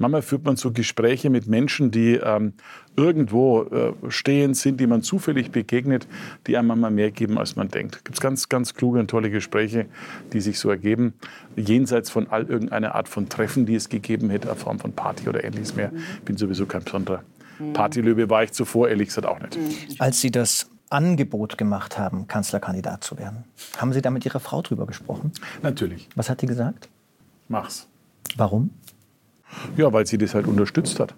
Manchmal 0.02 0.24
führt 0.24 0.44
man 0.44 0.56
so 0.56 0.72
Gespräche 0.72 1.30
mit 1.30 1.48
Menschen, 1.48 1.92
die 1.92 2.16
ähm, 2.16 2.54
irgendwo 2.98 3.64
äh, 3.64 3.94
stehen 4.10 4.56
sind, 4.56 4.80
die 4.80 4.88
man 4.88 5.04
zufällig 5.04 5.52
begegnet, 5.52 6.08
die 6.48 6.58
einem 6.58 6.70
manchmal 6.70 6.92
mehr 6.92 7.12
geben, 7.12 7.38
als 7.38 7.56
man 7.56 7.70
denkt. 7.70 7.98
Es 7.98 8.04
gibt 8.04 8.20
ganz, 8.20 8.50
ganz 8.50 8.74
kluge 8.74 9.00
und 9.00 9.10
tolle 9.10 9.30
Gespräche, 9.30 9.86
die 10.34 10.42
sich 10.42 10.60
so 10.60 10.70
ergeben, 10.70 11.14
jenseits 11.56 12.10
von 12.10 12.28
all 12.30 12.46
irgendeiner 12.46 12.96
Art 12.96 13.08
von 13.08 13.30
Treffen, 13.30 13.68
die 13.68 13.76
es 13.76 13.90
gegeben 13.90 14.32
hätte, 14.32 14.50
in 14.50 14.56
Form 14.56 14.80
von 14.80 14.92
Party 14.94 15.30
oder 15.30 15.44
ähnliches 15.44 15.76
mehr. 15.76 15.92
Ich 16.16 16.22
bin 16.22 16.36
sowieso 16.36 16.66
kein 16.66 16.84
besonderer 16.84 17.24
mhm. 17.60 17.74
Partylöwe, 17.74 18.30
war 18.30 18.44
ich 18.44 18.54
zuvor, 18.54 18.90
ehrlich 18.90 19.10
gesagt 19.10 19.28
auch 19.28 19.40
nicht. 19.40 19.56
Mhm. 19.56 19.96
Als 20.00 20.20
Sie 20.20 20.32
das 20.32 20.68
Angebot 20.90 21.60
gemacht 21.60 22.00
haben, 22.00 22.28
Kanzlerkandidat 22.28 23.04
zu 23.04 23.20
werden, 23.20 23.44
haben 23.78 23.94
Sie 23.94 24.02
da 24.02 24.10
mit 24.10 24.26
Ihrer 24.26 24.40
Frau 24.40 24.64
drüber 24.64 24.88
gesprochen? 24.88 25.32
Natürlich. 25.62 26.10
Was 26.16 26.30
hat 26.30 26.42
die 26.42 26.48
gesagt? 26.48 26.90
Mach's. 27.48 27.88
Warum? 28.36 28.72
Ja, 29.78 29.92
weil 29.94 30.06
sie 30.06 30.18
das 30.18 30.34
halt 30.34 30.48
unterstützt 30.48 31.00
hat. 31.00 31.16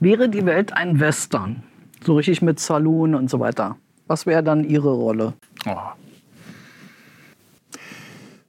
Wäre 0.00 0.28
die 0.28 0.44
Welt 0.46 0.72
ein 0.72 1.00
Western, 1.00 1.62
so 2.04 2.16
richtig 2.16 2.42
mit 2.42 2.58
Saloon 2.60 3.14
und 3.14 3.30
so 3.30 3.40
weiter, 3.40 3.76
was 4.06 4.26
wäre 4.26 4.42
dann 4.42 4.64
Ihre 4.64 4.92
Rolle? 4.92 5.34
Oh. 5.66 5.76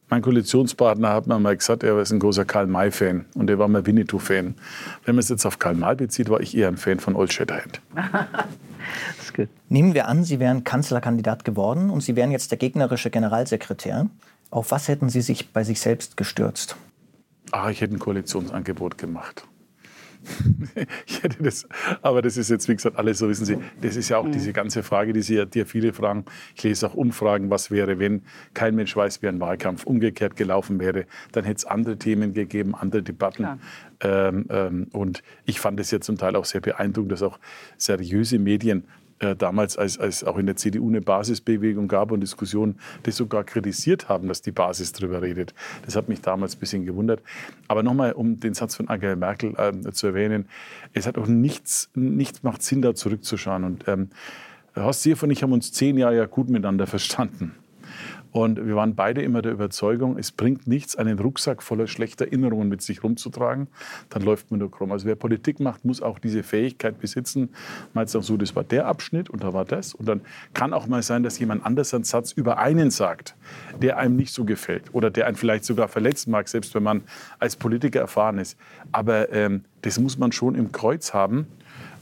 Mein 0.09 0.21
Koalitionspartner 0.21 1.09
hat 1.09 1.27
mir 1.27 1.39
mal 1.39 1.57
gesagt, 1.57 1.83
er 1.83 1.99
ist 1.99 2.11
ein 2.11 2.19
großer 2.19 2.45
Karl-May-Fan 2.45 3.25
und 3.33 3.49
er 3.49 3.57
war 3.57 3.67
mal 3.67 3.85
Winnetou-Fan. 3.85 4.55
Wenn 5.03 5.15
man 5.15 5.19
es 5.19 5.29
jetzt 5.29 5.45
auf 5.45 5.57
Karl 5.57 5.75
May 5.75 5.95
bezieht, 5.95 6.29
war 6.29 6.41
ich 6.41 6.55
eher 6.55 6.67
ein 6.67 6.77
Fan 6.77 6.99
von 6.99 7.15
Old 7.15 7.33
Shatterhand. 7.33 7.81
Nehmen 9.69 9.93
wir 9.93 10.07
an, 10.07 10.23
Sie 10.23 10.39
wären 10.39 10.63
Kanzlerkandidat 10.63 11.43
geworden 11.43 11.89
und 11.89 12.01
Sie 12.01 12.15
wären 12.15 12.31
jetzt 12.31 12.51
der 12.51 12.57
gegnerische 12.57 13.09
Generalsekretär. 13.09 14.07
Auf 14.51 14.71
was 14.71 14.87
hätten 14.87 15.09
Sie 15.09 15.21
sich 15.21 15.51
bei 15.51 15.63
sich 15.63 15.81
selbst 15.81 16.17
gestürzt? 16.17 16.75
Ah, 17.55 17.69
ich 17.69 17.81
hätte 17.81 17.95
ein 17.95 17.99
Koalitionsangebot 17.99 18.97
gemacht. 18.97 19.47
ich 21.05 21.21
hätte 21.21 21.43
das, 21.43 21.67
aber 22.01 22.23
das 22.23 22.35
ist 22.35 22.49
jetzt, 22.49 22.67
wie 22.67 22.75
gesagt, 22.75 22.97
alles 22.97 23.19
so, 23.19 23.29
wissen 23.29 23.45
Sie, 23.45 23.57
das 23.81 23.95
ist 23.95 24.09
ja 24.09 24.17
auch 24.17 24.25
mhm. 24.25 24.31
diese 24.31 24.53
ganze 24.53 24.81
Frage, 24.81 25.13
die 25.13 25.21
Sie 25.21 25.35
ja, 25.35 25.45
die 25.45 25.63
viele 25.65 25.93
fragen. 25.93 26.25
Ich 26.55 26.63
lese 26.63 26.87
auch 26.87 26.95
Umfragen, 26.95 27.51
was 27.51 27.69
wäre, 27.69 27.99
wenn 27.99 28.23
kein 28.55 28.75
Mensch 28.75 28.95
weiß, 28.95 29.21
wie 29.21 29.27
ein 29.27 29.39
Wahlkampf 29.39 29.85
umgekehrt 29.85 30.35
gelaufen 30.35 30.79
wäre. 30.79 31.05
Dann 31.31 31.43
hätte 31.43 31.57
es 31.57 31.65
andere 31.65 31.97
Themen 31.97 32.33
gegeben, 32.33 32.75
andere 32.75 33.03
Debatten. 33.03 33.59
Ähm, 34.01 34.47
ähm, 34.49 34.87
und 34.91 35.21
ich 35.45 35.59
fand 35.59 35.79
es 35.79 35.91
ja 35.91 35.99
zum 36.01 36.17
Teil 36.17 36.35
auch 36.35 36.45
sehr 36.45 36.61
beeindruckend, 36.61 37.11
dass 37.11 37.21
auch 37.21 37.39
seriöse 37.77 38.39
Medien 38.39 38.85
äh, 39.19 39.35
damals, 39.35 39.77
als, 39.77 39.97
als 39.97 40.23
auch 40.23 40.37
in 40.37 40.45
der 40.45 40.55
CDU 40.55 40.89
eine 40.89 41.01
Basisbewegung 41.01 41.87
gab 41.87 42.11
und 42.11 42.19
Diskussionen, 42.19 42.79
die 43.05 43.11
sogar 43.11 43.43
kritisiert 43.43 44.09
haben, 44.09 44.27
dass 44.27 44.41
die 44.41 44.51
Basis 44.51 44.91
darüber 44.91 45.21
redet. 45.21 45.53
Das 45.85 45.95
hat 45.95 46.09
mich 46.09 46.21
damals 46.21 46.55
ein 46.55 46.59
bisschen 46.59 46.85
gewundert. 46.85 47.21
Aber 47.67 47.83
nochmal, 47.83 48.11
um 48.11 48.39
den 48.39 48.53
Satz 48.53 48.75
von 48.75 48.89
Angela 48.89 49.15
Merkel 49.15 49.53
äh, 49.57 49.91
zu 49.91 50.07
erwähnen, 50.07 50.47
es 50.93 51.07
hat 51.07 51.17
auch 51.17 51.27
nichts, 51.27 51.89
nichts 51.95 52.43
macht 52.43 52.61
Sinn, 52.61 52.81
da 52.81 52.93
zurückzuschauen. 52.93 53.63
Und 53.63 53.87
ähm, 53.87 54.09
Horst 54.75 55.03
Seehofer 55.03 55.25
und 55.25 55.31
ich 55.31 55.43
haben 55.43 55.53
uns 55.53 55.71
zehn 55.71 55.97
Jahre 55.97 56.17
ja 56.17 56.25
gut 56.25 56.49
miteinander 56.49 56.85
verstanden. 56.85 57.55
Und 58.35 58.67
wir 58.67 58.75
waren 58.75 58.95
beide 58.95 59.21
immer 59.21 59.41
der 59.41 59.53
Überzeugung, 59.53 60.17
es 60.17 60.33
bringt 60.33 60.67
nichts, 60.67 60.97
einen 60.97 61.19
Rucksack 61.19 61.63
voller 61.63 61.87
schlechter 61.87 62.25
Erinnerungen 62.25 62.67
mit 62.67 62.81
sich 62.81 63.01
rumzutragen. 63.01 63.67
Dann 64.09 64.23
läuft 64.23 64.51
man 64.51 64.59
nur 64.59 64.69
krumm. 64.69 64.91
Also 64.91 65.07
wer 65.07 65.15
Politik 65.15 65.61
macht, 65.61 65.85
muss 65.85 66.01
auch 66.01 66.19
diese 66.19 66.43
Fähigkeit 66.43 66.99
besitzen. 66.99 67.47
Mal 67.93 68.01
jetzt 68.01 68.13
auch 68.13 68.23
so, 68.23 68.35
das 68.35 68.53
war 68.53 68.65
der 68.65 68.87
Abschnitt 68.87 69.29
und 69.29 69.41
da 69.41 69.53
war 69.53 69.63
das. 69.63 69.93
Und 69.93 70.05
dann 70.09 70.19
kann 70.53 70.73
auch 70.73 70.85
mal 70.85 71.01
sein, 71.01 71.23
dass 71.23 71.39
jemand 71.39 71.65
anders 71.65 71.93
einen 71.93 72.03
Satz 72.03 72.33
über 72.33 72.57
einen 72.57 72.91
sagt, 72.91 73.37
der 73.81 73.95
einem 73.99 74.17
nicht 74.17 74.33
so 74.33 74.43
gefällt 74.43 74.93
oder 74.93 75.09
der 75.09 75.27
einen 75.27 75.37
vielleicht 75.37 75.63
sogar 75.63 75.87
verletzen 75.87 76.31
mag, 76.31 76.49
selbst 76.49 76.75
wenn 76.75 76.83
man 76.83 77.03
als 77.39 77.55
Politiker 77.55 78.01
erfahren 78.01 78.37
ist. 78.37 78.57
Aber 78.91 79.31
ähm, 79.31 79.63
das 79.83 79.97
muss 79.97 80.17
man 80.17 80.33
schon 80.33 80.55
im 80.55 80.73
Kreuz 80.73 81.13
haben 81.13 81.47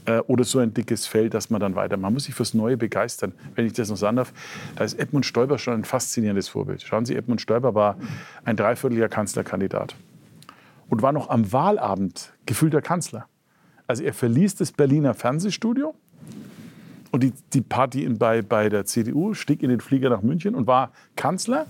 äh, 0.06 0.20
oder 0.20 0.44
so 0.44 0.60
ein 0.60 0.74
dickes 0.74 1.06
Fell, 1.06 1.30
dass 1.30 1.50
man 1.50 1.62
dann 1.62 1.76
weiter. 1.76 1.98
Man 1.98 2.14
muss 2.14 2.26
sich 2.26 2.36
fürs 2.36 2.54
Neue 2.54 2.78
begeistern. 2.78 3.34
Wenn 3.56 3.66
ich 3.66 3.74
das 3.74 3.90
noch 3.90 3.98
sagen 3.98 4.18
darf, 4.18 4.34
da 4.76 4.84
ist 4.84 5.00
Edmund 5.00 5.26
Stoiber 5.26 5.58
schon 5.58 5.74
ein 5.76 5.84
faszinierendes 5.84 6.50
Vorbild. 6.50 6.82
Schauen 6.82 7.06
Sie, 7.06 7.16
Edmund 7.16 7.42
Stoiber 7.42 7.76
war 7.76 7.98
ein 8.46 8.56
Dreivierteljahr 8.56 9.10
Kanzlerkandidat 9.10 9.96
und 10.90 11.02
war 11.02 11.12
noch 11.12 11.30
am 11.30 11.52
Wahlabend 11.52 12.34
gefühlter 12.46 12.82
Kanzler. 12.82 13.28
Also 13.88 14.04
er 14.04 14.14
verließ 14.14 14.56
das 14.56 14.72
Berliner 14.72 15.14
Fernsehstudio 15.14 15.94
und 17.12 17.24
die, 17.24 17.34
die 17.54 17.62
Party 17.62 18.04
in, 18.04 18.18
bei, 18.18 18.42
bei 18.42 18.70
der 18.70 18.86
CDU, 18.86 19.34
stieg 19.34 19.62
in 19.64 19.70
den 19.70 19.82
Flieger 19.82 20.10
nach 20.10 20.22
München 20.22 20.56
und 20.56 20.68
war 20.68 20.92
Kanzler 21.16 21.68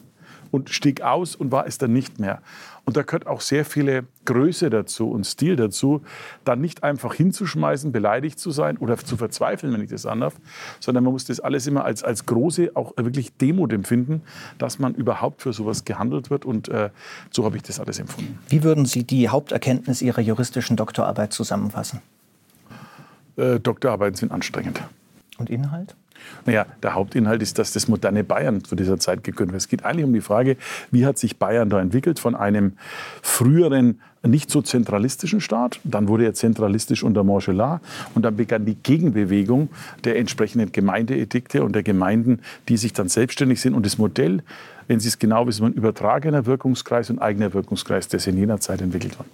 und 0.51 0.69
stieg 0.69 1.01
aus 1.01 1.35
und 1.35 1.51
war 1.51 1.67
es 1.67 1.77
dann 1.77 1.91
nicht 1.91 2.19
mehr. 2.19 2.41
Und 2.85 2.97
da 2.97 3.03
gehört 3.03 3.27
auch 3.27 3.39
sehr 3.39 3.63
viele 3.63 4.03
Größe 4.25 4.69
dazu 4.69 5.09
und 5.09 5.25
Stil 5.25 5.55
dazu, 5.55 6.01
dann 6.43 6.59
nicht 6.59 6.83
einfach 6.83 7.13
hinzuschmeißen, 7.13 7.93
beleidigt 7.93 8.39
zu 8.39 8.51
sein 8.51 8.77
oder 8.77 8.97
zu 8.97 9.15
verzweifeln, 9.15 9.71
wenn 9.71 9.81
ich 9.81 9.89
das 9.89 10.05
andarf, 10.05 10.35
sondern 10.81 11.05
man 11.05 11.13
muss 11.13 11.23
das 11.25 11.39
alles 11.39 11.65
immer 11.65 11.85
als, 11.85 12.03
als 12.03 12.25
große, 12.25 12.71
auch 12.73 12.93
wirklich 12.97 13.35
Demut 13.37 13.71
empfinden, 13.71 14.21
dass 14.57 14.79
man 14.79 14.95
überhaupt 14.95 15.41
für 15.41 15.53
sowas 15.53 15.85
gehandelt 15.85 16.29
wird. 16.29 16.43
Und 16.43 16.67
äh, 16.67 16.89
so 17.31 17.45
habe 17.45 17.55
ich 17.55 17.63
das 17.63 17.79
alles 17.79 17.99
empfunden. 17.99 18.37
Wie 18.49 18.63
würden 18.63 18.85
Sie 18.85 19.05
die 19.05 19.29
Haupterkenntnis 19.29 20.01
Ihrer 20.01 20.19
juristischen 20.19 20.75
Doktorarbeit 20.75 21.31
zusammenfassen? 21.31 22.01
Äh, 23.37 23.59
Doktorarbeiten 23.59 24.15
sind 24.15 24.31
anstrengend. 24.31 24.81
Und 25.37 25.49
Inhalt? 25.49 25.95
Naja, 26.45 26.65
der 26.81 26.95
Hauptinhalt 26.95 27.41
ist, 27.41 27.59
dass 27.59 27.73
das 27.73 27.87
moderne 27.87 28.23
Bayern 28.23 28.63
zu 28.63 28.75
dieser 28.75 28.99
Zeit 28.99 29.23
gegründet 29.23 29.53
wird. 29.53 29.61
Es 29.61 29.67
geht 29.67 29.85
eigentlich 29.85 30.05
um 30.05 30.13
die 30.13 30.21
Frage, 30.21 30.57
wie 30.91 31.05
hat 31.05 31.17
sich 31.17 31.37
Bayern 31.37 31.69
da 31.69 31.79
entwickelt 31.79 32.19
von 32.19 32.35
einem 32.35 32.73
früheren 33.21 33.99
nicht 34.25 34.49
so 34.49 34.61
zentralistischen 34.61 35.41
Staat. 35.41 35.79
Dann 35.83 36.07
wurde 36.07 36.25
er 36.25 36.33
zentralistisch 36.33 37.03
unter 37.03 37.23
Montgelas 37.23 37.81
und 38.15 38.23
dann 38.23 38.35
begann 38.35 38.65
die 38.65 38.75
Gegenbewegung 38.75 39.69
der 40.03 40.17
entsprechenden 40.17 40.71
Gemeindeedikte 40.71 41.63
und 41.63 41.73
der 41.73 41.83
Gemeinden, 41.83 42.39
die 42.69 42.77
sich 42.77 42.93
dann 42.93 43.09
selbstständig 43.09 43.59
sind. 43.61 43.73
Und 43.73 43.85
das 43.85 43.97
Modell, 43.97 44.41
wenn 44.87 44.99
Sie 44.99 45.09
es 45.09 45.19
genau 45.19 45.45
wissen, 45.47 45.73
übertragener 45.73 46.45
Wirkungskreis 46.45 47.09
und 47.09 47.19
eigener 47.19 47.53
Wirkungskreis, 47.53 48.07
das 48.07 48.27
in 48.27 48.37
jener 48.37 48.59
Zeit 48.59 48.81
entwickelt 48.81 49.19
wurde. 49.19 49.29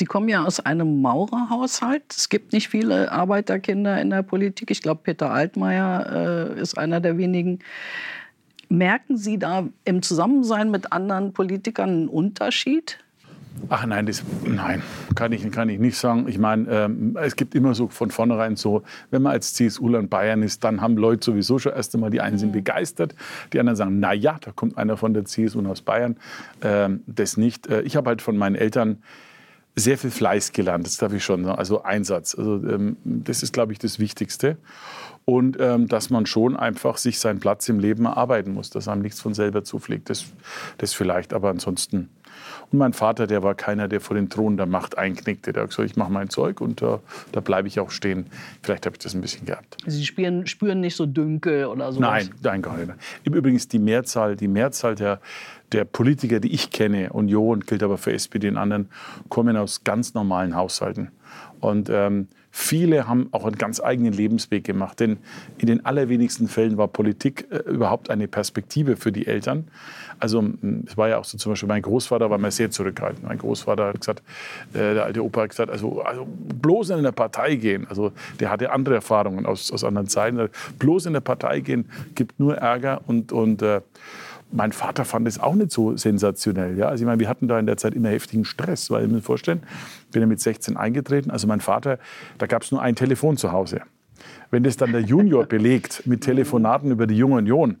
Sie 0.00 0.06
kommen 0.06 0.30
ja 0.30 0.46
aus 0.46 0.60
einem 0.60 1.02
Maurerhaushalt. 1.02 2.04
Es 2.08 2.30
gibt 2.30 2.54
nicht 2.54 2.70
viele 2.70 3.12
Arbeiterkinder 3.12 4.00
in 4.00 4.08
der 4.08 4.22
Politik. 4.22 4.70
Ich 4.70 4.80
glaube, 4.80 5.02
Peter 5.04 5.30
Altmaier 5.30 6.54
äh, 6.56 6.58
ist 6.58 6.78
einer 6.78 7.00
der 7.00 7.18
wenigen. 7.18 7.58
Merken 8.70 9.18
Sie 9.18 9.38
da 9.38 9.68
im 9.84 10.00
Zusammensein 10.00 10.70
mit 10.70 10.90
anderen 10.90 11.34
Politikern 11.34 11.90
einen 11.90 12.08
Unterschied? 12.08 12.96
Ach 13.68 13.84
nein, 13.84 14.06
das, 14.06 14.24
nein, 14.42 14.82
kann 15.16 15.32
ich, 15.32 15.50
kann 15.50 15.68
ich 15.68 15.78
nicht 15.78 15.98
sagen. 15.98 16.26
Ich 16.28 16.38
meine, 16.38 16.66
ähm, 16.70 17.18
es 17.20 17.36
gibt 17.36 17.54
immer 17.54 17.74
so 17.74 17.88
von 17.88 18.10
vornherein 18.10 18.56
so, 18.56 18.82
wenn 19.10 19.20
man 19.20 19.32
als 19.32 19.52
CSU-Land 19.52 20.08
Bayern 20.08 20.42
ist, 20.42 20.64
dann 20.64 20.80
haben 20.80 20.96
Leute 20.96 21.22
sowieso 21.26 21.58
schon 21.58 21.74
erst 21.74 21.94
einmal, 21.94 22.08
die 22.08 22.22
einen 22.22 22.38
sind 22.38 22.50
mhm. 22.50 22.54
begeistert, 22.54 23.14
die 23.52 23.60
anderen 23.60 23.76
sagen, 23.76 24.00
na 24.00 24.14
ja, 24.14 24.38
da 24.40 24.50
kommt 24.52 24.78
einer 24.78 24.96
von 24.96 25.12
der 25.12 25.26
CSU 25.26 25.60
aus 25.68 25.82
Bayern. 25.82 26.16
Ähm, 26.62 27.02
das 27.06 27.36
nicht. 27.36 27.66
Äh, 27.66 27.82
ich 27.82 27.96
habe 27.96 28.08
halt 28.08 28.22
von 28.22 28.38
meinen 28.38 28.56
Eltern 28.56 29.02
sehr 29.80 29.98
viel 29.98 30.10
Fleiß 30.10 30.52
gelernt, 30.52 30.86
das 30.86 30.96
darf 30.96 31.12
ich 31.12 31.24
schon 31.24 31.44
sagen, 31.44 31.58
also 31.58 31.82
Einsatz. 31.82 32.34
Also, 32.34 32.56
ähm, 32.56 32.96
das 33.04 33.42
ist, 33.42 33.52
glaube 33.52 33.72
ich, 33.72 33.78
das 33.78 33.98
Wichtigste. 33.98 34.56
Und 35.30 35.58
ähm, 35.60 35.86
dass 35.86 36.10
man 36.10 36.26
schon 36.26 36.56
einfach 36.56 36.96
sich 36.96 37.20
seinen 37.20 37.38
Platz 37.38 37.68
im 37.68 37.78
Leben 37.78 38.04
erarbeiten 38.04 38.52
muss, 38.52 38.68
dass 38.70 38.88
einem 38.88 39.00
nichts 39.00 39.20
von 39.20 39.32
selber 39.32 39.62
zufliegt. 39.62 40.10
Das, 40.10 40.24
das 40.78 40.92
vielleicht, 40.92 41.32
aber 41.32 41.50
ansonsten. 41.50 42.08
Und 42.72 42.78
mein 42.80 42.92
Vater, 42.92 43.28
der 43.28 43.44
war 43.44 43.54
keiner, 43.54 43.86
der 43.86 44.00
vor 44.00 44.16
den 44.16 44.28
Thron 44.28 44.56
der 44.56 44.66
Macht 44.66 44.98
einknickte. 44.98 45.52
Der 45.52 45.62
hat 45.62 45.70
gesagt, 45.70 45.88
ich 45.88 45.96
mache 45.96 46.10
mein 46.10 46.30
Zeug 46.30 46.60
und 46.60 46.82
äh, 46.82 46.98
da 47.30 47.40
bleibe 47.40 47.68
ich 47.68 47.78
auch 47.78 47.92
stehen. 47.92 48.26
Vielleicht 48.60 48.86
habe 48.86 48.96
ich 48.96 49.04
das 49.04 49.14
ein 49.14 49.20
bisschen 49.20 49.46
gehabt. 49.46 49.76
Sie 49.86 50.04
spüren, 50.04 50.48
spüren 50.48 50.80
nicht 50.80 50.96
so 50.96 51.06
Dünkel 51.06 51.66
oder 51.66 51.92
so? 51.92 52.00
Nein, 52.00 52.30
nein, 52.42 52.60
gar 52.60 52.76
nicht. 52.76 52.90
Übrigens 53.22 53.68
die 53.68 53.78
Mehrzahl, 53.78 54.34
die 54.34 54.48
Mehrzahl 54.48 54.96
der 54.96 55.20
der 55.72 55.84
Politiker, 55.84 56.40
die 56.40 56.52
ich 56.52 56.72
kenne, 56.72 57.12
Union 57.12 57.60
gilt 57.60 57.84
aber 57.84 57.96
für 57.96 58.12
SPD 58.12 58.48
und 58.48 58.56
anderen, 58.56 58.88
kommen 59.28 59.56
aus 59.56 59.84
ganz 59.84 60.14
normalen 60.14 60.56
Haushalten. 60.56 61.12
Und 61.60 61.88
ähm, 61.88 62.26
viele 62.50 63.06
haben 63.06 63.28
auch 63.32 63.44
einen 63.44 63.56
ganz 63.56 63.80
eigenen 63.80 64.12
Lebensweg 64.12 64.64
gemacht. 64.64 65.00
Denn 65.00 65.18
in 65.58 65.66
den 65.66 65.84
allerwenigsten 65.84 66.48
Fällen 66.48 66.76
war 66.76 66.88
Politik 66.88 67.46
äh, 67.50 67.58
überhaupt 67.70 68.10
eine 68.10 68.28
Perspektive 68.28 68.96
für 68.96 69.12
die 69.12 69.26
Eltern. 69.26 69.68
Also 70.18 70.44
es 70.86 70.96
war 70.96 71.08
ja 71.08 71.18
auch 71.18 71.24
so 71.24 71.38
zum 71.38 71.52
Beispiel, 71.52 71.68
mein 71.68 71.82
Großvater 71.82 72.28
war 72.28 72.38
mir 72.38 72.50
sehr 72.50 72.70
zurückhaltend. 72.70 73.24
Mein 73.24 73.38
Großvater 73.38 73.86
hat 73.86 74.00
gesagt, 74.00 74.22
äh, 74.74 74.94
der 74.94 75.04
alte 75.04 75.24
Opa 75.24 75.42
hat 75.42 75.50
gesagt, 75.50 75.70
also, 75.70 76.02
also 76.02 76.26
bloß 76.26 76.90
in 76.90 76.98
eine 76.98 77.12
Partei 77.12 77.54
gehen. 77.56 77.86
Also 77.88 78.12
der 78.38 78.50
hatte 78.50 78.70
andere 78.70 78.96
Erfahrungen 78.96 79.46
aus, 79.46 79.72
aus 79.72 79.84
anderen 79.84 80.08
Zeiten. 80.08 80.48
Bloß 80.78 81.06
in 81.06 81.14
der 81.14 81.20
Partei 81.20 81.60
gehen 81.60 81.88
gibt 82.14 82.38
nur 82.38 82.56
Ärger 82.56 83.00
und, 83.06 83.32
und 83.32 83.62
äh, 83.62 83.80
mein 84.52 84.72
Vater 84.72 85.04
fand 85.04 85.28
es 85.28 85.38
auch 85.38 85.54
nicht 85.54 85.70
so 85.70 85.96
sensationell. 85.96 86.76
Ja? 86.76 86.88
Also 86.88 87.02
ich 87.02 87.06
meine, 87.06 87.20
wir 87.20 87.28
hatten 87.28 87.48
da 87.48 87.58
in 87.58 87.66
der 87.66 87.76
Zeit 87.76 87.94
immer 87.94 88.08
heftigen 88.08 88.44
Stress, 88.44 88.90
weil 88.90 89.04
ich 89.04 89.10
mir 89.10 89.22
vorstellen, 89.22 89.62
bin 90.12 90.22
ja 90.22 90.26
mit 90.26 90.40
16 90.40 90.76
eingetreten. 90.76 91.30
Also 91.30 91.46
mein 91.46 91.60
Vater, 91.60 91.98
da 92.38 92.46
gab 92.46 92.62
es 92.62 92.72
nur 92.72 92.82
ein 92.82 92.96
Telefon 92.96 93.36
zu 93.36 93.52
Hause. 93.52 93.82
Wenn 94.50 94.64
das 94.64 94.76
dann 94.76 94.92
der 94.92 95.02
Junior 95.02 95.46
belegt 95.46 96.06
mit 96.06 96.22
Telefonaten 96.22 96.90
über 96.90 97.06
die 97.06 97.16
Junge 97.16 97.36
Union, 97.36 97.78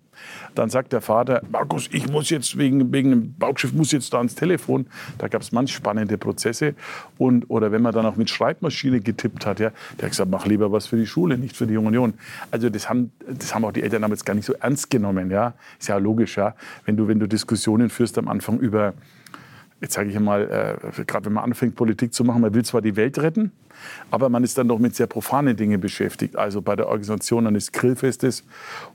dann 0.54 0.70
sagt 0.70 0.92
der 0.92 1.00
Vater, 1.00 1.42
Markus, 1.50 1.88
ich 1.92 2.08
muss 2.08 2.30
jetzt 2.30 2.58
wegen, 2.58 2.92
wegen 2.92 3.12
einem 3.12 3.34
Baugschiff, 3.34 3.72
muss 3.72 3.92
jetzt 3.92 4.12
da 4.12 4.18
ans 4.18 4.34
Telefon. 4.34 4.86
Da 5.18 5.28
gab 5.28 5.42
es 5.42 5.52
manch 5.52 5.72
spannende 5.72 6.18
Prozesse. 6.18 6.74
Und, 7.18 7.48
oder 7.48 7.72
wenn 7.72 7.82
man 7.82 7.92
dann 7.92 8.06
auch 8.06 8.16
mit 8.16 8.30
Schreibmaschine 8.30 9.00
getippt 9.00 9.46
hat, 9.46 9.60
ja, 9.60 9.70
der 9.98 10.06
hat 10.06 10.10
gesagt, 10.10 10.30
mach 10.30 10.46
lieber 10.46 10.72
was 10.72 10.86
für 10.86 10.96
die 10.96 11.06
Schule, 11.06 11.38
nicht 11.38 11.56
für 11.56 11.66
die 11.66 11.76
Union. 11.76 12.14
Also 12.50 12.68
das 12.70 12.88
haben, 12.88 13.12
das 13.26 13.54
haben 13.54 13.64
auch 13.64 13.72
die 13.72 13.82
Eltern 13.82 14.02
damals 14.02 14.24
gar 14.24 14.34
nicht 14.34 14.46
so 14.46 14.54
ernst 14.54 14.90
genommen. 14.90 15.30
Ja. 15.30 15.54
Ist 15.78 15.88
ja 15.88 15.96
logisch, 15.98 16.36
ja. 16.36 16.54
Wenn 16.84 16.96
du, 16.96 17.08
wenn 17.08 17.18
du 17.18 17.26
Diskussionen 17.26 17.90
führst 17.90 18.18
am 18.18 18.28
Anfang 18.28 18.58
über 18.58 18.94
jetzt 19.80 19.94
sage 19.94 20.10
ich 20.10 20.20
mal, 20.20 20.78
äh, 20.96 21.04
gerade 21.04 21.26
wenn 21.26 21.32
man 21.32 21.44
anfängt, 21.44 21.74
Politik 21.74 22.12
zu 22.12 22.24
machen, 22.24 22.42
man 22.42 22.52
will 22.54 22.64
zwar 22.64 22.82
die 22.82 22.96
Welt 22.96 23.18
retten, 23.18 23.52
aber 24.10 24.28
man 24.28 24.44
ist 24.44 24.58
dann 24.58 24.68
doch 24.68 24.78
mit 24.78 24.94
sehr 24.94 25.06
profanen 25.06 25.56
Dingen 25.56 25.80
beschäftigt. 25.80 26.36
Also 26.36 26.60
bei 26.60 26.76
der 26.76 26.88
Organisation 26.88 27.46
eines 27.46 27.72
Grillfestes, 27.72 28.44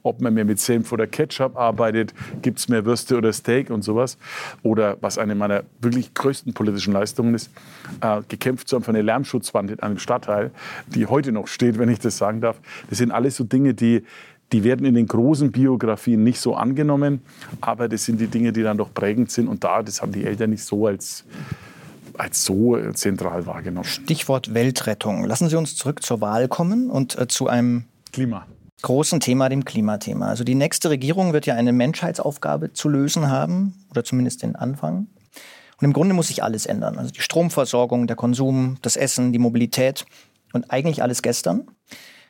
ob 0.03 0.21
man 0.21 0.33
mehr 0.33 0.45
mit 0.45 0.59
Senf 0.59 0.91
oder 0.91 1.07
Ketchup 1.07 1.57
arbeitet, 1.57 2.13
gibt 2.41 2.59
es 2.59 2.69
mehr 2.69 2.85
Würste 2.85 3.17
oder 3.17 3.33
Steak 3.33 3.69
und 3.69 3.81
sowas. 3.81 4.17
Oder 4.61 4.97
was 5.01 5.17
eine 5.17 5.33
meiner 5.33 5.63
wirklich 5.81 6.13
größten 6.13 6.53
politischen 6.53 6.93
Leistungen 6.93 7.33
ist, 7.33 7.49
äh, 8.01 8.21
gekämpft 8.27 8.67
zu 8.67 8.75
haben 8.75 8.83
für 8.83 8.91
eine 8.91 9.01
Lärmschutzwand 9.01 9.71
in 9.71 9.79
einem 9.79 9.97
Stadtteil, 9.97 10.51
die 10.87 11.07
heute 11.07 11.31
noch 11.31 11.47
steht, 11.47 11.79
wenn 11.79 11.89
ich 11.89 11.99
das 11.99 12.17
sagen 12.17 12.41
darf. 12.41 12.59
Das 12.89 12.99
sind 12.99 13.11
alles 13.11 13.35
so 13.35 13.43
Dinge, 13.43 13.73
die 13.73 14.03
die 14.51 14.63
werden 14.63 14.85
in 14.85 14.93
den 14.93 15.07
großen 15.07 15.51
Biografien 15.51 16.23
nicht 16.23 16.39
so 16.39 16.55
angenommen, 16.55 17.21
aber 17.61 17.89
das 17.89 18.05
sind 18.05 18.21
die 18.21 18.27
Dinge, 18.27 18.53
die 18.53 18.63
dann 18.63 18.77
doch 18.77 18.93
prägend 18.93 19.31
sind. 19.31 19.47
Und 19.47 19.63
da, 19.63 19.81
das 19.81 20.01
haben 20.01 20.11
die 20.11 20.23
Eltern 20.23 20.51
nicht 20.51 20.63
so 20.63 20.87
als, 20.87 21.25
als 22.17 22.45
so 22.45 22.77
zentral 22.93 23.45
wahrgenommen. 23.45 23.85
Stichwort 23.85 24.53
Weltrettung. 24.53 25.25
Lassen 25.25 25.49
Sie 25.49 25.57
uns 25.57 25.75
zurück 25.75 26.03
zur 26.03 26.21
Wahl 26.21 26.47
kommen 26.47 26.89
und 26.89 27.17
äh, 27.17 27.27
zu 27.27 27.47
einem 27.47 27.85
Klima. 28.11 28.45
großen 28.81 29.19
Thema, 29.19 29.49
dem 29.49 29.65
Klimathema. 29.65 30.27
Also 30.27 30.43
die 30.43 30.55
nächste 30.55 30.89
Regierung 30.89 31.33
wird 31.33 31.47
ja 31.47 31.55
eine 31.55 31.73
Menschheitsaufgabe 31.73 32.71
zu 32.71 32.87
lösen 32.87 33.29
haben, 33.29 33.85
oder 33.89 34.03
zumindest 34.03 34.43
den 34.43 34.55
Anfang. 34.55 35.07
Und 35.77 35.85
im 35.85 35.91
Grunde 35.91 36.13
muss 36.13 36.27
sich 36.27 36.43
alles 36.43 36.65
ändern. 36.65 36.97
Also 36.97 37.11
die 37.11 37.21
Stromversorgung, 37.21 38.07
der 38.07 38.15
Konsum, 38.15 38.77
das 38.81 38.95
Essen, 38.95 39.33
die 39.33 39.39
Mobilität 39.39 40.05
und 40.53 40.71
eigentlich 40.71 41.01
alles 41.01 41.21
gestern. 41.21 41.67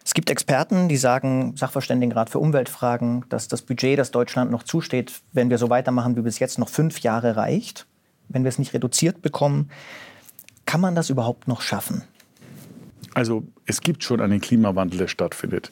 Es 0.06 0.14
gibt 0.14 0.30
Experten, 0.30 0.88
die 0.88 0.97
sagen, 0.97 1.58
Sachverständigenrat 1.58 2.30
für 2.30 2.38
Umweltfragen, 2.38 3.26
dass 3.30 3.47
das 3.47 3.64
Budget, 3.64 3.97
das 3.97 4.12
Deutschland 4.12 4.51
noch 4.51 4.62
zusteht, 4.62 5.12
wenn 5.34 5.49
wir 5.49 5.58
so 5.58 5.72
weitermachen 5.72 6.16
wie 6.16 6.22
bis 6.22 6.38
jetzt, 6.38 6.60
noch 6.60 6.70
fünf 6.70 6.99
Jahre 6.99 7.36
reicht, 7.36 7.88
wenn 8.30 8.43
wir 8.43 8.49
es 8.49 8.60
nicht 8.60 8.76
reduziert 8.76 9.24
bekommen. 9.24 9.72
Kann 10.68 10.80
man 10.80 10.93
das 10.93 11.10
überhaupt 11.10 11.47
noch 11.47 11.62
schaffen? 11.62 12.03
Also 13.16 13.43
es 13.66 13.82
gibt 13.82 14.03
schon 14.03 14.22
einen 14.22 14.41
Klimawandel, 14.41 14.99
der 14.99 15.08
stattfindet. 15.08 15.72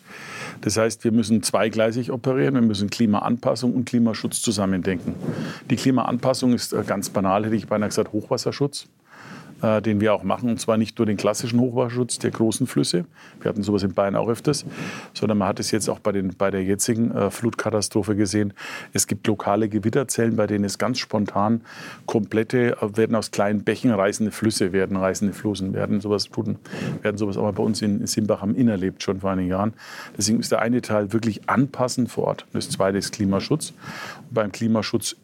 Das 0.61 0.77
heißt, 0.77 1.03
wir 1.03 1.11
müssen 1.11 1.43
zweigleisig 1.43 2.09
operieren. 2.11 2.55
Wir 2.55 2.61
müssen 2.61 2.89
Klimaanpassung 2.89 3.75
und 3.75 3.85
Klimaschutz 3.85 4.41
zusammendenken. 4.41 5.13
Die 5.69 5.75
Klimaanpassung 5.75 6.53
ist 6.53 6.73
äh, 6.73 6.83
ganz 6.87 7.09
banal, 7.09 7.45
hätte 7.45 7.55
ich 7.55 7.67
beinahe 7.67 7.89
gesagt, 7.89 8.13
Hochwasserschutz 8.13 8.87
äh, 9.63 9.81
den 9.81 10.01
wir 10.01 10.13
auch 10.13 10.23
machen. 10.23 10.49
Und 10.49 10.59
zwar 10.59 10.77
nicht 10.77 10.97
nur 10.99 11.05
den 11.05 11.17
klassischen 11.17 11.59
Hochwasserschutz 11.59 12.19
der 12.19 12.31
großen 12.31 12.67
Flüsse, 12.67 13.05
wir 13.41 13.49
hatten 13.49 13.63
sowas 13.63 13.83
in 13.83 13.93
Bayern 13.93 14.15
auch 14.15 14.27
öfters, 14.27 14.65
sondern 15.13 15.37
man 15.37 15.47
hat 15.47 15.59
es 15.59 15.71
jetzt 15.71 15.89
auch 15.89 15.99
bei, 15.99 16.11
den, 16.11 16.35
bei 16.37 16.51
der 16.51 16.63
jetzigen 16.63 17.11
äh, 17.11 17.31
Flutkatastrophe 17.31 18.15
gesehen. 18.15 18.53
Es 18.91 19.07
gibt 19.07 19.25
lokale 19.25 19.69
Gewitterzellen, 19.69 20.35
bei 20.35 20.47
denen 20.47 20.65
es 20.65 20.77
ganz 20.77 20.99
spontan 20.99 21.61
komplette, 22.05 22.77
äh, 22.81 22.97
werden 22.97 23.15
aus 23.15 23.31
kleinen 23.31 23.63
Bächen 23.63 23.91
reißende 23.91 24.31
Flüsse 24.31 24.73
werden, 24.73 24.97
reißende 24.97 25.33
Flussen 25.33 25.73
werden. 25.73 26.01
Sowas 26.01 26.25
tun, 26.25 26.57
werden 27.01 27.17
sowas 27.17 27.37
auch 27.37 27.43
mal 27.43 27.53
bei 27.53 27.63
uns 27.63 27.81
in 27.81 28.05
Simbach 28.05 28.41
am 28.41 28.55
Inn 28.55 28.67
erlebt, 28.67 29.01
schon 29.01 29.21
vor 29.21 29.31
einigen 29.31 29.49
Jahren. 29.49 29.73
Deswegen 30.17 30.41
ist 30.41 30.51
der 30.51 30.61
eine 30.61 30.81
Teil 30.81 31.13
wirklich 31.13 31.49
anpassen 31.49 32.07
vor 32.07 32.25
Ort. 32.25 32.45
Das 32.51 32.69
zweite 32.69 32.97
ist 32.97 33.13
Klimaschutz. 33.13 33.73
Und 34.27 34.33
beim 34.33 34.51
Klimaschutz 34.51 35.15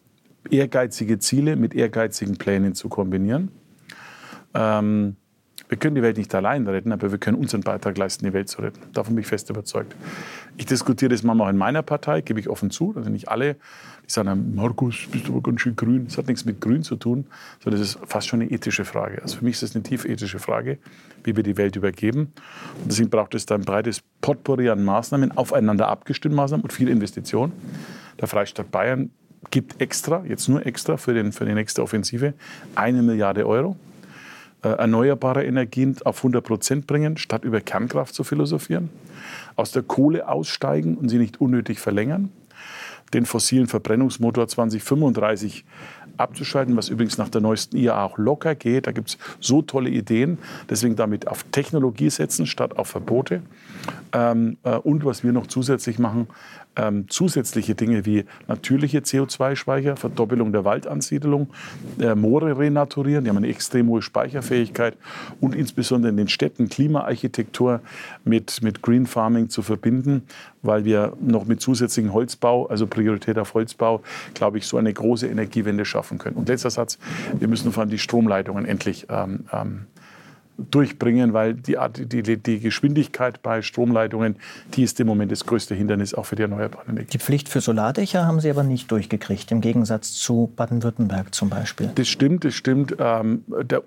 ehrgeizige 0.49 1.19
Ziele 1.19 1.57
mit 1.57 1.75
ehrgeizigen 1.75 2.37
Plänen 2.37 2.73
zu 2.73 2.87
kombinieren. 2.87 3.51
Ähm, 4.53 5.15
wir 5.69 5.77
können 5.77 5.93
die 5.93 6.01
Welt 6.01 6.17
nicht 6.17 6.33
allein 6.33 6.67
retten, 6.67 6.91
aber 6.91 7.11
wir 7.11 7.19
können 7.19 7.37
unseren 7.37 7.61
Beitrag 7.61 7.95
leisten, 7.95 8.25
die 8.25 8.33
Welt 8.33 8.49
zu 8.49 8.61
retten. 8.61 8.81
Davon 8.91 9.13
bin 9.13 9.21
ich 9.21 9.27
fest 9.27 9.51
überzeugt. 9.51 9.95
Ich 10.57 10.65
diskutiere 10.65 11.09
das 11.09 11.21
manchmal 11.21 11.45
auch 11.45 11.51
in 11.51 11.57
meiner 11.57 11.83
Partei, 11.83 12.21
gebe 12.21 12.39
ich 12.39 12.49
offen 12.49 12.71
zu. 12.71 12.93
Also 12.95 13.11
nicht 13.11 13.29
alle, 13.29 13.53
die 14.03 14.11
sagen, 14.11 14.55
Markus, 14.55 15.05
bist 15.11 15.27
du 15.27 15.33
aber 15.33 15.43
ganz 15.43 15.61
schön 15.61 15.75
grün. 15.75 16.05
Das 16.05 16.17
hat 16.17 16.27
nichts 16.27 16.43
mit 16.43 16.59
grün 16.59 16.81
zu 16.81 16.95
tun, 16.95 17.27
sondern 17.63 17.79
das 17.79 17.91
ist 17.91 17.99
fast 18.07 18.27
schon 18.27 18.41
eine 18.41 18.49
ethische 18.49 18.83
Frage. 18.83 19.21
Also 19.21 19.37
für 19.37 19.45
mich 19.45 19.53
ist 19.53 19.63
das 19.63 19.75
eine 19.75 19.83
tief 19.83 20.05
ethische 20.05 20.39
Frage, 20.39 20.79
wie 21.23 21.35
wir 21.35 21.43
die 21.43 21.55
Welt 21.55 21.75
übergeben. 21.75 22.33
Und 22.81 22.91
deswegen 22.91 23.11
braucht 23.11 23.35
es 23.35 23.45
da 23.45 23.53
ein 23.53 23.61
breites 23.61 24.01
Potpourri 24.21 24.69
an 24.69 24.83
Maßnahmen, 24.83 25.37
aufeinander 25.37 25.87
abgestimmte 25.87 26.35
Maßnahmen 26.35 26.63
und 26.63 26.73
viel 26.73 26.89
Investition. 26.89 27.51
Der 28.19 28.27
Freistaat 28.27 28.71
Bayern 28.71 29.11
gibt 29.51 29.79
extra, 29.79 30.25
jetzt 30.25 30.49
nur 30.49 30.65
extra 30.65 30.97
für, 30.97 31.13
den, 31.13 31.31
für 31.31 31.45
die 31.45 31.53
nächste 31.53 31.83
Offensive, 31.83 32.33
eine 32.73 33.03
Milliarde 33.03 33.47
Euro 33.47 33.77
erneuerbare 34.67 35.45
Energien 35.45 35.95
auf 36.03 36.17
100 36.17 36.43
Prozent 36.43 36.87
bringen, 36.87 37.17
statt 37.17 37.43
über 37.43 37.61
Kernkraft 37.61 38.13
zu 38.13 38.23
philosophieren, 38.23 38.89
aus 39.55 39.71
der 39.71 39.83
Kohle 39.83 40.27
aussteigen 40.27 40.97
und 40.97 41.09
sie 41.09 41.17
nicht 41.17 41.39
unnötig 41.39 41.79
verlängern, 41.79 42.31
den 43.13 43.25
fossilen 43.25 43.67
Verbrennungsmotor 43.67 44.47
2035 44.47 45.65
abzuschalten, 46.19 46.75
was 46.75 46.89
übrigens 46.89 47.17
nach 47.17 47.29
der 47.29 47.41
neuesten 47.41 47.77
IA 47.77 48.03
auch 48.03 48.17
locker 48.17 48.53
geht. 48.55 48.87
Da 48.87 48.91
gibt 48.91 49.09
es 49.09 49.17
so 49.39 49.61
tolle 49.61 49.89
Ideen. 49.89 50.37
Deswegen 50.69 50.95
damit 50.95 51.27
auf 51.27 51.43
Technologie 51.43 52.09
setzen 52.09 52.45
statt 52.45 52.77
auf 52.77 52.89
Verbote. 52.89 53.41
Ähm, 54.11 54.57
äh, 54.63 54.75
und 54.75 55.05
was 55.05 55.23
wir 55.23 55.31
noch 55.31 55.47
zusätzlich 55.47 55.97
machen, 55.97 56.27
ähm, 56.79 57.05
zusätzliche 57.09 57.75
Dinge 57.75 58.05
wie 58.05 58.25
natürliche 58.47 58.99
CO2-Speicher, 58.99 59.97
Verdoppelung 59.97 60.51
der 60.51 60.63
Waldansiedelung, 60.63 61.49
äh, 61.99 62.15
Moore 62.15 62.57
renaturieren, 62.57 63.23
die 63.23 63.29
haben 63.29 63.37
eine 63.37 63.47
extrem 63.47 63.87
hohe 63.89 64.01
Speicherfähigkeit 64.01 64.95
und 65.41 65.55
insbesondere 65.55 66.11
in 66.11 66.17
den 66.17 66.29
Städten 66.29 66.69
Klimaarchitektur 66.69 67.81
mit, 68.23 68.61
mit 68.61 68.81
Green 68.81 69.05
Farming 69.05 69.49
zu 69.49 69.61
verbinden, 69.61 70.23
weil 70.61 70.85
wir 70.85 71.13
noch 71.19 71.45
mit 71.45 71.61
zusätzlichen 71.61 72.13
Holzbau, 72.13 72.67
also 72.67 72.87
Priorität 72.87 73.37
auf 73.37 73.53
Holzbau, 73.53 74.01
glaube 74.33 74.57
ich, 74.57 74.67
so 74.67 74.77
eine 74.77 74.93
große 74.93 75.27
Energiewende 75.27 75.85
schaffen 75.85 76.17
können. 76.17 76.37
Und 76.37 76.47
letzter 76.47 76.69
Satz, 76.69 76.97
wir 77.37 77.47
müssen 77.47 77.71
vor 77.71 77.81
allem 77.81 77.89
die 77.89 77.99
Stromleitungen 77.99 78.65
endlich 78.65 79.07
ähm, 79.09 79.45
ähm, 79.51 79.85
durchbringen, 80.71 81.33
weil 81.33 81.53
die, 81.53 81.77
die, 81.97 82.37
die, 82.37 82.59
Geschwindigkeit 82.59 83.41
bei 83.41 83.61
Stromleitungen, 83.61 84.35
die 84.73 84.83
ist 84.83 84.99
im 84.99 85.07
Moment 85.07 85.31
das 85.31 85.45
größte 85.45 85.75
Hindernis 85.75 86.13
auch 86.13 86.25
für 86.25 86.35
die 86.35 86.43
erneuerbaren 86.43 86.89
Energien. 86.89 87.09
Die 87.11 87.19
Pflicht 87.19 87.49
für 87.49 87.61
Solardächer 87.61 88.25
haben 88.25 88.39
Sie 88.39 88.49
aber 88.49 88.63
nicht 88.63 88.91
durchgekriegt, 88.91 89.51
im 89.51 89.61
Gegensatz 89.61 90.13
zu 90.13 90.51
Baden-Württemberg 90.55 91.33
zum 91.33 91.49
Beispiel. 91.49 91.91
Das 91.95 92.07
stimmt, 92.07 92.43
das 92.43 92.53
stimmt. 92.53 92.95
Ähm, 92.99 93.43
der, 93.63 93.83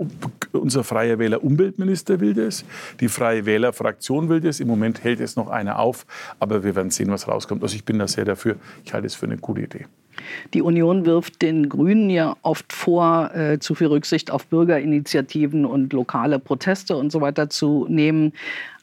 unser 0.53 0.85
Freie 0.85 1.19
Wähler 1.19 1.45
Umweltminister 1.45 2.21
will 2.21 2.35
das, 2.35 2.65
die 3.01 3.09
Freie 3.09 3.47
Wähler 3.47 3.73
Fraktion 3.73 4.29
will 4.29 4.41
das. 4.41 4.61
Im 4.61 4.69
Moment 4.69 5.05
hält 5.05 5.21
es 5.21 5.37
noch 5.37 5.49
einer 5.49 5.79
auf, 5.79 6.07
aber 6.39 6.65
wir 6.65 6.75
werden 6.75 6.91
sehen, 6.91 7.11
was 7.11 7.29
rauskommt. 7.29 7.63
Also 7.63 7.77
ich 7.77 7.85
bin 7.85 7.99
da 7.99 8.09
sehr 8.09 8.25
dafür. 8.25 8.57
Ich 8.85 8.93
halte 8.93 9.07
es 9.07 9.15
für 9.15 9.27
eine 9.27 9.39
gute 9.39 9.63
Idee. 9.63 9.87
Die 10.55 10.63
Union 10.63 11.07
wirft 11.07 11.43
den 11.43 11.69
Grünen 11.69 12.11
ja 12.11 12.37
oft 12.43 12.73
vor, 12.73 13.35
äh, 13.35 13.59
zu 13.59 13.75
viel 13.75 13.89
Rücksicht 13.89 14.31
auf 14.31 14.47
Bürgerinitiativen 14.47 15.65
und 15.65 15.93
lokale 15.93 16.39
Proteste 16.39 16.97
und 16.97 17.11
so 17.13 17.21
weiter 17.21 17.51
zu 17.51 17.87
nehmen. 17.89 18.33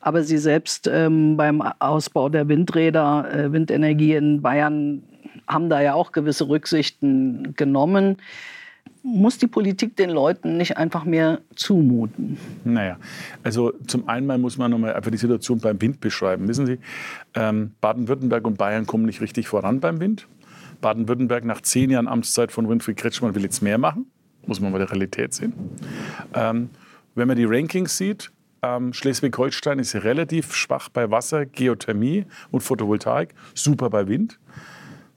Aber 0.01 0.23
Sie 0.23 0.37
selbst 0.37 0.89
ähm, 0.91 1.37
beim 1.37 1.61
Ausbau 1.61 2.29
der 2.29 2.47
Windräder, 2.47 3.27
äh, 3.33 3.51
Windenergie 3.51 4.15
in 4.15 4.41
Bayern 4.41 5.03
haben 5.47 5.69
da 5.69 5.81
ja 5.81 5.93
auch 5.93 6.11
gewisse 6.11 6.47
Rücksichten 6.47 7.53
genommen. 7.55 8.17
Muss 9.01 9.37
die 9.37 9.47
Politik 9.47 9.95
den 9.95 10.09
Leuten 10.09 10.57
nicht 10.57 10.77
einfach 10.77 11.05
mehr 11.05 11.39
zumuten? 11.55 12.37
Naja, 12.65 12.97
also 13.43 13.73
zum 13.87 14.07
einen 14.09 14.41
muss 14.41 14.57
man 14.57 14.71
nochmal 14.71 14.93
einfach 14.93 15.11
die 15.11 15.17
Situation 15.17 15.59
beim 15.59 15.81
Wind 15.81 16.01
beschreiben. 16.01 16.47
Wissen 16.47 16.65
Sie, 16.65 16.79
ähm, 17.33 17.71
Baden-Württemberg 17.79 18.45
und 18.45 18.57
Bayern 18.57 18.85
kommen 18.85 19.05
nicht 19.05 19.21
richtig 19.21 19.47
voran 19.47 19.79
beim 19.79 19.99
Wind. 20.01 20.27
Baden-Württemberg 20.81 21.45
nach 21.45 21.61
zehn 21.61 21.89
Jahren 21.89 22.07
Amtszeit 22.07 22.51
von 22.51 22.69
Winfried 22.69 22.97
Kretschmann 22.97 23.35
will 23.35 23.43
jetzt 23.43 23.61
mehr 23.61 23.77
machen. 23.77 24.11
Muss 24.45 24.59
man 24.59 24.71
mal 24.71 24.77
der 24.79 24.89
Realität 24.89 25.33
sehen. 25.33 25.53
Ähm, 26.33 26.69
wenn 27.15 27.27
man 27.27 27.37
die 27.37 27.45
Rankings 27.45 27.97
sieht, 27.97 28.31
ähm, 28.61 28.93
Schleswig-Holstein 28.93 29.79
ist 29.79 29.95
relativ 29.95 30.53
schwach 30.53 30.89
bei 30.89 31.09
Wasser, 31.11 31.45
Geothermie 31.45 32.25
und 32.51 32.61
Photovoltaik, 32.61 33.33
super 33.53 33.89
bei 33.89 34.07
Wind. 34.07 34.39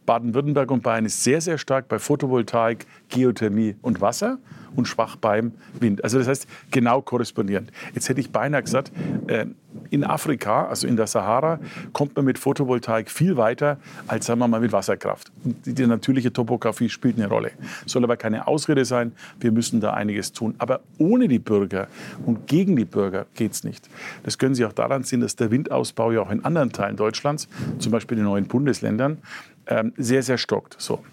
Baden-Württemberg 0.07 0.71
und 0.71 0.83
Bayern 0.83 1.05
ist 1.05 1.23
sehr, 1.23 1.41
sehr 1.41 1.59
stark 1.59 1.89
bei 1.89 1.99
Photovoltaik, 1.99 2.87
Geothermie 3.09 3.77
und 3.83 4.01
Wasser 4.01 4.39
und 4.77 4.89
schwach 4.89 5.17
beim 5.17 5.53
Wind. 5.79 6.03
Also 6.05 6.19
das 6.19 6.29
heißt 6.29 6.47
genau 6.71 7.03
korrespondierend. 7.03 7.71
Jetzt 7.95 8.09
hätte 8.09 8.21
ich 8.21 8.31
beinahe 8.31 8.63
gesagt, 8.63 8.93
äh, 9.27 9.47
in 9.91 10.05
Afrika, 10.05 10.67
also 10.67 10.87
in 10.87 10.97
der 10.97 11.07
Sahara, 11.07 11.59
kommt 11.93 12.17
man 12.17 12.25
mit 12.25 12.39
Photovoltaik 12.39 13.11
viel 13.11 13.37
weiter 13.37 13.79
als, 14.07 14.27
sagen 14.27 14.41
wir 14.41 14.49
mal, 14.49 14.61
mit 14.61 14.73
Wasserkraft. 14.73 15.33
Und 15.45 15.57
die, 15.67 15.87
natürliche 15.87 16.33
Topografie 16.33 16.89
spielt 16.89 17.17
eine 17.17 17.29
Rolle. 17.29 17.53
Soll 17.87 18.05
aber 18.05 18.17
keine 18.17 18.47
Ausrede 18.47 18.85
sein, 18.85 19.13
wir 19.41 19.53
müssen 19.53 19.81
da 19.81 19.93
einiges 19.95 20.33
tun. 20.33 20.55
Aber 20.59 20.81
ohne 20.99 21.29
die 21.29 21.39
Bürger 21.39 21.89
und 22.25 22.47
gegen 22.47 22.77
die 22.77 22.85
Bürger 22.85 23.27
geht 23.35 23.53
es 23.53 23.65
nicht. 23.65 23.89
Das 24.23 24.39
können 24.39 24.55
Sie 24.55 24.65
auch 24.65 24.73
daran 24.73 25.05
sehen, 25.05 25.21
dass 25.21 25.37
der 25.37 25.51
Windausbau 25.51 26.13
ja 26.13 26.21
auch 26.21 26.31
in 26.31 26.45
anderen 26.45 26.73
Teilen 26.73 26.97
Deutschlands, 26.97 27.49
zum 27.79 27.93
Beispiel 27.93 28.19
in 28.19 28.25
den 28.25 28.31
neuen 28.31 28.47
Bundesländern, 28.47 29.19
ähm, 29.67 29.93
sehr, 29.97 30.23
sehr 30.23 30.39
stockt. 30.39 30.77
So. 30.79 31.05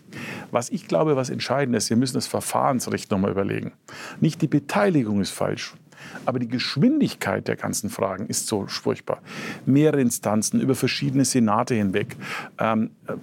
Was 0.52 0.70
ich 0.70 0.88
glaube, 0.88 1.16
was 1.16 1.30
entscheidend 1.30 1.76
ist, 1.76 1.90
wir 1.90 1.98
müssen 1.98 2.16
das 2.16 2.28
Verfahrensrecht 2.28 3.12
nochmal 3.12 3.32
überlegen. 3.32 3.74
Nicht 4.20 4.42
die 4.42 4.48
Beteiligung 4.48 5.22
ist 5.22 5.32
falsch. 5.32 5.74
Aber 6.26 6.40
die 6.40 6.48
Geschwindigkeit 6.48 7.48
der 7.48 7.56
ganzen 7.56 7.90
Fragen 7.90 8.28
ist 8.28 8.48
so 8.48 8.66
furchtbar. 8.68 9.22
Mehrere 9.66 10.02
Instanzen 10.02 10.62
über 10.62 10.76
verschiedene 10.76 11.26
Senate 11.26 11.76
hinweg, 11.76 12.16
ähm, 12.58 12.92
äh, 13.08 13.14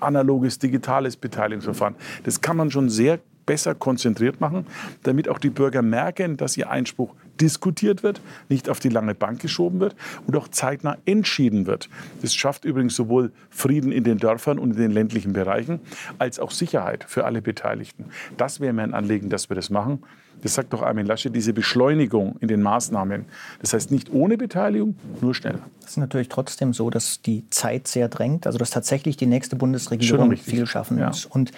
analoges, 0.00 0.58
digitales 0.58 1.16
Beteiligungsverfahren. 1.16 1.94
Das 2.24 2.40
kann 2.40 2.56
man 2.56 2.70
schon 2.70 2.88
sehr 2.88 3.20
besser 3.52 3.74
konzentriert 3.74 4.40
machen, 4.40 4.66
damit 5.02 5.28
auch 5.28 5.38
die 5.38 5.50
Bürger 5.50 5.82
merken, 5.82 6.38
dass 6.38 6.56
ihr 6.56 6.70
Einspruch 6.70 7.14
diskutiert 7.38 8.02
wird, 8.02 8.22
nicht 8.48 8.70
auf 8.70 8.80
die 8.80 8.88
lange 8.88 9.14
Bank 9.14 9.42
geschoben 9.42 9.78
wird 9.78 9.94
und 10.26 10.34
auch 10.36 10.48
zeitnah 10.48 10.96
entschieden 11.04 11.66
wird. 11.66 11.90
Das 12.22 12.34
schafft 12.34 12.64
übrigens 12.64 12.96
sowohl 12.96 13.30
Frieden 13.50 13.92
in 13.92 14.04
den 14.04 14.16
Dörfern 14.16 14.58
und 14.58 14.70
in 14.70 14.78
den 14.78 14.90
ländlichen 14.90 15.34
Bereichen 15.34 15.80
als 16.18 16.38
auch 16.38 16.50
Sicherheit 16.50 17.04
für 17.06 17.26
alle 17.26 17.42
Beteiligten. 17.42 18.06
Das 18.38 18.58
wäre 18.58 18.72
mir 18.72 18.84
ein 18.84 18.94
Anliegen, 18.94 19.28
dass 19.28 19.50
wir 19.50 19.54
das 19.54 19.68
machen. 19.68 20.02
Das 20.40 20.54
sagt 20.54 20.72
doch 20.72 20.80
Armin 20.80 21.04
Lasche, 21.04 21.30
diese 21.30 21.52
Beschleunigung 21.52 22.36
in 22.40 22.48
den 22.48 22.62
Maßnahmen. 22.62 23.26
Das 23.60 23.74
heißt 23.74 23.90
nicht 23.90 24.10
ohne 24.14 24.38
Beteiligung, 24.38 24.96
nur 25.20 25.34
schneller. 25.34 25.60
Es 25.84 25.90
ist 25.90 25.96
natürlich 25.98 26.30
trotzdem 26.30 26.72
so, 26.72 26.88
dass 26.88 27.20
die 27.20 27.44
Zeit 27.50 27.86
sehr 27.86 28.08
drängt, 28.08 28.46
also 28.46 28.58
dass 28.58 28.70
tatsächlich 28.70 29.18
die 29.18 29.26
nächste 29.26 29.56
Bundesregierung 29.56 30.34
viel 30.38 30.66
schaffen 30.66 31.04
muss. 31.04 31.24
Ja. 31.24 31.30
Und 31.32 31.52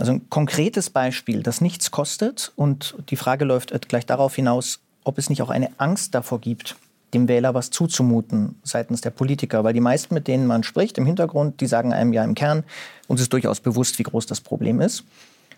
also 0.00 0.12
ein 0.12 0.30
konkretes 0.30 0.90
Beispiel, 0.90 1.42
das 1.42 1.60
nichts 1.60 1.90
kostet 1.90 2.52
und 2.56 2.96
die 3.10 3.16
Frage 3.16 3.44
läuft 3.44 3.88
gleich 3.88 4.06
darauf 4.06 4.34
hinaus, 4.34 4.80
ob 5.04 5.18
es 5.18 5.28
nicht 5.28 5.42
auch 5.42 5.50
eine 5.50 5.70
Angst 5.78 6.14
davor 6.14 6.40
gibt, 6.40 6.76
dem 7.14 7.28
Wähler 7.28 7.54
was 7.54 7.70
zuzumuten 7.70 8.56
seitens 8.62 9.00
der 9.00 9.10
Politiker. 9.10 9.64
Weil 9.64 9.74
die 9.74 9.80
meisten, 9.80 10.14
mit 10.14 10.28
denen 10.28 10.46
man 10.46 10.62
spricht 10.62 10.98
im 10.98 11.06
Hintergrund, 11.06 11.60
die 11.60 11.66
sagen 11.66 11.92
einem 11.92 12.12
ja 12.12 12.24
im 12.24 12.34
Kern, 12.34 12.64
uns 13.08 13.20
ist 13.20 13.32
durchaus 13.32 13.60
bewusst, 13.60 13.98
wie 13.98 14.04
groß 14.04 14.26
das 14.26 14.40
Problem 14.40 14.80
ist. 14.80 15.04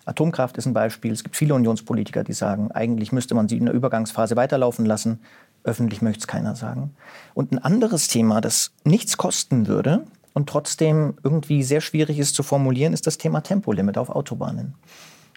Atomkraft 0.05 0.57
ist 0.57 0.65
ein 0.65 0.73
Beispiel. 0.73 1.13
Es 1.13 1.23
gibt 1.23 1.37
viele 1.37 1.53
Unionspolitiker, 1.53 2.23
die 2.23 2.33
sagen, 2.33 2.71
eigentlich 2.71 3.11
müsste 3.11 3.35
man 3.35 3.47
sie 3.47 3.57
in 3.57 3.65
der 3.65 3.73
Übergangsphase 3.73 4.35
weiterlaufen 4.35 4.85
lassen. 4.85 5.19
Öffentlich 5.63 6.01
möchte 6.01 6.19
es 6.19 6.27
keiner 6.27 6.55
sagen. 6.55 6.93
Und 7.33 7.53
ein 7.53 7.59
anderes 7.59 8.09
Thema, 8.09 8.41
das 8.41 8.71
nichts 8.83 9.15
kosten 9.15 9.67
würde 9.67 10.03
und 10.33 10.49
trotzdem 10.49 11.15
irgendwie 11.23 11.63
sehr 11.63 11.81
schwierig 11.81 12.19
ist 12.19 12.35
zu 12.35 12.43
formulieren, 12.43 12.93
ist 12.93 13.07
das 13.07 13.17
Thema 13.17 13.41
Tempolimit 13.41 13.97
auf 13.97 14.09
Autobahnen. 14.09 14.73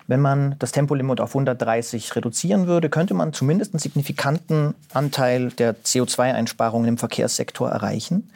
Wenn 0.09 0.21
man 0.21 0.55
das 0.59 0.73
Tempolimit 0.73 1.21
auf 1.21 1.31
130 1.31 2.15
reduzieren 2.15 2.67
würde, 2.67 2.89
könnte 2.89 3.15
man 3.15 3.33
zumindest 3.33 3.75
einen 3.75 3.81
signifikanten 3.81 4.75
Anteil 4.95 5.51
der 5.51 5.75
CO2-Einsparungen 5.77 6.89
im 6.89 6.99
Verkehrssektor 6.99 7.69
erreichen. 7.69 8.31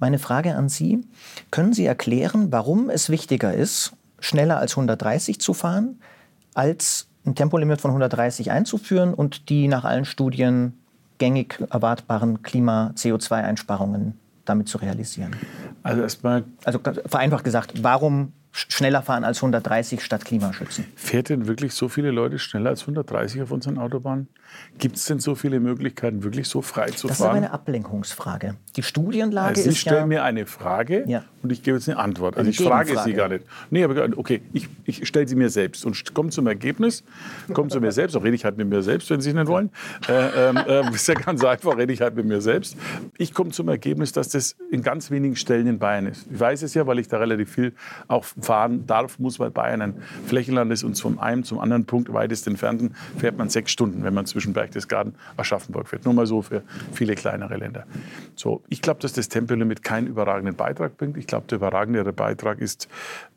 Meine 0.00 0.18
Frage 0.18 0.56
an 0.56 0.68
Sie, 0.68 1.04
können 1.52 1.72
Sie 1.72 1.86
erklären, 1.86 2.50
warum 2.50 2.90
es 2.90 3.08
wichtiger 3.08 3.54
ist, 3.54 3.92
schneller 4.18 4.58
als 4.58 4.72
130 4.72 5.40
zu 5.40 5.54
fahren, 5.54 6.00
als 6.54 7.06
ein 7.24 7.36
Tempolimit 7.36 7.80
von 7.80 7.90
130 7.92 8.50
einzuführen 8.50 9.14
und 9.14 9.48
die 9.48 9.68
nach 9.68 9.84
allen 9.84 10.04
Studien 10.04 10.74
gängig 11.18 11.62
erwartbaren 11.70 12.42
Klima-CO2-Einsparungen 12.42 14.14
damit 14.44 14.68
zu 14.68 14.78
realisieren? 14.78 15.36
Also 15.86 16.02
erstmal. 16.02 16.44
Also 16.64 16.80
vereinfacht 17.06 17.44
gesagt, 17.44 17.84
warum 17.84 18.32
schneller 18.56 19.02
fahren 19.02 19.24
als 19.24 19.38
130 19.38 20.02
statt 20.02 20.24
Klimaschützen. 20.24 20.86
Fährt 20.96 21.28
denn 21.28 21.46
wirklich 21.46 21.74
so 21.74 21.88
viele 21.88 22.10
Leute 22.10 22.38
schneller 22.38 22.70
als 22.70 22.82
130 22.82 23.42
auf 23.42 23.50
unseren 23.50 23.78
Autobahnen? 23.78 24.28
Gibt 24.78 24.96
es 24.96 25.06
denn 25.06 25.20
so 25.20 25.34
viele 25.34 25.60
Möglichkeiten, 25.60 26.22
wirklich 26.22 26.48
so 26.48 26.62
frei 26.62 26.90
zu 26.90 27.08
das 27.08 27.18
fahren? 27.18 27.28
Das 27.28 27.36
ist 27.36 27.44
eine 27.44 27.52
Ablenkungsfrage. 27.52 28.56
Die 28.76 28.82
Studienlage 28.82 29.48
also 29.48 29.62
Sie 29.62 29.68
ist 29.70 29.78
stellen 29.78 29.96
ja 29.96 30.06
mir 30.06 30.24
eine 30.24 30.46
Frage 30.46 31.04
ja. 31.06 31.24
und 31.42 31.50
ich 31.52 31.62
gebe 31.62 31.76
jetzt 31.76 31.88
eine 31.88 31.98
Antwort. 31.98 32.36
Also 32.36 32.46
eine 32.46 32.50
ich 32.50 32.60
frage 32.60 32.98
Sie 33.04 33.12
gar 33.12 33.28
nicht. 33.28 33.44
Nee, 33.70 33.84
aber 33.84 34.08
okay, 34.16 34.42
ich, 34.52 34.68
ich 34.84 35.06
stelle 35.06 35.26
sie 35.28 35.36
mir 35.36 35.50
selbst 35.50 35.84
und 35.84 36.14
komme 36.14 36.30
zum 36.30 36.46
Ergebnis, 36.46 37.04
komme 37.52 37.68
zu 37.68 37.80
mir 37.80 37.92
selbst, 37.92 38.16
auch 38.16 38.24
rede 38.24 38.34
ich 38.34 38.44
halt 38.44 38.56
mit 38.56 38.68
mir 38.68 38.82
selbst, 38.82 39.10
wenn 39.10 39.20
Sie 39.20 39.32
nicht 39.32 39.46
wollen. 39.46 39.70
Äh, 40.08 40.50
äh, 40.50 40.94
ist 40.94 41.08
ja 41.08 41.14
ganz 41.14 41.44
einfach, 41.44 41.76
rede 41.76 41.92
ich 41.92 42.00
halt 42.00 42.16
mit 42.16 42.26
mir 42.26 42.40
selbst. 42.40 42.76
Ich 43.18 43.34
komme 43.34 43.50
zum 43.50 43.68
Ergebnis, 43.68 44.12
dass 44.12 44.28
das 44.28 44.56
in 44.70 44.82
ganz 44.82 45.10
wenigen 45.10 45.36
Stellen 45.36 45.66
in 45.66 45.78
Bayern 45.78 46.06
ist. 46.06 46.26
Ich 46.30 46.38
weiß 46.38 46.62
es 46.62 46.74
ja, 46.74 46.86
weil 46.86 46.98
ich 46.98 47.08
da 47.08 47.18
relativ 47.18 47.50
viel 47.50 47.74
auch 48.08 48.24
fahren 48.46 48.86
darf, 48.86 49.18
muss, 49.18 49.38
weil 49.38 49.50
Bayern 49.50 49.82
ein 49.82 49.94
Flächenland 50.26 50.72
ist 50.72 50.84
und 50.84 50.98
vom 50.98 51.18
einen 51.18 51.44
zum 51.44 51.58
anderen 51.58 51.84
Punkt 51.84 52.12
weitest 52.12 52.46
entfernten 52.46 52.94
fährt 53.18 53.36
man 53.36 53.50
sechs 53.50 53.72
Stunden, 53.72 54.04
wenn 54.04 54.14
man 54.14 54.24
zwischen 54.26 54.52
Berchtesgaden 54.52 55.16
Aschaffenburg 55.36 55.88
fährt. 55.88 56.04
Nur 56.04 56.14
mal 56.14 56.26
so 56.26 56.42
für 56.42 56.62
viele 56.92 57.14
kleinere 57.14 57.56
Länder. 57.56 57.84
So, 58.36 58.62
ich 58.68 58.80
glaube, 58.82 59.00
dass 59.00 59.12
das 59.12 59.28
Tempolimit 59.28 59.82
keinen 59.82 60.06
überragenden 60.06 60.54
Beitrag 60.54 60.96
bringt. 60.96 61.16
Ich 61.16 61.26
glaube, 61.26 61.46
der 61.48 61.56
überragendere 61.56 62.12
Beitrag 62.12 62.60
ist 62.60 62.88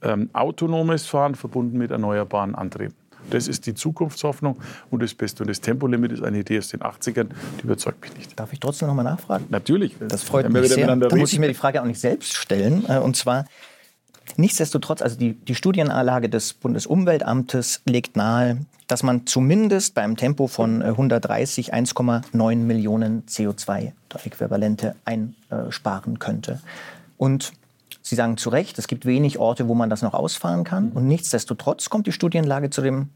ähm, 0.02 0.30
autonomes 0.34 1.08
Fahren 1.08 1.36
verbunden 1.36 1.78
mit 1.78 1.92
erneuerbaren 1.92 2.56
Antrieben. 2.56 2.94
Das 3.30 3.48
ist 3.48 3.66
die 3.66 3.74
Zukunftshoffnung 3.74 4.58
und 4.90 5.04
das 5.04 5.14
Beste. 5.14 5.44
Und 5.44 5.50
das 5.50 5.62
Tempolimit 5.62 6.12
ist 6.12 6.24
eine 6.24 6.40
Idee 6.40 6.60
aus 6.60 6.70
den 6.70 6.82
80ern, 6.82 7.28
die 7.60 7.64
überzeugt 7.64 8.02
mich 8.02 8.16
nicht. 8.16 8.40
Darf 8.40 8.54
ich 8.54 8.60
trotzdem 8.60 8.88
noch 8.88 8.96
mal 8.96 9.04
nachfragen? 9.04 9.46
Natürlich. 9.50 9.96
Das 10.08 10.24
freut 10.24 10.50
mich 10.50 10.70
sehr. 10.70 10.96
Da 10.96 11.16
muss 11.16 11.34
ich 11.34 11.40
mir 11.40 11.48
die 11.48 11.54
Frage 11.54 11.82
auch 11.82 11.86
nicht 11.86 12.00
selbst 12.00 12.34
stellen. 12.36 12.86
Äh, 12.88 13.00
und 13.00 13.16
zwar, 13.16 13.46
Nichtsdestotrotz, 14.38 15.02
also 15.02 15.18
die, 15.18 15.34
die 15.34 15.56
Studienanlage 15.56 16.30
des 16.30 16.54
Bundesumweltamtes 16.54 17.82
legt 17.86 18.16
nahe, 18.16 18.66
dass 18.88 19.04
man 19.04 19.28
zumindest 19.28 19.94
beim 19.94 20.18
Tempo 20.18 20.48
von 20.48 20.82
130 20.82 21.70
äh, 21.70 21.76
1,9 21.76 22.56
Millionen 22.56 23.24
CO2-Äquivalente 23.26 24.96
einsparen 25.06 26.20
könnte. 26.20 26.60
Und 27.18 27.54
Sie 28.02 28.16
sagen 28.16 28.38
zu 28.38 28.50
Recht, 28.50 28.80
es 28.80 28.88
gibt 28.88 29.06
wenig 29.06 29.38
Orte, 29.38 29.68
wo 29.68 29.76
man 29.76 29.90
das 29.90 30.02
noch 30.02 30.14
ausfahren 30.14 30.64
kann. 30.64 30.92
Und 30.92 31.08
nichtsdestotrotz 31.08 31.90
kommt 31.90 32.08
die 32.08 32.12
Studienlage 32.12 32.70
zu 32.72 32.82
dem, 32.82 33.10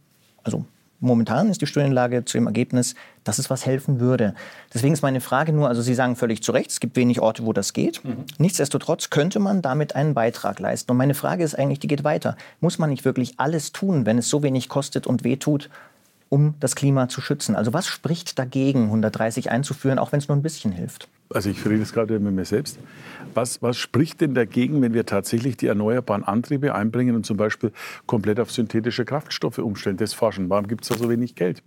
also 0.44 0.66
momentan 1.04 1.50
ist 1.50 1.62
die 1.62 1.68
Studienlage 1.68 2.26
zu 2.26 2.38
dem 2.38 2.48
Ergebnis, 2.48 2.96
dass 3.24 3.40
es 3.40 3.50
was 3.50 3.66
helfen 3.66 4.00
würde. 4.00 4.34
Deswegen 4.74 4.94
ist 4.94 5.02
meine 5.02 5.22
Frage 5.22 5.54
nur, 5.54 5.68
also 5.68 5.82
Sie 5.82 5.94
sagen 5.94 6.16
völlig 6.16 6.42
zu 6.44 6.52
Recht, 6.52 6.72
es 6.72 6.80
gibt 6.80 6.96
wenig 6.96 7.20
Orte, 7.20 7.46
wo 7.46 7.54
das 7.54 7.74
geht. 7.74 8.04
Mhm. 8.04 8.26
Nichtsdestotrotz 8.38 9.10
könnte 9.10 9.40
man 9.40 9.62
damit 9.62 9.96
einen 9.96 10.14
Beitrag 10.14 10.60
leisten. 10.60 10.92
Und 10.92 10.98
meine 10.98 11.14
Frage 11.14 11.44
ist 11.44 11.56
eigentlich, 11.56 11.80
die 11.80 11.88
geht 11.88 12.04
weiter. 12.04 12.36
Muss 12.60 12.80
man 12.80 12.90
nicht 12.90 13.06
wirklich 13.06 13.36
alles 13.38 13.72
tun, 13.72 14.06
wenn 14.06 14.18
es 14.18 14.30
so 14.30 14.44
wenig 14.44 14.70
kostet 14.70 15.06
und 15.08 15.24
wehtut, 15.24 15.70
um 16.34 16.56
das 16.60 16.74
Klima 16.74 17.10
zu 17.10 17.22
schützen? 17.22 17.56
Also 17.56 17.74
was 17.74 17.86
spricht 17.86 18.40
dagegen, 18.40 18.86
130 18.86 19.52
einzuführen, 19.52 20.00
auch 20.00 20.12
wenn 20.12 20.18
es 20.18 20.28
nur 20.28 20.36
ein 20.36 20.42
bisschen 20.42 20.72
hilft? 20.72 21.08
Also 21.30 21.52
ich 21.52 21.64
rede 21.64 21.78
jetzt 21.78 21.94
gerade 21.94 22.20
mit 22.20 22.34
mir 22.34 22.46
selbst. 22.46 22.80
Was, 23.36 23.62
was 23.62 23.78
spricht 23.78 24.20
denn 24.20 24.34
dagegen, 24.34 24.82
wenn 24.82 24.96
wir 24.96 25.06
tatsächlich 25.06 25.58
die 25.58 25.68
erneuerbaren 25.68 26.24
Antriebe 26.24 26.74
einbringen 26.74 27.16
und 27.16 27.24
zum 27.24 27.38
Beispiel 27.38 27.72
komplett 28.08 28.40
auf 28.40 28.52
synthetische 28.52 29.06
Kraftstoffe 29.06 29.60
umstellen? 29.60 29.98
Das 29.98 30.16
forschen. 30.16 30.50
Warum 30.50 30.66
gibt 30.66 30.82
es 30.82 30.90
da 30.90 30.98
so 30.98 31.08
wenig 31.08 31.36
Geld? 31.36 31.62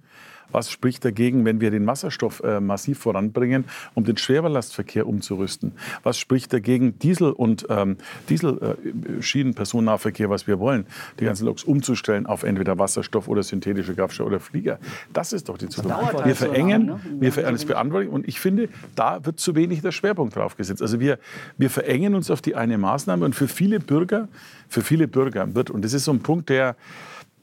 Was 0.53 0.71
spricht 0.71 1.05
dagegen, 1.05 1.45
wenn 1.45 1.61
wir 1.61 1.71
den 1.71 1.87
Wasserstoff 1.87 2.41
äh, 2.41 2.61
massiv 2.61 2.99
voranbringen, 2.99 3.65
um 3.95 4.05
den 4.05 4.17
Schwerbelastverkehr 4.17 5.07
umzurüsten? 5.07 5.73
Was 6.03 6.19
spricht 6.19 6.53
dagegen, 6.53 6.99
Diesel- 6.99 7.33
und 7.33 7.67
ähm, 7.69 7.97
Diesel-Schienen-Personennahverkehr, 8.29 10.27
äh, 10.27 10.31
was 10.31 10.47
wir 10.47 10.59
wollen, 10.59 10.87
die 11.21 11.25
ganzen 11.25 11.47
Loks 11.47 11.65
umzustellen 11.65 12.27
auf 12.27 12.43
entweder 12.43 12.79
Wasserstoff 12.79 13.29
oder 13.29 13.43
synthetische 13.43 13.95
Kraftstoffe 13.95 14.29
oder 14.29 14.41
Flieger? 14.41 14.79
Das 15.13 15.33
ist 15.33 15.49
doch 15.49 15.59
die 15.59 15.69
Zukunft. 15.69 16.13
Wir 16.13 16.25
halt 16.25 16.37
verengen, 16.37 16.87
so 16.87 16.93
ne? 16.95 17.01
wir 17.21 17.33
verengen 17.33 17.55
das 17.55 17.65
Beantwortung 17.65 18.13
und 18.13 18.29
ich 18.29 18.41
finde, 18.41 18.69
da 18.95 19.25
wird 19.25 19.41
zu 19.41 19.55
wenig 19.55 19.83
der 19.83 19.93
Schwerpunkt 19.93 20.37
drauf 20.37 20.57
gesetzt. 20.57 20.83
Also 20.83 21.01
wir, 21.01 21.19
wir 21.59 21.71
verengen 21.71 22.15
uns 22.15 22.31
auf 22.31 22.41
die 22.43 22.55
eine 22.55 22.79
Maßnahme 22.79 23.25
und 23.25 23.35
für 23.35 23.49
viele 23.49 23.81
Bürger, 23.81 24.29
für 24.69 24.83
viele 24.83 25.09
Bürger 25.09 25.55
wird, 25.55 25.71
und 25.71 25.85
das 25.85 25.93
ist 25.93 26.05
so 26.05 26.13
ein 26.13 26.21
Punkt, 26.21 26.49
der 26.49 26.77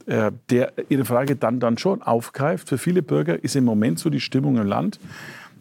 der 0.06 0.74
Ihre 0.90 1.06
Frage 1.06 1.36
dann, 1.36 1.60
dann 1.60 1.78
schon 1.78 2.02
aufgreift. 2.02 2.70
Für 2.70 2.78
viele 2.78 3.02
Bürger 3.02 3.44
ist 3.44 3.56
im 3.56 3.66
Moment 3.66 4.00
so 4.00 4.10
die 4.10 4.20
Stimmung 4.20 4.58
im 4.58 4.68
Land 4.68 5.00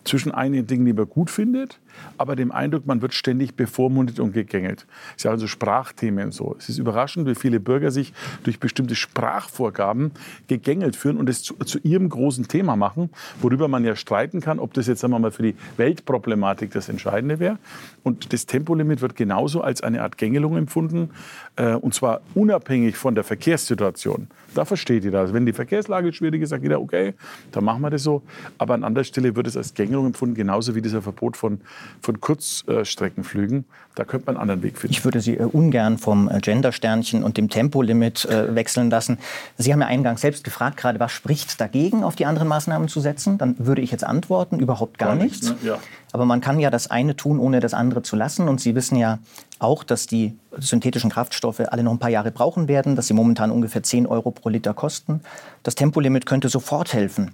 zwischen 0.04 0.32
einigen 0.32 0.66
Dingen, 0.66 0.86
die 0.86 0.92
man 0.92 1.08
gut 1.08 1.30
findet, 1.30 1.78
aber 2.18 2.36
dem 2.36 2.52
Eindruck, 2.52 2.86
man 2.86 3.02
wird 3.02 3.14
ständig 3.14 3.54
bevormundet 3.54 4.20
und 4.20 4.32
gegängelt. 4.32 4.86
Es 5.10 5.16
ist 5.18 5.24
ja 5.24 5.30
also 5.30 5.46
Sprachthemen 5.46 6.32
so. 6.32 6.54
Es 6.58 6.68
ist 6.68 6.78
überraschend, 6.78 7.26
wie 7.28 7.34
viele 7.34 7.60
Bürger 7.60 7.90
sich 7.90 8.12
durch 8.44 8.60
bestimmte 8.60 8.94
Sprachvorgaben 8.94 10.12
gegängelt 10.48 10.96
führen 10.96 11.16
und 11.16 11.28
es 11.28 11.42
zu, 11.42 11.54
zu, 11.64 11.78
ihrem 11.80 12.08
großen 12.08 12.48
Thema 12.48 12.76
machen, 12.76 13.10
worüber 13.40 13.68
man 13.68 13.84
ja 13.84 13.96
streiten 13.96 14.40
kann, 14.40 14.58
ob 14.58 14.74
das 14.74 14.86
jetzt 14.86 15.00
sagen 15.00 15.12
wir 15.12 15.18
mal 15.18 15.30
für 15.30 15.42
die 15.42 15.54
Weltproblematik 15.76 16.70
das 16.72 16.88
Entscheidende 16.88 17.38
wäre. 17.38 17.58
Und 18.02 18.32
das 18.32 18.46
Tempolimit 18.46 19.00
wird 19.00 19.16
genauso 19.16 19.60
als 19.60 19.82
eine 19.82 20.02
Art 20.02 20.18
Gängelung 20.18 20.56
empfunden, 20.56 21.10
äh, 21.56 21.74
und 21.74 21.94
zwar 21.94 22.20
unabhängig 22.34 22.96
von 22.96 23.14
der 23.14 23.24
Verkehrssituation. 23.24 24.28
Da 24.54 24.64
versteht 24.64 25.04
ihr 25.04 25.10
das. 25.10 25.32
Wenn 25.32 25.46
die 25.46 25.52
Verkehrslage 25.52 26.12
schwierig 26.12 26.42
ist, 26.42 26.50
sagt 26.50 26.62
jeder, 26.62 26.80
okay, 26.80 27.14
dann 27.52 27.64
machen 27.64 27.80
wir 27.80 27.90
das 27.90 28.02
so. 28.02 28.22
Aber 28.58 28.74
an 28.74 28.84
anderer 28.84 29.04
Stelle 29.04 29.34
wird 29.34 29.46
es 29.46 29.56
als 29.56 29.74
Gängelung 29.74 30.06
empfunden, 30.06 30.34
genauso 30.34 30.74
wie 30.74 30.82
dieser 30.82 31.02
Verbot 31.02 31.36
von 31.36 31.60
von 32.00 32.20
Kurzstreckenflügen. 32.20 33.64
Da 33.94 34.04
könnte 34.04 34.26
man 34.26 34.36
einen 34.36 34.42
anderen 34.42 34.62
Weg 34.62 34.78
finden. 34.78 34.94
Ich 34.94 35.04
würde 35.04 35.20
Sie 35.20 35.36
äh, 35.36 35.42
ungern 35.42 35.98
vom 35.98 36.28
äh, 36.30 36.40
Gendersternchen 36.40 37.22
und 37.22 37.36
dem 37.36 37.50
Tempolimit 37.50 38.24
äh, 38.24 38.54
wechseln 38.54 38.88
lassen. 38.88 39.18
Sie 39.58 39.72
haben 39.72 39.80
ja 39.80 39.86
eingangs 39.86 40.22
selbst 40.22 40.44
gefragt, 40.44 40.78
gerade 40.78 40.98
was 40.98 41.12
spricht 41.12 41.60
dagegen, 41.60 42.02
auf 42.02 42.16
die 42.16 42.24
anderen 42.24 42.48
Maßnahmen 42.48 42.88
zu 42.88 43.00
setzen. 43.00 43.36
Dann 43.36 43.56
würde 43.58 43.82
ich 43.82 43.90
jetzt 43.90 44.04
antworten, 44.04 44.60
überhaupt 44.60 44.96
gar, 44.96 45.10
gar 45.10 45.16
nichts. 45.22 45.42
nichts. 45.42 45.62
Ne? 45.62 45.68
Ja. 45.68 45.78
Aber 46.12 46.24
man 46.24 46.40
kann 46.40 46.58
ja 46.58 46.70
das 46.70 46.90
eine 46.90 47.16
tun, 47.16 47.38
ohne 47.38 47.60
das 47.60 47.74
andere 47.74 48.02
zu 48.02 48.16
lassen. 48.16 48.48
Und 48.48 48.60
Sie 48.60 48.74
wissen 48.74 48.96
ja 48.96 49.18
auch, 49.58 49.84
dass 49.84 50.06
die 50.06 50.36
synthetischen 50.56 51.10
Kraftstoffe 51.10 51.60
alle 51.60 51.82
noch 51.82 51.92
ein 51.92 51.98
paar 51.98 52.10
Jahre 52.10 52.30
brauchen 52.30 52.68
werden, 52.68 52.96
dass 52.96 53.06
sie 53.06 53.14
momentan 53.14 53.50
ungefähr 53.50 53.82
10 53.82 54.06
Euro 54.06 54.30
pro 54.30 54.48
Liter 54.48 54.74
kosten. 54.74 55.20
Das 55.62 55.74
Tempolimit 55.74 56.26
könnte 56.26 56.48
sofort 56.48 56.92
helfen. 56.92 57.30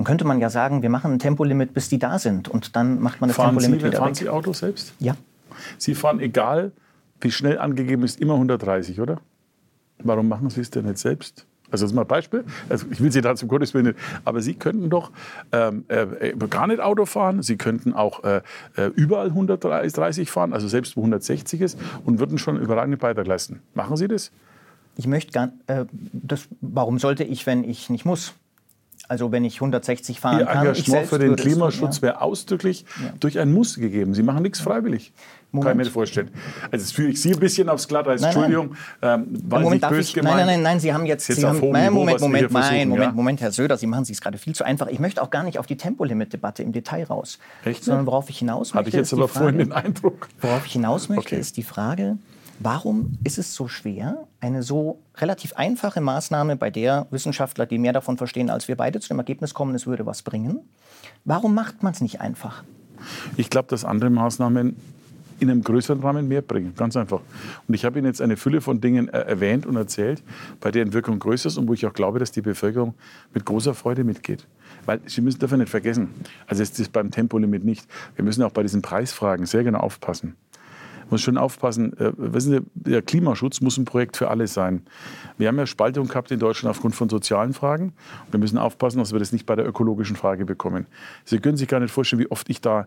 Dann 0.00 0.06
könnte 0.06 0.24
man 0.24 0.40
ja 0.40 0.48
sagen, 0.48 0.80
wir 0.80 0.88
machen 0.88 1.12
ein 1.12 1.18
Tempolimit, 1.18 1.74
bis 1.74 1.90
die 1.90 1.98
da 1.98 2.18
sind. 2.18 2.48
Und 2.48 2.74
dann 2.74 3.02
macht 3.02 3.20
man 3.20 3.28
das 3.28 3.36
fahren 3.36 3.50
Tempolimit 3.50 3.80
Sie, 3.82 3.86
wieder 3.86 3.98
fahren 3.98 4.08
weg. 4.08 4.16
Sie 4.16 4.30
Auto 4.30 4.54
selbst? 4.54 4.94
Ja. 4.98 5.14
Sie 5.76 5.94
fahren, 5.94 6.20
egal 6.20 6.72
wie 7.20 7.30
schnell 7.30 7.58
angegeben 7.58 8.02
ist, 8.04 8.18
immer 8.18 8.32
130, 8.32 8.98
oder? 8.98 9.18
Warum 9.98 10.26
machen 10.26 10.48
Sie 10.48 10.62
es 10.62 10.70
denn 10.70 10.86
nicht 10.86 10.96
selbst? 10.96 11.44
Also 11.70 11.84
das 11.84 11.90
ist 11.90 11.94
mal 11.94 12.00
ein 12.00 12.08
Beispiel. 12.08 12.46
Also 12.70 12.86
ich 12.90 13.02
will 13.02 13.12
Sie 13.12 13.20
da 13.20 13.36
zum 13.36 13.50
Gottes 13.50 13.74
Willen 13.74 13.88
nicht. 13.88 13.98
Aber 14.24 14.40
Sie 14.40 14.54
könnten 14.54 14.88
doch 14.88 15.10
ähm, 15.52 15.84
äh, 15.88 16.32
gar 16.48 16.66
nicht 16.66 16.80
Auto 16.80 17.04
fahren. 17.04 17.42
Sie 17.42 17.58
könnten 17.58 17.92
auch 17.92 18.24
äh, 18.24 18.40
äh 18.78 18.86
überall 18.96 19.26
130 19.26 20.30
fahren, 20.30 20.54
also 20.54 20.66
selbst 20.66 20.96
wo 20.96 21.00
160 21.00 21.60
ist, 21.60 21.78
und 22.06 22.18
würden 22.18 22.38
schon 22.38 22.56
einen 22.56 22.64
überragenden 22.64 22.98
Beitrag 22.98 23.26
leisten. 23.26 23.60
Machen 23.74 23.98
Sie 23.98 24.08
das? 24.08 24.32
Ich 24.96 25.06
möchte 25.06 25.32
gar, 25.32 25.52
äh, 25.66 25.84
das, 25.92 26.48
warum 26.62 26.98
sollte 26.98 27.22
ich, 27.22 27.44
wenn 27.44 27.64
ich 27.64 27.90
nicht 27.90 28.06
muss? 28.06 28.32
Also 29.10 29.32
wenn 29.32 29.44
ich 29.44 29.56
160 29.56 30.20
fahren 30.20 30.38
Ihr 30.38 30.46
kann. 30.46 30.64
Ihr 30.64 30.70
Engagement 30.70 31.06
für 31.08 31.18
den 31.18 31.34
Klimaschutz 31.34 31.96
ja. 31.96 32.02
wäre 32.02 32.22
ausdrücklich 32.22 32.84
ja. 33.02 33.12
durch 33.18 33.40
ein 33.40 33.52
Muss 33.52 33.74
gegeben. 33.74 34.14
Sie 34.14 34.22
machen 34.22 34.44
nichts 34.44 34.60
freiwillig. 34.60 35.12
Moment. 35.50 35.66
Kann 35.66 35.80
ich 35.80 35.86
mir 35.88 35.92
vorstellen. 35.92 36.30
Also 36.70 36.84
das 36.84 36.92
führe 36.92 37.08
ich 37.08 37.20
Sie 37.20 37.32
ein 37.32 37.40
bisschen 37.40 37.68
aufs 37.68 37.88
Glatteis. 37.88 38.22
Entschuldigung, 38.22 38.76
nein. 39.00 39.26
Ähm, 39.28 39.42
Moment, 39.48 39.82
darf 39.82 39.98
ich, 39.98 40.14
nein, 40.14 40.24
nein, 40.24 40.46
nein, 40.46 40.62
nein, 40.62 40.78
Sie 40.78 40.94
haben 40.94 41.06
jetzt, 41.06 41.26
jetzt 41.26 41.40
Sie 41.40 41.44
haben, 41.44 41.58
nein, 41.58 41.92
Moment, 41.92 42.20
Moment, 42.20 42.52
nein, 42.52 42.88
Moment, 42.88 43.04
ja? 43.04 43.12
Moment, 43.12 43.40
Herr 43.40 43.50
Söder, 43.50 43.76
Sie 43.76 43.88
machen 43.88 44.06
es 44.08 44.20
gerade 44.20 44.38
viel 44.38 44.54
zu 44.54 44.62
einfach. 44.62 44.86
Ich 44.86 45.00
möchte 45.00 45.20
auch 45.20 45.30
gar 45.30 45.42
nicht 45.42 45.58
auf 45.58 45.66
die 45.66 45.76
Tempolimit-Debatte 45.76 46.62
im 46.62 46.70
Detail 46.70 47.02
raus. 47.02 47.40
Echt? 47.64 47.82
Sondern 47.82 48.06
worauf 48.06 48.30
ich 48.30 48.38
hinaus 48.38 48.74
möchte, 48.74 48.78
Hatte 48.78 48.88
ich 48.90 48.94
jetzt 48.94 49.12
aber 49.12 49.26
Frage, 49.26 49.40
vorhin 49.40 49.58
den 49.58 49.72
Eindruck. 49.72 50.28
Worauf 50.40 50.66
ich 50.66 50.72
hinaus 50.72 51.08
möchte, 51.08 51.34
okay. 51.34 51.40
ist 51.40 51.56
die 51.56 51.64
Frage, 51.64 52.16
Warum 52.62 53.12
ist 53.24 53.38
es 53.38 53.54
so 53.54 53.68
schwer, 53.68 54.28
eine 54.38 54.62
so 54.62 54.98
relativ 55.16 55.54
einfache 55.54 56.02
Maßnahme, 56.02 56.56
bei 56.56 56.70
der 56.70 57.06
Wissenschaftler, 57.10 57.64
die 57.64 57.78
mehr 57.78 57.94
davon 57.94 58.18
verstehen 58.18 58.50
als 58.50 58.68
wir 58.68 58.76
beide, 58.76 59.00
zu 59.00 59.08
dem 59.08 59.18
Ergebnis 59.18 59.54
kommen, 59.54 59.74
es 59.74 59.86
würde 59.86 60.04
was 60.04 60.20
bringen? 60.20 60.60
Warum 61.24 61.54
macht 61.54 61.82
man 61.82 61.94
es 61.94 62.02
nicht 62.02 62.20
einfach? 62.20 62.62
Ich 63.38 63.48
glaube, 63.48 63.68
dass 63.68 63.86
andere 63.86 64.10
Maßnahmen 64.10 64.76
in 65.38 65.50
einem 65.50 65.62
größeren 65.62 66.00
Rahmen 66.00 66.28
mehr 66.28 66.42
bringen. 66.42 66.74
Ganz 66.76 66.98
einfach. 66.98 67.22
Und 67.66 67.72
ich 67.72 67.86
habe 67.86 67.98
Ihnen 67.98 68.06
jetzt 68.06 68.20
eine 68.20 68.36
Fülle 68.36 68.60
von 68.60 68.82
Dingen 68.82 69.08
äh, 69.08 69.20
erwähnt 69.20 69.64
und 69.64 69.76
erzählt, 69.76 70.22
bei 70.60 70.70
deren 70.70 70.92
Wirkung 70.92 71.18
größer 71.18 71.46
ist 71.46 71.56
und 71.56 71.66
wo 71.66 71.72
ich 71.72 71.86
auch 71.86 71.94
glaube, 71.94 72.18
dass 72.18 72.30
die 72.30 72.42
Bevölkerung 72.42 72.92
mit 73.32 73.46
großer 73.46 73.72
Freude 73.72 74.04
mitgeht. 74.04 74.46
Weil 74.84 75.00
Sie 75.06 75.22
müssen 75.22 75.38
dafür 75.38 75.56
nicht 75.56 75.70
vergessen, 75.70 76.10
also 76.46 76.62
es 76.62 76.78
ist 76.78 76.92
beim 76.92 77.10
Tempolimit 77.10 77.64
nicht, 77.64 77.86
wir 78.16 78.24
müssen 78.24 78.42
auch 78.42 78.52
bei 78.52 78.62
diesen 78.62 78.82
Preisfragen 78.82 79.46
sehr 79.46 79.64
genau 79.64 79.78
aufpassen 79.78 80.36
muss 81.10 81.20
schon 81.20 81.36
aufpassen. 81.36 81.92
Äh, 81.98 82.12
wissen 82.16 82.52
Sie, 82.52 82.60
der 82.74 83.02
Klimaschutz 83.02 83.60
muss 83.60 83.78
ein 83.78 83.84
Projekt 83.84 84.16
für 84.16 84.28
alle 84.28 84.46
sein. 84.46 84.82
Wir 85.38 85.48
haben 85.48 85.58
ja 85.58 85.66
Spaltung 85.66 86.08
gehabt 86.08 86.30
in 86.30 86.38
Deutschland 86.38 86.74
aufgrund 86.74 86.94
von 86.94 87.08
sozialen 87.08 87.52
Fragen. 87.52 87.92
Wir 88.30 88.38
müssen 88.38 88.58
aufpassen, 88.58 88.98
dass 88.98 89.12
wir 89.12 89.18
das 89.18 89.32
nicht 89.32 89.46
bei 89.46 89.56
der 89.56 89.66
ökologischen 89.66 90.16
Frage 90.16 90.44
bekommen. 90.44 90.86
Sie 91.24 91.38
können 91.38 91.56
sich 91.56 91.68
gar 91.68 91.80
nicht 91.80 91.92
vorstellen, 91.92 92.20
wie 92.20 92.30
oft 92.30 92.48
ich 92.50 92.60
da 92.60 92.86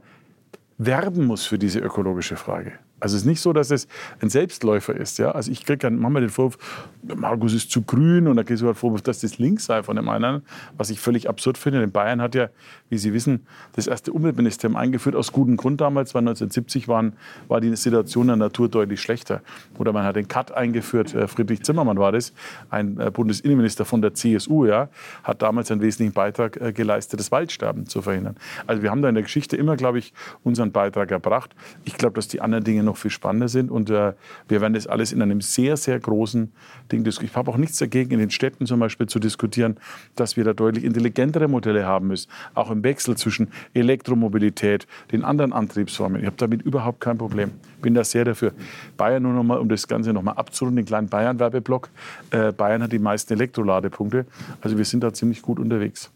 werben 0.77 1.25
muss 1.25 1.45
für 1.45 1.57
diese 1.57 1.79
ökologische 1.79 2.35
Frage. 2.35 2.73
Also 3.03 3.17
es 3.17 3.23
ist 3.23 3.27
nicht 3.27 3.41
so, 3.41 3.51
dass 3.51 3.69
es 3.69 3.89
ein 4.21 4.29
Selbstläufer 4.29 4.95
ist. 4.95 5.19
Ja? 5.19 5.31
Also 5.31 5.51
ich 5.51 5.65
kriege 5.65 5.89
manchmal 5.89 6.21
den 6.21 6.29
Vorwurf, 6.29 6.57
Markus 7.03 7.53
ist 7.53 7.69
zu 7.69 7.81
grün 7.81 8.29
und 8.29 8.37
kriege 8.37 8.53
ich 8.53 8.59
sogar 8.61 8.75
den 8.75 8.77
Vorwurf, 8.77 9.01
dass 9.01 9.19
das 9.19 9.39
links 9.39 9.65
sei 9.65 9.83
von 9.83 9.97
dem 9.97 10.07
einen, 10.07 10.41
was 10.77 10.89
ich 10.89 11.01
völlig 11.01 11.27
absurd 11.27 11.57
finde. 11.57 11.81
Denn 11.81 11.91
Bayern 11.91 12.21
hat 12.21 12.33
ja, 12.33 12.47
wie 12.89 12.97
Sie 12.97 13.11
wissen, 13.11 13.45
das 13.73 13.87
erste 13.87 14.13
Umweltministerium 14.13 14.77
eingeführt, 14.77 15.17
aus 15.17 15.33
gutem 15.33 15.57
Grund 15.57 15.81
damals, 15.81 16.15
weil 16.15 16.21
1970 16.21 16.87
waren, 16.87 17.11
war 17.49 17.59
die 17.59 17.75
Situation 17.75 18.27
der 18.27 18.37
Natur 18.37 18.69
deutlich 18.69 19.01
schlechter. 19.01 19.41
Oder 19.77 19.91
man 19.91 20.05
hat 20.05 20.15
den 20.15 20.29
Cut 20.29 20.53
eingeführt, 20.53 21.13
äh, 21.13 21.27
Friedrich 21.27 21.61
Zimmermann 21.63 21.97
war 21.97 22.13
das, 22.13 22.31
ein 22.69 22.97
äh, 23.01 23.11
Bundesinnenminister 23.11 23.83
von 23.83 24.01
der 24.01 24.13
CSU, 24.13 24.65
ja, 24.65 24.87
hat 25.23 25.41
damals 25.41 25.69
einen 25.71 25.81
wesentlichen 25.81 26.13
Beitrag 26.13 26.55
äh, 26.61 26.71
geleistet, 26.71 27.19
das 27.19 27.33
Waldsterben 27.33 27.85
zu 27.85 28.01
verhindern. 28.01 28.37
Also 28.65 28.81
wir 28.81 28.91
haben 28.91 29.01
da 29.01 29.09
in 29.09 29.15
der 29.15 29.23
Geschichte 29.23 29.57
immer, 29.57 29.75
glaube 29.75 29.99
ich, 29.99 30.13
unseren 30.45 30.71
Beitrag 30.71 31.11
erbracht. 31.11 31.53
Ich 31.83 31.95
glaube, 31.95 32.15
dass 32.15 32.29
die 32.29 32.39
anderen 32.39 32.63
Dinge 32.63 32.83
noch 32.83 32.92
noch 32.93 32.97
viel 32.97 33.11
spannender 33.11 33.47
sind. 33.47 33.71
Und 33.71 33.89
äh, 33.89 34.13
wir 34.47 34.61
werden 34.61 34.73
das 34.73 34.87
alles 34.87 35.11
in 35.11 35.21
einem 35.21 35.41
sehr, 35.41 35.77
sehr 35.77 35.99
großen 35.99 36.51
Ding 36.91 37.03
diskutieren. 37.03 37.31
Ich 37.31 37.35
habe 37.35 37.51
auch 37.51 37.57
nichts 37.57 37.77
dagegen, 37.77 38.11
in 38.11 38.19
den 38.19 38.29
Städten 38.29 38.65
zum 38.65 38.79
Beispiel 38.79 39.07
zu 39.07 39.19
diskutieren, 39.19 39.77
dass 40.15 40.37
wir 40.37 40.43
da 40.43 40.53
deutlich 40.53 40.83
intelligentere 40.83 41.47
Modelle 41.47 41.85
haben 41.85 42.07
müssen. 42.07 42.29
Auch 42.53 42.69
im 42.69 42.83
Wechsel 42.83 43.17
zwischen 43.17 43.49
Elektromobilität, 43.73 44.87
den 45.11 45.23
anderen 45.23 45.53
Antriebsformen. 45.53 46.21
Ich 46.21 46.27
habe 46.27 46.37
damit 46.37 46.61
überhaupt 46.61 47.01
kein 47.01 47.17
Problem. 47.17 47.51
Bin 47.81 47.95
da 47.95 48.03
sehr 48.03 48.25
dafür. 48.25 48.53
Bayern 48.95 49.23
nur 49.23 49.33
noch 49.33 49.43
mal, 49.43 49.57
um 49.57 49.69
das 49.69 49.87
Ganze 49.87 50.13
noch 50.13 50.21
mal 50.21 50.33
abzurunden, 50.33 50.77
den 50.77 50.85
kleinen 50.85 51.09
Bayern-Werbeblock. 51.09 51.89
Äh, 52.31 52.51
Bayern 52.51 52.83
hat 52.83 52.91
die 52.91 52.99
meisten 52.99 53.33
Elektroladepunkte. 53.33 54.25
Also 54.61 54.77
wir 54.77 54.85
sind 54.85 55.03
da 55.03 55.11
ziemlich 55.13 55.41
gut 55.41 55.59
unterwegs. 55.59 56.11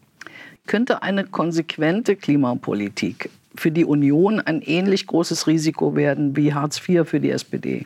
Könnte 0.68 1.02
eine 1.02 1.24
konsequente 1.26 2.16
Klimapolitik 2.18 3.30
für 3.58 3.72
die 3.72 3.86
Union 3.86 4.40
ein 4.40 4.62
ähnlich 4.62 5.08
großes 5.08 5.48
Risiko 5.48 5.96
werden 5.96 6.36
wie 6.36 6.54
Hartz 6.54 6.82
IV 6.88 7.08
für 7.08 7.20
die 7.20 7.32
SPD? 7.32 7.86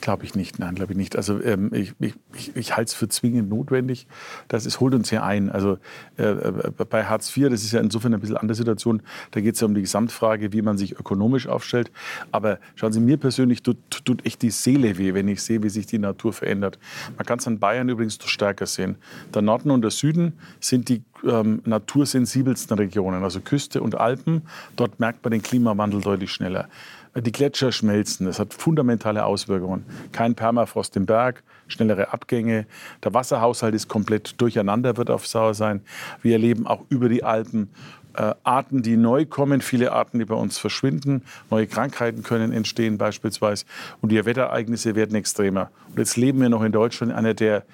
Glaube 0.00 0.24
ich 0.24 0.34
nicht, 0.34 0.58
nein, 0.58 0.74
glaube 0.74 0.92
ich 0.92 0.98
nicht. 0.98 1.16
Also 1.16 1.42
ähm, 1.42 1.70
ich, 1.72 1.94
ich, 2.00 2.56
ich 2.56 2.76
halte 2.76 2.88
es 2.88 2.94
für 2.94 3.08
zwingend 3.08 3.48
notwendig. 3.48 4.06
Das 4.48 4.66
ist, 4.66 4.80
holt 4.80 4.94
uns 4.94 5.10
ja 5.10 5.22
ein. 5.22 5.50
Also 5.50 5.78
äh, 6.18 6.24
äh, 6.24 6.70
bei 6.88 7.04
Hartz 7.04 7.34
IV, 7.34 7.48
das 7.50 7.62
ist 7.62 7.72
ja 7.72 7.80
insofern 7.80 8.12
ein 8.12 8.20
bisschen 8.20 8.36
andere 8.36 8.54
Situation. 8.54 9.02
Da 9.30 9.40
geht 9.40 9.54
es 9.54 9.60
ja 9.60 9.66
um 9.66 9.74
die 9.74 9.80
Gesamtfrage, 9.80 10.52
wie 10.52 10.62
man 10.62 10.78
sich 10.78 10.98
ökonomisch 10.98 11.46
aufstellt. 11.46 11.90
Aber 12.32 12.58
schauen 12.74 12.92
Sie, 12.92 13.00
mir 13.00 13.16
persönlich 13.16 13.62
tut, 13.62 13.78
tut 14.04 14.26
echt 14.26 14.42
die 14.42 14.50
Seele 14.50 14.98
weh, 14.98 15.14
wenn 15.14 15.28
ich 15.28 15.42
sehe, 15.42 15.62
wie 15.62 15.70
sich 15.70 15.86
die 15.86 15.98
Natur 15.98 16.32
verändert. 16.32 16.78
Man 17.16 17.24
kann 17.24 17.38
es 17.38 17.46
an 17.46 17.58
Bayern 17.58 17.88
übrigens 17.88 18.18
noch 18.18 18.28
stärker 18.28 18.66
sehen. 18.66 18.96
Der 19.32 19.42
Norden 19.42 19.70
und 19.70 19.82
der 19.82 19.90
Süden 19.90 20.34
sind 20.60 20.88
die 20.88 21.02
ähm, 21.26 21.62
natursensibelsten 21.64 22.76
Regionen, 22.76 23.22
also 23.22 23.40
Küste 23.40 23.80
und 23.80 23.94
Alpen. 23.94 24.42
Dort 24.76 25.00
merkt 25.00 25.24
man 25.24 25.30
den 25.30 25.42
Klimawandel 25.42 26.00
deutlich 26.00 26.32
schneller. 26.32 26.68
Die 27.16 27.32
Gletscher 27.32 27.70
schmelzen, 27.70 28.26
das 28.26 28.40
hat 28.40 28.52
fundamentale 28.52 29.24
Auswirkungen. 29.24 29.84
Kein 30.10 30.34
Permafrost 30.34 30.96
im 30.96 31.06
Berg, 31.06 31.44
schnellere 31.68 32.12
Abgänge. 32.12 32.66
Der 33.04 33.14
Wasserhaushalt 33.14 33.74
ist 33.74 33.88
komplett 33.88 34.40
durcheinander, 34.40 34.96
wird 34.96 35.10
auf 35.10 35.26
Sauer 35.26 35.54
sein. 35.54 35.80
Wir 36.22 36.32
erleben 36.32 36.66
auch 36.66 36.82
über 36.88 37.08
die 37.08 37.22
Alpen 37.22 37.70
äh, 38.14 38.34
Arten, 38.42 38.82
die 38.82 38.96
neu 38.96 39.26
kommen, 39.26 39.60
viele 39.60 39.92
Arten, 39.92 40.18
die 40.18 40.24
bei 40.24 40.34
uns 40.34 40.58
verschwinden. 40.58 41.22
Neue 41.50 41.66
Krankheiten 41.68 42.22
können 42.24 42.52
entstehen 42.52 42.98
beispielsweise. 42.98 43.64
Und 44.00 44.10
die 44.10 44.24
Wetterereignisse 44.24 44.96
werden 44.96 45.14
extremer. 45.14 45.70
Und 45.90 45.98
jetzt 45.98 46.16
leben 46.16 46.40
wir 46.40 46.48
noch 46.48 46.62
in 46.62 46.72
Deutschland 46.72 47.12
in 47.12 47.18
einer 47.18 47.34
der 47.34 47.64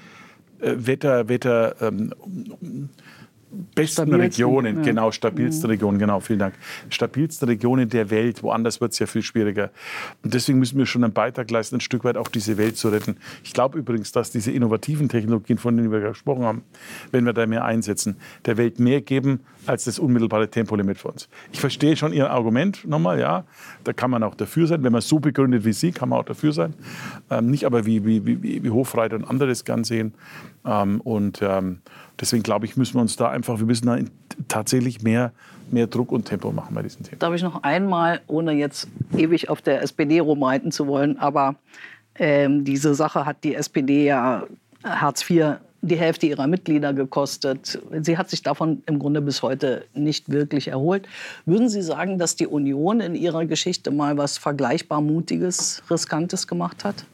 äh, 0.60 0.74
Wetter, 0.76 1.28
Wetter 1.28 1.76
ähm, 1.80 2.12
besten 3.74 4.06
stabilsten, 4.06 4.20
Regionen, 4.20 4.76
ja. 4.76 4.82
genau, 4.82 5.10
stabilsten 5.10 5.68
mhm. 5.68 5.70
Regionen, 5.70 5.98
genau, 5.98 6.20
vielen 6.20 6.38
Dank. 6.38 6.54
Stabilsten 6.88 7.48
Regionen 7.48 7.88
der 7.88 8.10
Welt, 8.10 8.42
woanders 8.42 8.80
wird 8.80 8.92
es 8.92 8.98
ja 8.98 9.06
viel 9.06 9.22
schwieriger. 9.22 9.70
Und 10.22 10.34
deswegen 10.34 10.58
müssen 10.58 10.78
wir 10.78 10.86
schon 10.86 11.04
einen 11.04 11.12
Beitrag 11.12 11.50
leisten, 11.50 11.76
ein 11.76 11.80
Stück 11.80 12.04
weit 12.04 12.16
auch 12.16 12.28
diese 12.28 12.56
Welt 12.58 12.76
zu 12.76 12.88
retten. 12.88 13.16
Ich 13.42 13.52
glaube 13.52 13.78
übrigens, 13.78 14.12
dass 14.12 14.30
diese 14.30 14.52
innovativen 14.52 15.08
Technologien, 15.08 15.58
von 15.58 15.76
denen 15.76 15.90
wir 15.90 16.00
gesprochen 16.00 16.44
haben, 16.44 16.62
wenn 17.10 17.24
wir 17.24 17.32
da 17.32 17.46
mehr 17.46 17.64
einsetzen, 17.64 18.16
der 18.46 18.56
Welt 18.56 18.78
mehr 18.78 19.00
geben 19.00 19.40
als 19.66 19.84
das 19.84 19.98
unmittelbare 19.98 20.48
Tempolimit 20.48 20.98
für 20.98 21.08
uns. 21.08 21.28
Ich 21.52 21.60
verstehe 21.60 21.96
schon 21.96 22.12
Ihr 22.12 22.30
Argument 22.30 22.86
nochmal, 22.86 23.20
ja, 23.20 23.44
da 23.84 23.92
kann 23.92 24.10
man 24.10 24.22
auch 24.22 24.34
dafür 24.34 24.66
sein. 24.66 24.82
Wenn 24.82 24.92
man 24.92 25.00
es 25.00 25.08
so 25.08 25.18
begründet 25.18 25.64
wie 25.64 25.72
Sie, 25.72 25.92
kann 25.92 26.08
man 26.08 26.20
auch 26.20 26.24
dafür 26.24 26.52
sein. 26.52 26.74
Ähm, 27.30 27.50
nicht 27.50 27.64
aber 27.64 27.84
wie, 27.86 28.04
wie, 28.04 28.24
wie, 28.24 28.62
wie 28.62 28.70
Hofreiter 28.70 29.16
und 29.16 29.24
andere 29.24 29.48
das 29.48 29.64
gern 29.64 29.84
sehen. 29.84 30.14
Ähm, 30.64 31.00
und 31.00 31.40
ähm, 31.42 31.80
deswegen 32.20 32.42
glaube 32.42 32.66
ich, 32.66 32.76
müssen 32.76 32.94
wir 32.94 33.00
uns 33.00 33.16
da 33.16 33.28
einfach, 33.28 33.58
wir 33.58 33.66
müssen 33.66 33.86
da 33.86 33.98
tatsächlich 34.48 35.02
mehr, 35.02 35.32
mehr 35.70 35.86
Druck 35.86 36.12
und 36.12 36.26
Tempo 36.26 36.52
machen 36.52 36.74
bei 36.74 36.82
diesen 36.82 37.04
Themen. 37.04 37.18
Darf 37.18 37.34
ich 37.34 37.42
noch 37.42 37.62
einmal, 37.62 38.20
ohne 38.26 38.52
jetzt 38.52 38.88
ewig 39.16 39.48
auf 39.48 39.62
der 39.62 39.82
SPD 39.82 40.20
rumreiten 40.20 40.72
zu 40.72 40.86
wollen, 40.86 41.18
aber 41.18 41.56
ähm, 42.16 42.64
diese 42.64 42.94
Sache 42.94 43.24
hat 43.24 43.44
die 43.44 43.54
SPD 43.54 44.04
ja 44.04 44.44
Hartz 44.84 45.28
IV 45.28 45.56
die 45.82 45.96
Hälfte 45.96 46.26
ihrer 46.26 46.46
Mitglieder 46.46 46.92
gekostet. 46.92 47.80
Sie 48.02 48.18
hat 48.18 48.28
sich 48.28 48.42
davon 48.42 48.82
im 48.86 48.98
Grunde 48.98 49.22
bis 49.22 49.42
heute 49.42 49.86
nicht 49.94 50.30
wirklich 50.30 50.68
erholt. 50.68 51.08
Würden 51.46 51.68
Sie 51.68 51.82
sagen, 51.82 52.18
dass 52.18 52.36
die 52.36 52.46
Union 52.46 53.00
in 53.00 53.14
ihrer 53.14 53.46
Geschichte 53.46 53.90
mal 53.90 54.18
was 54.18 54.36
vergleichbar 54.36 55.00
Mutiges, 55.00 55.82
Riskantes 55.90 56.46
gemacht 56.46 56.84
hat? 56.84 57.06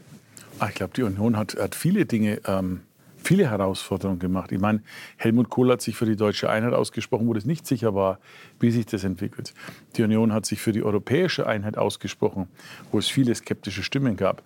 Ach, 0.58 0.68
ich 0.68 0.74
glaube, 0.74 0.94
die 0.96 1.02
Union 1.02 1.36
hat, 1.36 1.56
hat 1.56 1.74
viele 1.74 2.06
Dinge 2.06 2.40
ähm, 2.46 2.80
viele 3.26 3.50
Herausforderungen 3.50 4.18
gemacht. 4.18 4.52
Ich 4.52 4.60
meine, 4.60 4.82
Helmut 5.16 5.50
Kohl 5.50 5.70
hat 5.70 5.82
sich 5.82 5.96
für 5.96 6.06
die 6.06 6.16
deutsche 6.16 6.48
Einheit 6.48 6.72
ausgesprochen, 6.72 7.26
wo 7.26 7.34
es 7.34 7.44
nicht 7.44 7.66
sicher 7.66 7.94
war, 7.94 8.18
wie 8.60 8.70
sich 8.70 8.86
das 8.86 9.04
entwickelt. 9.04 9.52
Die 9.96 10.02
Union 10.02 10.32
hat 10.32 10.46
sich 10.46 10.60
für 10.60 10.72
die 10.72 10.82
europäische 10.82 11.46
Einheit 11.46 11.76
ausgesprochen, 11.76 12.48
wo 12.92 12.98
es 12.98 13.08
viele 13.08 13.34
skeptische 13.34 13.82
Stimmen 13.82 14.16
gab. 14.16 14.42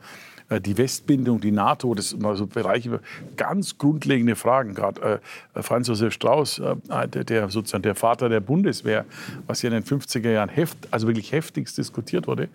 Äh, 0.49 0.61
die 0.61 0.77
Westbindung, 0.77 1.41
die 1.41 1.53
NATO, 1.53 1.95
das 1.95 2.11
sind 2.11 2.25
also 2.25 2.47
Bereiche, 2.47 3.01
ganz 3.37 3.79
grundlegende 3.79 4.37
Fragen. 4.37 4.75
Gerade 4.75 5.21
äh, 5.55 5.63
Franz 5.63 5.89
Josef 5.89 6.13
Strauß, 6.13 6.59
äh, 6.59 7.09
der, 7.09 7.51
sozusagen 7.51 7.83
der 7.83 7.95
Vater 7.95 8.29
der 8.29 8.41
Bundeswehr, 8.41 9.07
was 9.47 9.63
ja 9.63 9.69
in 9.69 9.75
den 9.75 9.85
50er 9.85 10.31
Jahren 10.31 10.51
heft, 10.51 10.77
also 10.91 11.07
wirklich 11.07 11.33
heftigst 11.33 11.79
diskutiert 11.79 12.27
wurde. 12.27 12.49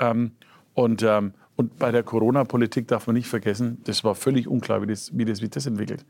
Ähm, 0.00 0.32
und 0.72 1.02
ähm, 1.02 1.34
und 1.56 1.78
bei 1.78 1.92
der 1.92 2.02
Corona-Politik 2.02 2.88
darf 2.88 3.06
man 3.06 3.14
nicht 3.14 3.28
vergessen, 3.28 3.78
das 3.84 4.02
war 4.02 4.14
völlig 4.14 4.48
unklar, 4.48 4.82
wie 4.82 4.86
das, 4.86 5.16
wie 5.16 5.24
das, 5.24 5.40
wie 5.40 5.48
das 5.48 5.66
entwickelt. 5.66 6.04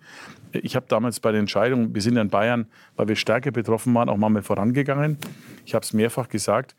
Ich 0.52 0.74
habe 0.74 0.86
damals 0.88 1.20
bei 1.20 1.32
der 1.32 1.40
Entscheidung, 1.40 1.94
wir 1.94 2.00
sind 2.00 2.16
in 2.16 2.30
Bayern, 2.30 2.66
weil 2.96 3.08
wir 3.08 3.16
stärker 3.16 3.50
betroffen 3.50 3.94
waren, 3.94 4.08
auch 4.08 4.16
mal 4.16 4.42
vorangegangen. 4.42 5.18
Ich 5.66 5.74
habe 5.74 5.84
es 5.84 5.92
mehrfach 5.92 6.28
gesagt, 6.28 6.74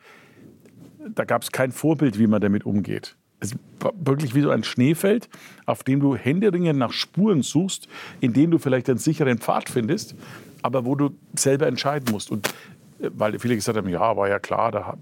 da 1.14 1.26
gab 1.26 1.44
es 1.44 1.52
kein 1.52 1.72
Vorbild, 1.72 2.18
wie 2.18 2.26
man 2.26 2.42
damit 2.42 2.66
umgeht. 2.66 3.16
Es 3.40 3.56
war 3.80 3.94
wirklich 4.00 4.34
wie 4.34 4.42
so 4.42 4.50
ein 4.50 4.64
Schneefeld, 4.64 5.30
auf 5.68 5.84
dem 5.84 6.00
du 6.00 6.16
händeringend 6.16 6.80
nach 6.80 6.92
Spuren 6.92 7.44
suchst, 7.44 7.88
in 8.20 8.34
denen 8.34 8.50
du 8.50 8.58
vielleicht 8.58 8.90
einen 8.90 8.98
sicheren 8.98 9.38
Pfad 9.38 9.70
findest, 9.70 10.16
aber 10.64 10.86
wo 10.86 10.96
du 10.96 11.12
selber 11.36 11.68
entscheiden 11.68 12.12
musst. 12.12 12.32
Und 12.32 12.52
weil 13.00 13.38
viele 13.40 13.56
gesagt 13.56 13.78
haben, 13.78 13.90
ja, 13.90 14.16
war 14.16 14.30
ja 14.30 14.40
klar, 14.40 14.98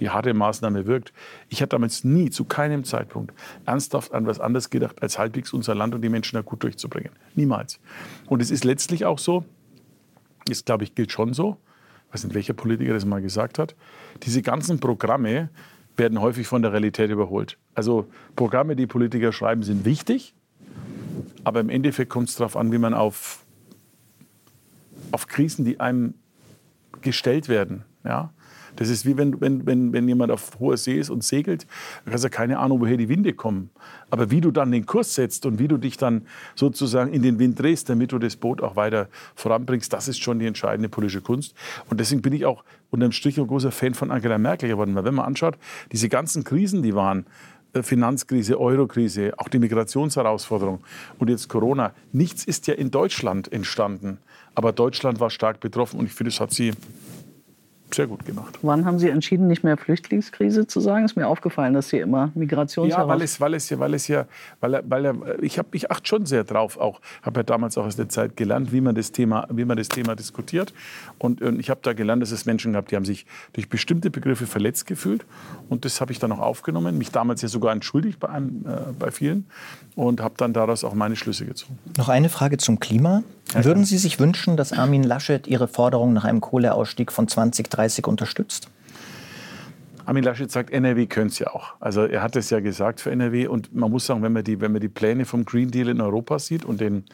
die 0.00 0.10
harte 0.10 0.34
Maßnahme 0.34 0.86
wirkt. 0.86 1.12
Ich 1.48 1.60
habe 1.62 1.68
damals 1.68 2.04
nie, 2.04 2.30
zu 2.30 2.44
keinem 2.44 2.84
Zeitpunkt, 2.84 3.32
ernsthaft 3.64 4.12
an 4.12 4.26
was 4.26 4.40
anderes 4.40 4.70
gedacht, 4.70 5.02
als 5.02 5.18
halbwegs 5.18 5.52
unser 5.52 5.74
Land 5.74 5.94
und 5.94 6.02
die 6.02 6.08
Menschen 6.08 6.36
da 6.36 6.42
gut 6.42 6.62
durchzubringen. 6.62 7.12
Niemals. 7.34 7.78
Und 8.26 8.42
es 8.42 8.50
ist 8.50 8.64
letztlich 8.64 9.04
auch 9.04 9.18
so, 9.18 9.44
das 10.46 10.64
glaube 10.64 10.84
ich 10.84 10.94
gilt 10.94 11.12
schon 11.12 11.34
so, 11.34 11.56
ich 12.08 12.14
weiß 12.14 12.24
nicht, 12.24 12.34
welcher 12.34 12.54
Politiker 12.54 12.94
das 12.94 13.04
mal 13.04 13.22
gesagt 13.22 13.58
hat, 13.58 13.74
diese 14.22 14.42
ganzen 14.42 14.80
Programme 14.80 15.50
werden 15.96 16.20
häufig 16.20 16.46
von 16.46 16.62
der 16.62 16.72
Realität 16.72 17.10
überholt. 17.10 17.58
Also 17.74 18.06
Programme, 18.34 18.76
die 18.76 18.86
Politiker 18.86 19.32
schreiben, 19.32 19.62
sind 19.62 19.84
wichtig, 19.84 20.34
aber 21.44 21.60
im 21.60 21.70
Endeffekt 21.70 22.10
kommt 22.10 22.28
es 22.28 22.36
darauf 22.36 22.56
an, 22.56 22.72
wie 22.72 22.78
man 22.78 22.92
auf, 22.92 23.44
auf 25.12 25.26
Krisen, 25.26 25.64
die 25.64 25.80
einem 25.80 26.14
gestellt 27.06 27.48
werden, 27.48 27.84
ja, 28.04 28.32
Das 28.76 28.90
ist 28.90 29.06
wie 29.06 29.16
wenn, 29.16 29.40
wenn, 29.40 29.66
wenn, 29.66 29.92
wenn 29.92 30.06
jemand 30.06 30.30
auf 30.30 30.58
hoher 30.60 30.76
See 30.76 30.98
ist 30.98 31.10
und 31.10 31.24
segelt, 31.24 31.66
dann 32.04 32.14
hast 32.14 32.24
du 32.24 32.30
keine 32.30 32.58
Ahnung, 32.58 32.80
woher 32.80 32.96
die 32.96 33.08
Winde 33.08 33.32
kommen. 33.32 33.70
Aber 34.10 34.30
wie 34.30 34.40
du 34.40 34.50
dann 34.50 34.70
den 34.70 34.86
Kurs 34.86 35.14
setzt 35.14 35.46
und 35.46 35.58
wie 35.58 35.68
du 35.68 35.78
dich 35.78 35.96
dann 35.96 36.26
sozusagen 36.54 37.12
in 37.12 37.22
den 37.22 37.38
Wind 37.38 37.58
drehst, 37.58 37.88
damit 37.88 38.12
du 38.12 38.18
das 38.18 38.36
Boot 38.36 38.62
auch 38.62 38.76
weiter 38.76 39.08
voranbringst, 39.34 39.92
das 39.92 40.08
ist 40.08 40.20
schon 40.20 40.38
die 40.38 40.46
entscheidende 40.46 40.88
politische 40.88 41.22
Kunst. 41.22 41.54
Und 41.88 42.00
deswegen 42.00 42.22
bin 42.22 42.32
ich 42.32 42.44
auch 42.44 42.64
unterm 42.90 43.12
Strich 43.12 43.38
ein 43.38 43.46
großer 43.46 43.72
Fan 43.72 43.94
von 43.94 44.10
Angela 44.10 44.38
Merkel 44.38 44.68
geworden. 44.68 44.94
Weil 44.94 45.04
wenn 45.04 45.14
man 45.14 45.24
anschaut, 45.24 45.56
diese 45.92 46.08
ganzen 46.08 46.44
Krisen, 46.44 46.82
die 46.82 46.94
waren, 46.94 47.26
Finanzkrise, 47.82 48.60
Eurokrise, 48.60 49.32
auch 49.38 49.48
die 49.48 49.58
Migrationsherausforderung 49.58 50.80
und 51.18 51.30
jetzt 51.30 51.48
Corona. 51.48 51.92
Nichts 52.12 52.44
ist 52.44 52.66
ja 52.66 52.74
in 52.74 52.90
Deutschland 52.90 53.52
entstanden. 53.52 54.18
Aber 54.54 54.72
Deutschland 54.72 55.20
war 55.20 55.30
stark 55.30 55.60
betroffen 55.60 56.00
und 56.00 56.06
ich 56.06 56.12
finde, 56.12 56.30
das 56.30 56.40
hat 56.40 56.50
sie 56.50 56.72
sehr 57.96 58.06
gut 58.06 58.24
gemacht. 58.24 58.58
Wann 58.62 58.84
haben 58.84 58.98
Sie 58.98 59.08
entschieden, 59.08 59.48
nicht 59.48 59.64
mehr 59.64 59.76
Flüchtlingskrise 59.76 60.66
zu 60.66 60.80
sagen? 60.80 61.04
Ist 61.04 61.16
mir 61.16 61.26
aufgefallen, 61.26 61.74
dass 61.74 61.88
Sie 61.88 61.98
immer 61.98 62.30
Migrations 62.34 62.88
Ja, 62.88 63.08
weil 63.08 63.22
es, 63.22 63.40
weil 63.40 63.54
es 63.54 63.68
ja, 63.68 63.78
weil 63.78 63.94
es 63.94 64.06
ja, 64.06 64.26
weil, 64.60 64.82
weil 64.88 65.38
ich 65.42 65.58
habe, 65.58 65.68
ich 65.72 65.90
achte 65.90 66.06
schon 66.06 66.26
sehr 66.26 66.44
drauf. 66.44 66.76
Auch 66.78 67.00
habe 67.22 67.40
ja 67.40 67.42
damals 67.42 67.76
auch 67.76 67.86
aus 67.86 67.96
der 67.96 68.08
Zeit 68.08 68.36
gelernt, 68.36 68.72
wie 68.72 68.80
man 68.80 68.94
das 68.94 69.12
Thema, 69.12 69.48
wie 69.50 69.64
man 69.64 69.76
das 69.76 69.88
Thema 69.88 70.14
diskutiert. 70.14 70.72
Und, 71.18 71.42
und 71.42 71.58
ich 71.58 71.70
habe 71.70 71.80
da 71.82 71.92
gelernt, 71.92 72.22
dass 72.22 72.30
es 72.30 72.46
Menschen 72.46 72.74
gab, 72.74 72.88
die 72.88 72.96
haben 72.96 73.04
sich 73.04 73.26
durch 73.54 73.68
bestimmte 73.68 74.10
Begriffe 74.10 74.46
verletzt 74.46 74.86
gefühlt. 74.86 75.24
Und 75.68 75.84
das 75.84 76.00
habe 76.00 76.12
ich 76.12 76.18
dann 76.18 76.30
auch 76.32 76.40
aufgenommen. 76.40 76.98
Mich 76.98 77.10
damals 77.10 77.42
ja 77.42 77.48
sogar 77.48 77.72
entschuldigt 77.72 78.20
bei, 78.20 78.28
einem, 78.28 78.64
äh, 78.66 78.92
bei 78.98 79.10
vielen 79.10 79.46
und 79.96 80.20
habe 80.20 80.34
dann 80.36 80.52
daraus 80.52 80.84
auch 80.84 80.94
meine 80.94 81.16
Schlüsse 81.16 81.46
gezogen. 81.46 81.78
Noch 81.96 82.08
eine 82.08 82.28
Frage 82.28 82.58
zum 82.58 82.78
Klima. 82.78 83.22
Würden 83.54 83.84
Sie 83.84 83.96
sich 83.96 84.20
wünschen, 84.20 84.56
dass 84.56 84.72
Armin 84.72 85.02
Laschet 85.02 85.46
Ihre 85.46 85.66
Forderung 85.66 86.12
nach 86.12 86.24
einem 86.24 86.40
Kohleausstieg 86.40 87.10
von 87.10 87.26
2030 87.26 88.06
unterstützt? 88.06 88.68
Armin 90.04 90.22
Laschet 90.22 90.52
sagt, 90.52 90.70
NRW 90.70 91.06
könnte 91.06 91.32
es 91.32 91.38
ja 91.38 91.48
auch. 91.48 91.74
Also 91.80 92.04
er 92.04 92.22
hat 92.22 92.36
es 92.36 92.50
ja 92.50 92.60
gesagt 92.60 93.00
für 93.00 93.10
NRW. 93.10 93.46
Und 93.48 93.74
man 93.74 93.90
muss 93.90 94.06
sagen, 94.06 94.22
wenn 94.22 94.34
man 94.34 94.44
die, 94.44 94.60
wenn 94.60 94.70
man 94.70 94.82
die 94.82 94.88
Pläne 94.88 95.24
vom 95.24 95.46
Green 95.46 95.70
Deal 95.70 95.88
in 95.88 96.00
Europa 96.02 96.38
sieht 96.38 96.64
und 96.64 96.80
den, 96.80 97.04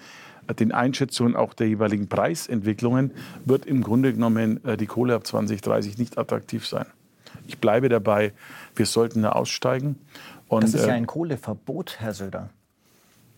den 0.59 0.73
Einschätzungen 0.73 1.37
auch 1.37 1.55
der 1.55 1.69
jeweiligen 1.69 2.09
Preisentwicklungen, 2.09 3.13
wird 3.45 3.65
im 3.65 3.83
Grunde 3.83 4.13
genommen 4.13 4.63
äh, 4.65 4.77
die 4.77 4.87
Kohle 4.87 5.15
ab 5.15 5.25
2030 5.25 5.99
nicht 5.99 6.19
attraktiv 6.19 6.67
sein. 6.67 6.87
Ich 7.47 7.59
bleibe 7.59 7.89
dabei, 7.89 8.33
wir 8.75 8.87
sollten 8.87 9.23
da 9.23 9.33
aussteigen. 9.33 9.97
Und, 10.49 10.65
das 10.65 10.75
ist 10.75 10.87
ja 10.87 10.93
äh, 10.93 10.97
ein 10.97 11.07
Kohleverbot, 11.07 11.97
Herr 12.01 12.13
Söder. 12.13 12.51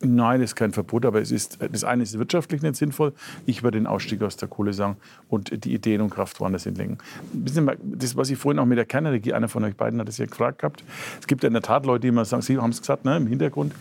Nein, 0.05 0.40
das 0.40 0.50
ist 0.50 0.57
kein 0.57 0.72
Verbot, 0.72 1.07
aber 1.07 1.20
es 1.20 1.30
ist, 1.30 1.59
das 1.72 1.82
eine 1.82 2.02
ist 2.02 2.18
wirtschaftlich 2.18 2.62
nicht 2.62 2.76
sinnvoll. 2.76 3.12
Ich 3.46 3.62
würde 3.62 3.78
den 3.78 3.86
Ausstieg 3.86 4.22
aus 4.22 4.36
der 4.36 4.48
Kohle 4.48 4.72
sagen 4.72 4.96
und 5.28 5.64
die 5.64 5.72
Ideen 5.72 6.00
und 6.00 6.11
Kraft 6.11 6.38
woanders 6.40 6.64
hinlegen. 6.64 6.98
Das, 7.32 8.16
was 8.16 8.30
ich 8.30 8.38
vorhin 8.38 8.59
auch 8.59 8.66
mit 8.66 8.76
der 8.76 8.84
Kernenergie, 8.84 9.32
einer 9.32 9.48
von 9.48 9.64
euch 9.64 9.76
beiden 9.76 9.98
hat 10.00 10.09
es 10.09 10.18
ja 10.18 10.26
gefragt 10.26 10.59
gehabt. 10.59 10.84
Es 11.20 11.26
gibt 11.26 11.42
ja 11.42 11.46
in 11.46 11.55
der 11.55 11.62
Tat 11.62 11.86
Leute, 11.86 12.02
die 12.02 12.09
immer 12.09 12.24
sagen, 12.24 12.42
Sie 12.42 12.59
haben 12.59 12.70
es 12.70 12.80
gesagt, 12.80 13.05
ne, 13.05 13.16
im 13.16 13.26
Hintergrund. 13.26 13.74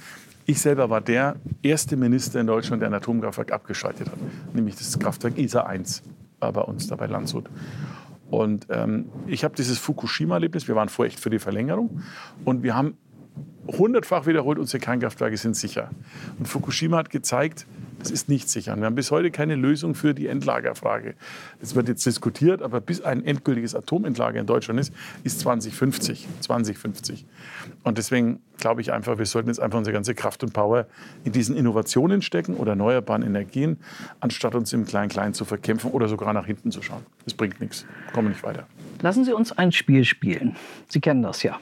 Ich 0.45 0.59
selber 0.59 0.89
war 0.89 1.01
der 1.01 1.35
erste 1.61 1.95
Minister 1.95 2.39
in 2.39 2.47
Deutschland, 2.47 2.81
der 2.81 2.89
ein 2.89 2.93
Atomkraftwerk 2.93 3.51
abgeschaltet 3.51 4.09
hat, 4.09 4.17
nämlich 4.53 4.75
das 4.75 4.97
Kraftwerk 4.99 5.37
ISA 5.37 5.61
1 5.61 6.03
war 6.39 6.51
bei 6.51 6.61
uns 6.61 6.87
da 6.87 6.95
bei 6.95 7.07
Landshut. 7.07 7.45
Und 8.29 8.67
ähm, 8.69 9.05
ich 9.27 9.43
habe 9.43 9.55
dieses 9.55 9.77
Fukushima-Erlebnis, 9.77 10.67
wir 10.67 10.75
waren 10.75 10.89
vor 10.89 11.05
echt 11.05 11.19
für 11.19 11.29
die 11.29 11.39
Verlängerung 11.39 12.01
und 12.45 12.63
wir 12.63 12.75
haben 12.75 12.97
hundertfach 13.67 14.25
wiederholt, 14.25 14.59
unsere 14.59 14.79
Kernkraftwerke 14.79 15.37
sind 15.37 15.55
sicher. 15.55 15.89
Und 16.37 16.47
Fukushima 16.47 16.97
hat 16.97 17.09
gezeigt, 17.09 17.65
das 17.99 18.11
ist 18.11 18.27
nicht 18.27 18.49
sicher. 18.49 18.73
Und 18.73 18.79
wir 18.79 18.87
haben 18.87 18.95
bis 18.95 19.11
heute 19.11 19.31
keine 19.31 19.55
Lösung 19.55 19.95
für 19.95 20.13
die 20.13 20.27
Endlagerfrage. 20.27 21.15
Das 21.61 21.73
wird 21.73 21.87
jetzt 21.87 22.05
diskutiert, 22.05 22.61
aber 22.61 22.81
bis 22.81 23.01
ein 23.01 23.23
endgültiges 23.23 23.75
Atomentlager 23.75 24.41
in 24.41 24.45
Deutschland 24.45 24.79
ist, 24.79 24.93
ist 25.23 25.39
2050. 25.39 26.27
2050. 26.41 27.25
Und 27.83 27.97
deswegen 27.97 28.41
glaube 28.57 28.81
ich 28.81 28.91
einfach, 28.91 29.17
wir 29.17 29.25
sollten 29.25 29.47
jetzt 29.47 29.59
einfach 29.59 29.77
unsere 29.77 29.93
ganze 29.93 30.15
Kraft 30.15 30.43
und 30.43 30.51
Power 30.51 30.85
in 31.23 31.31
diesen 31.31 31.55
Innovationen 31.55 32.21
stecken 32.21 32.55
oder 32.55 32.71
erneuerbaren 32.71 33.23
Energien, 33.23 33.77
anstatt 34.19 34.53
uns 34.53 34.73
im 34.73 34.85
Klein-Klein 34.85 35.33
zu 35.33 35.45
verkämpfen 35.45 35.91
oder 35.91 36.09
sogar 36.09 36.33
nach 36.33 36.45
hinten 36.45 36.71
zu 36.71 36.81
schauen. 36.81 37.05
Das 37.23 37.33
bringt 37.33 37.61
nichts. 37.61 37.85
Kommen 38.13 38.29
nicht 38.29 38.43
weiter. 38.43 38.67
Lassen 39.01 39.23
Sie 39.23 39.33
uns 39.33 39.53
ein 39.53 39.71
Spiel 39.71 40.03
spielen. 40.03 40.57
Sie 40.89 40.99
kennen 40.99 41.23
das 41.23 41.43
ja. 41.43 41.57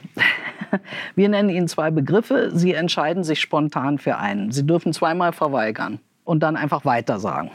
Wir 1.14 1.28
nennen 1.28 1.48
Ihnen 1.48 1.68
zwei 1.68 1.90
Begriffe. 1.90 2.50
Sie 2.54 2.74
entscheiden 2.74 3.24
sich 3.24 3.40
spontan 3.40 3.98
für 3.98 4.16
einen. 4.16 4.52
Sie 4.52 4.66
dürfen 4.66 4.92
zweimal 4.92 5.32
verweigern 5.32 6.00
und 6.24 6.42
dann 6.42 6.56
einfach 6.56 6.84
weiter 6.84 7.18
sagen. 7.18 7.50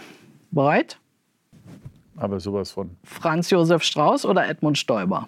Bereit? 0.51 0.99
Aber 2.15 2.39
sowas 2.39 2.72
von. 2.72 2.91
Franz 3.03 3.49
Josef 3.49 3.84
Strauß 3.84 4.26
oder 4.26 4.47
Edmund 4.47 4.78
Stoiber? 4.78 5.28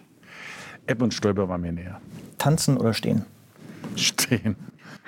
Edmund 0.88 1.14
Stoiber 1.14 1.48
war 1.48 1.58
mir 1.58 1.72
näher. 1.72 2.02
Tanzen 2.38 2.78
oder 2.78 2.94
stehen? 2.94 3.26
Stehen. 3.96 4.56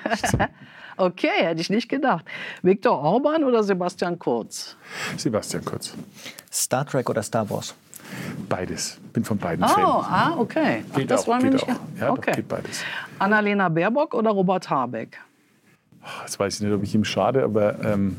okay, 0.98 1.30
hätte 1.40 1.62
ich 1.62 1.70
nicht 1.70 1.90
gedacht. 1.90 2.26
Viktor 2.62 3.00
Orban 3.00 3.44
oder 3.44 3.64
Sebastian 3.64 4.20
Kurz? 4.20 4.76
Sebastian 5.18 5.66
Kurz. 5.66 5.94
Star 6.52 6.86
Trek 6.86 7.10
oder 7.10 7.24
Star 7.24 7.50
Wars? 7.50 7.74
Beides. 8.49 8.99
Bin 9.14 9.24
von 9.24 9.38
beiden 9.38 9.64
oh, 9.64 9.68
Fan. 9.68 9.84
ah, 9.84 10.36
okay. 10.38 10.84
Geht 10.95 11.05
Ach, 11.05 11.16
das 11.16 11.24
auch, 11.24 11.28
wollen 11.28 11.43
wir 11.43 11.51
geht 11.51 11.68
nicht. 11.68 11.78
auch. 11.78 11.99
Ja, 11.99 12.12
okay. 12.12 12.32
doch, 12.32 12.36
geht 12.36 12.47
beides. 12.47 12.84
Annalena 13.20 13.70
Baerbock 13.70 14.14
oder 14.14 14.32
Robert 14.32 14.70
Habeck? 14.70 15.20
Jetzt 16.22 16.39
weiß 16.39 16.55
ich 16.55 16.62
nicht, 16.62 16.74
ob 16.74 16.84
ich 16.84 16.95
ihm 16.95 17.05
schade, 17.05 17.43
aber 17.43 17.84
ähm, 17.84 18.18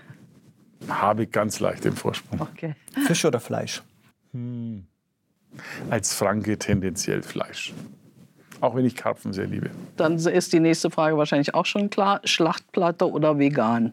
Habeck 0.88 1.32
ganz 1.32 1.60
leicht 1.60 1.84
im 1.84 1.94
Vorsprung. 1.94 2.40
Okay. 2.40 2.74
Fisch 3.06 3.24
oder 3.24 3.40
Fleisch? 3.40 3.82
Hm. 4.32 4.86
Als 5.90 6.14
Franke 6.14 6.58
tendenziell 6.58 7.22
Fleisch. 7.22 7.74
Auch 8.60 8.74
wenn 8.74 8.84
ich 8.84 8.94
Karpfen 8.94 9.32
sehr 9.32 9.46
liebe. 9.46 9.70
Dann 9.96 10.16
ist 10.16 10.52
die 10.52 10.60
nächste 10.60 10.90
Frage 10.90 11.16
wahrscheinlich 11.16 11.54
auch 11.54 11.66
schon 11.66 11.90
klar. 11.90 12.20
Schlachtplatte 12.24 13.10
oder 13.10 13.38
vegan? 13.38 13.92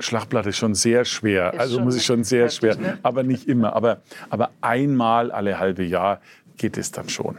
Schlachtplatte 0.00 0.48
ist 0.50 0.56
schon 0.56 0.74
sehr 0.74 1.04
schwer. 1.04 1.54
Ist 1.54 1.60
also 1.60 1.80
muss 1.80 1.96
ich 1.96 2.04
schon 2.04 2.24
sehr 2.24 2.50
schwer. 2.50 2.76
ne? 2.76 2.98
Aber 3.02 3.22
nicht 3.22 3.48
immer. 3.48 3.74
Aber, 3.74 4.00
aber 4.30 4.50
einmal 4.60 5.30
alle 5.30 5.58
halbe 5.58 5.84
Jahr 5.84 6.20
geht 6.56 6.76
es 6.76 6.90
dann 6.90 7.08
schon. 7.08 7.38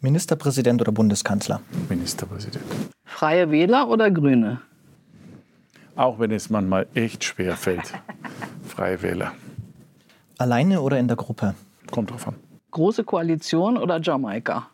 Ministerpräsident 0.00 0.80
oder 0.82 0.92
Bundeskanzler? 0.92 1.60
Ministerpräsident. 1.88 2.64
Freie 3.04 3.50
Wähler 3.50 3.88
oder 3.88 4.10
Grüne? 4.10 4.60
Auch 5.96 6.18
wenn 6.18 6.32
es 6.32 6.50
manchmal 6.50 6.86
echt 6.94 7.24
schwer 7.24 7.56
fällt. 7.56 7.94
Freie 8.66 9.00
Wähler. 9.00 9.32
Alleine 10.38 10.80
oder 10.80 10.98
in 10.98 11.06
der 11.08 11.16
Gruppe? 11.16 11.54
Kommt 11.90 12.10
drauf 12.10 12.26
an. 12.28 12.34
Große 12.72 13.04
Koalition 13.04 13.78
oder 13.78 14.00
Jamaika? 14.00 14.68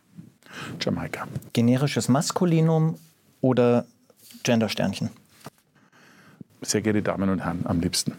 Jamaika. 0.81 1.27
Generisches 1.53 2.09
Maskulinum 2.09 2.97
oder 3.41 3.85
Gendersternchen? 4.43 5.11
Sehr 6.61 6.81
geehrte 6.81 7.01
Damen 7.01 7.29
und 7.29 7.43
Herren, 7.43 7.61
am 7.65 7.79
liebsten. 7.79 8.13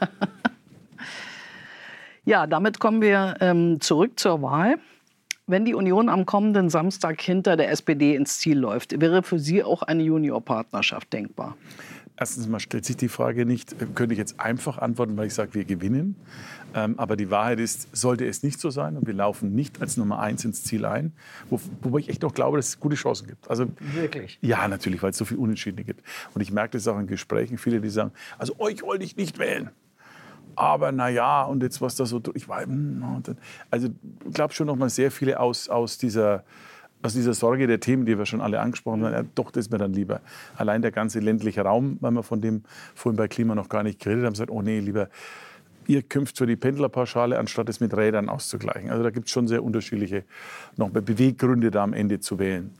Ja, 2.26 2.46
damit 2.46 2.78
kommen 2.78 3.02
wir 3.02 3.36
ähm, 3.40 3.82
zurück 3.82 4.18
zur 4.18 4.40
Wahl. 4.40 4.76
Wenn 5.46 5.66
die 5.66 5.74
Union 5.74 6.08
am 6.08 6.24
kommenden 6.24 6.70
Samstag 6.70 7.20
hinter 7.20 7.58
der 7.58 7.70
SPD 7.70 8.14
ins 8.14 8.38
Ziel 8.38 8.58
läuft, 8.58 8.98
wäre 8.98 9.22
für 9.22 9.38
Sie 9.38 9.62
auch 9.62 9.82
eine 9.82 10.02
Juniorpartnerschaft 10.02 11.12
denkbar? 11.12 11.54
Erstens 12.16 12.48
mal 12.48 12.60
stellt 12.60 12.86
sich 12.86 12.96
die 12.96 13.08
Frage 13.08 13.44
nicht, 13.44 13.74
äh, 13.74 13.86
könnte 13.94 14.14
ich 14.14 14.18
jetzt 14.18 14.40
einfach 14.40 14.78
antworten, 14.78 15.18
weil 15.18 15.26
ich 15.26 15.34
sage, 15.34 15.52
wir 15.52 15.66
gewinnen. 15.66 16.16
Ähm, 16.74 16.98
aber 16.98 17.16
die 17.16 17.30
Wahrheit 17.30 17.60
ist, 17.60 17.96
sollte 17.96 18.26
es 18.26 18.42
nicht 18.42 18.58
so 18.58 18.70
sein 18.70 18.96
und 18.96 19.06
wir 19.06 19.14
laufen 19.14 19.54
nicht 19.54 19.80
als 19.80 19.96
Nummer 19.96 20.18
eins 20.18 20.44
ins 20.44 20.64
Ziel 20.64 20.84
ein, 20.84 21.12
wo, 21.48 21.60
wobei 21.82 22.00
ich 22.00 22.08
echt 22.08 22.22
noch 22.22 22.34
glaube, 22.34 22.56
dass 22.56 22.68
es 22.68 22.80
gute 22.80 22.96
Chancen 22.96 23.28
gibt. 23.28 23.48
Also, 23.48 23.66
Wirklich? 23.78 24.38
Ja, 24.42 24.66
natürlich, 24.66 25.02
weil 25.02 25.10
es 25.10 25.16
so 25.16 25.24
viel 25.24 25.38
Unentschiedene 25.38 25.84
gibt. 25.84 26.02
Und 26.34 26.40
ich 26.40 26.50
merke 26.50 26.72
das 26.72 26.88
auch 26.88 26.98
in 26.98 27.06
Gesprächen, 27.06 27.58
viele, 27.58 27.80
die 27.80 27.90
sagen, 27.90 28.10
also 28.38 28.58
euch 28.58 28.82
wollte 28.82 29.04
ich 29.04 29.16
nicht 29.16 29.38
wählen. 29.38 29.70
Aber 30.56 30.92
naja, 30.92 31.44
und 31.44 31.62
jetzt 31.62 31.80
was 31.80 31.94
da 31.96 32.06
so, 32.06 32.20
ich 32.34 32.48
war, 32.48 32.62
hm, 32.62 33.04
also 33.70 33.88
ich 34.26 34.34
glaube 34.34 34.52
schon 34.52 34.66
noch 34.66 34.76
mal 34.76 34.90
sehr 34.90 35.10
viele 35.10 35.38
aus, 35.40 35.68
aus 35.68 35.98
dieser 35.98 36.44
aus 37.02 37.12
dieser 37.12 37.34
Sorge 37.34 37.66
der 37.66 37.80
Themen, 37.80 38.06
die 38.06 38.16
wir 38.16 38.24
schon 38.24 38.40
alle 38.40 38.60
angesprochen 38.60 39.04
haben, 39.04 39.12
ja, 39.12 39.24
doch, 39.34 39.50
das 39.50 39.66
ist 39.66 39.70
mir 39.70 39.76
dann 39.76 39.92
lieber. 39.92 40.22
Allein 40.56 40.80
der 40.80 40.90
ganze 40.90 41.20
ländliche 41.20 41.60
Raum, 41.60 41.98
weil 42.00 42.12
wir 42.12 42.22
von 42.22 42.40
dem 42.40 42.62
vorhin 42.94 43.18
bei 43.18 43.28
Klima 43.28 43.54
noch 43.54 43.68
gar 43.68 43.82
nicht 43.82 44.00
geredet 44.00 44.24
haben, 44.24 44.34
sagt, 44.34 44.50
oh 44.50 44.62
nee, 44.62 44.80
lieber 44.80 45.10
ihr 45.88 46.02
kämpft 46.02 46.38
für 46.38 46.46
die 46.46 46.56
Pendlerpauschale, 46.56 47.38
anstatt 47.38 47.68
es 47.68 47.80
mit 47.80 47.96
Rädern 47.96 48.28
auszugleichen. 48.28 48.90
Also 48.90 49.02
da 49.02 49.10
gibt 49.10 49.26
es 49.26 49.32
schon 49.32 49.48
sehr 49.48 49.62
unterschiedliche 49.62 50.24
noch 50.76 50.90
Beweggründe, 50.90 51.70
da 51.70 51.82
am 51.82 51.92
Ende 51.92 52.20
zu 52.20 52.38
wählen. 52.38 52.72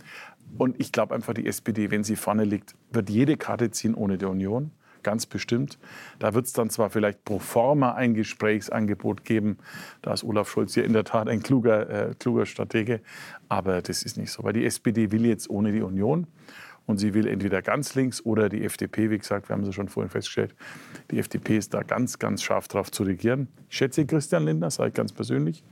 Und 0.59 0.81
ich 0.81 0.93
glaube 0.93 1.15
einfach, 1.15 1.35
die 1.35 1.47
SPD, 1.47 1.91
wenn 1.91 2.05
sie 2.05 2.17
vorne 2.17 2.45
liegt, 2.45 2.75
wird 2.91 3.11
jede 3.11 3.37
Karte 3.37 3.71
ziehen 3.71 3.95
ohne 3.95 4.19
die 4.19 4.27
Union. 4.27 4.71
Ganz 5.03 5.27
bestimmt. 5.27 5.79
Da 6.19 6.33
wird 6.33 6.47
es 6.47 6.55
dann 6.55 6.71
zwar 6.71 6.89
vielleicht 6.89 7.25
pro 7.25 7.39
forma 7.39 7.93
ein 7.93 8.15
Gesprächsangebot 8.15 9.25
geben. 9.25 9.59
Da 10.01 10.15
ist 10.15 10.25
Olaf 10.25 10.49
Scholz 10.49 10.73
hier 10.73 10.85
in 10.85 10.95
der 10.95 11.05
Tat 11.05 11.29
ein 11.29 11.43
kluger, 11.43 11.91
äh, 11.91 12.15
kluger 12.19 12.47
Stratege. 12.47 13.01
Aber 13.49 13.83
das 13.83 14.03
ist 14.03 14.17
nicht 14.17 14.31
so. 14.31 14.45
Weil 14.45 14.55
die 14.55 14.65
SPD 14.65 15.13
will 15.13 15.27
jetzt 15.27 15.51
ohne 15.51 15.73
die 15.73 15.83
Union. 15.83 16.27
Und 16.87 16.99
sie 16.99 17.15
will 17.15 17.27
entweder 17.27 17.63
ganz 17.63 17.95
links 17.95 18.25
oder 18.25 18.49
die 18.49 18.65
FDP, 18.65 19.11
wie 19.11 19.19
gesagt, 19.19 19.49
wir 19.49 19.57
haben 19.57 19.63
es 19.63 19.75
schon 19.75 19.89
vorhin 19.89 20.11
festgestellt, 20.11 20.55
die 21.11 21.19
FDP 21.19 21.57
ist 21.57 21.75
da 21.75 21.83
ganz, 21.83 22.19
ganz 22.19 22.43
scharf 22.43 22.69
drauf 22.69 22.91
zu 22.91 23.05
regieren. 23.05 23.49
Ich 23.69 23.77
schätze 23.77 24.05
Christian 24.07 24.45
Lindner, 24.45 24.71
sage 24.71 24.89
ich 24.89 24.95
ganz 24.95 25.13
persönlich, 25.13 25.65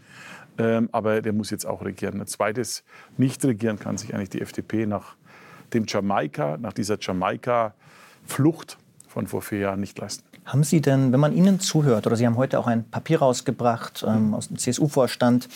ähm, 0.58 0.88
aber 0.92 1.22
der 1.22 1.32
muss 1.32 1.50
jetzt 1.50 1.66
auch 1.66 1.82
regieren. 1.84 2.20
Ein 2.20 2.26
zweites 2.26 2.84
Nicht-Regieren 3.16 3.78
kann 3.78 3.98
sich 3.98 4.14
eigentlich 4.14 4.30
die 4.30 4.40
FDP 4.40 4.86
nach 4.86 5.16
dem 5.74 5.84
Jamaika, 5.86 6.56
nach 6.58 6.72
dieser 6.72 6.98
Jamaika-Flucht 7.00 8.78
von 9.06 9.26
vor 9.26 9.42
vier 9.42 9.58
Jahren 9.58 9.80
nicht 9.80 9.98
leisten. 9.98 10.24
Haben 10.44 10.64
Sie 10.64 10.80
denn, 10.80 11.12
wenn 11.12 11.20
man 11.20 11.32
Ihnen 11.32 11.60
zuhört, 11.60 12.06
oder 12.06 12.16
Sie 12.16 12.26
haben 12.26 12.36
heute 12.36 12.58
auch 12.58 12.66
ein 12.66 12.84
Papier 12.84 13.20
rausgebracht 13.20 14.04
ähm, 14.06 14.34
aus 14.34 14.48
dem 14.48 14.58
CSU-Vorstand, 14.58 15.48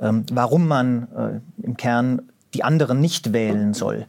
ähm, 0.00 0.24
warum 0.32 0.68
man 0.68 1.42
äh, 1.62 1.64
im 1.64 1.76
Kern 1.76 2.22
die 2.54 2.62
anderen 2.62 3.00
nicht 3.00 3.32
wählen 3.32 3.74
soll? 3.74 4.06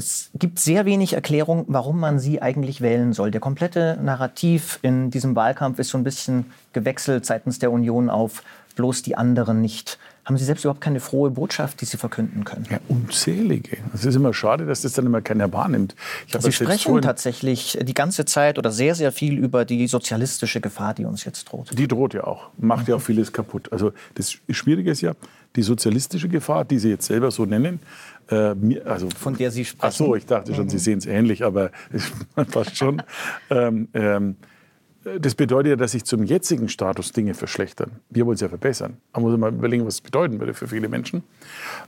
Es 0.00 0.30
gibt 0.34 0.58
sehr 0.58 0.86
wenig 0.86 1.12
Erklärung, 1.12 1.66
warum 1.68 2.00
man 2.00 2.18
sie 2.18 2.40
eigentlich 2.40 2.80
wählen 2.80 3.12
soll. 3.12 3.30
Der 3.30 3.40
komplette 3.42 3.98
Narrativ 4.02 4.78
in 4.80 5.10
diesem 5.10 5.36
Wahlkampf 5.36 5.78
ist 5.78 5.90
so 5.90 5.98
ein 5.98 6.04
bisschen 6.04 6.46
gewechselt 6.72 7.26
seitens 7.26 7.58
der 7.58 7.70
Union 7.70 8.08
auf 8.08 8.42
bloß 8.76 9.02
die 9.02 9.14
anderen 9.14 9.60
nicht. 9.60 9.98
Haben 10.24 10.38
Sie 10.38 10.44
selbst 10.44 10.64
überhaupt 10.64 10.80
keine 10.80 11.00
frohe 11.00 11.30
Botschaft, 11.30 11.82
die 11.82 11.84
Sie 11.84 11.98
verkünden 11.98 12.44
können? 12.44 12.66
Ja, 12.70 12.78
unzählige. 12.88 13.76
Es 13.92 14.06
ist 14.06 14.14
immer 14.14 14.32
schade, 14.32 14.64
dass 14.64 14.82
das 14.82 14.94
dann 14.94 15.04
immer 15.04 15.20
keiner 15.20 15.52
wahrnimmt. 15.52 15.94
Sie 16.28 16.52
sprechen 16.52 17.02
tatsächlich 17.02 17.78
die 17.82 17.94
ganze 17.94 18.24
Zeit 18.24 18.58
oder 18.58 18.70
sehr, 18.70 18.94
sehr 18.94 19.12
viel 19.12 19.36
über 19.36 19.66
die 19.66 19.86
sozialistische 19.86 20.62
Gefahr, 20.62 20.94
die 20.94 21.04
uns 21.04 21.24
jetzt 21.24 21.44
droht. 21.44 21.76
Die 21.76 21.88
droht 21.88 22.14
ja 22.14 22.24
auch, 22.24 22.48
macht 22.56 22.88
ja 22.88 22.94
auch 22.94 23.02
vieles 23.10 23.32
kaputt. 23.32 23.70
Also 23.70 23.92
das 24.14 24.38
Schwierige 24.48 24.92
ist 24.92 25.02
ja, 25.02 25.14
die 25.56 25.62
sozialistische 25.62 26.28
Gefahr, 26.28 26.64
die 26.64 26.78
Sie 26.78 26.90
jetzt 26.90 27.06
selber 27.06 27.30
so 27.30 27.44
nennen, 27.44 27.80
äh, 28.30 28.80
also, 28.84 29.08
von 29.10 29.36
der 29.36 29.50
Sie 29.50 29.64
sprechen. 29.64 29.88
Ach 29.88 29.92
so, 29.92 30.14
ich 30.14 30.26
dachte 30.26 30.54
schon, 30.54 30.68
Sie 30.68 30.78
sehen 30.78 30.98
es 30.98 31.06
ähnlich, 31.06 31.44
aber 31.44 31.70
fast 32.48 32.76
schon. 32.76 33.02
ähm, 33.50 33.88
ähm, 33.94 34.36
das 35.02 35.34
bedeutet 35.34 35.70
ja, 35.70 35.76
dass 35.76 35.92
sich 35.92 36.04
zum 36.04 36.24
jetzigen 36.24 36.68
Status 36.68 37.12
Dinge 37.12 37.32
verschlechtern. 37.32 37.92
Wir 38.10 38.26
wollen 38.26 38.34
es 38.34 38.42
ja 38.42 38.50
verbessern. 38.50 38.98
Man 39.14 39.22
muss 39.22 39.38
mal 39.38 39.50
überlegen, 39.50 39.86
was 39.86 39.94
es 39.94 40.00
bedeuten 40.02 40.38
würde 40.38 40.52
für 40.52 40.68
viele 40.68 40.90
Menschen. 40.90 41.22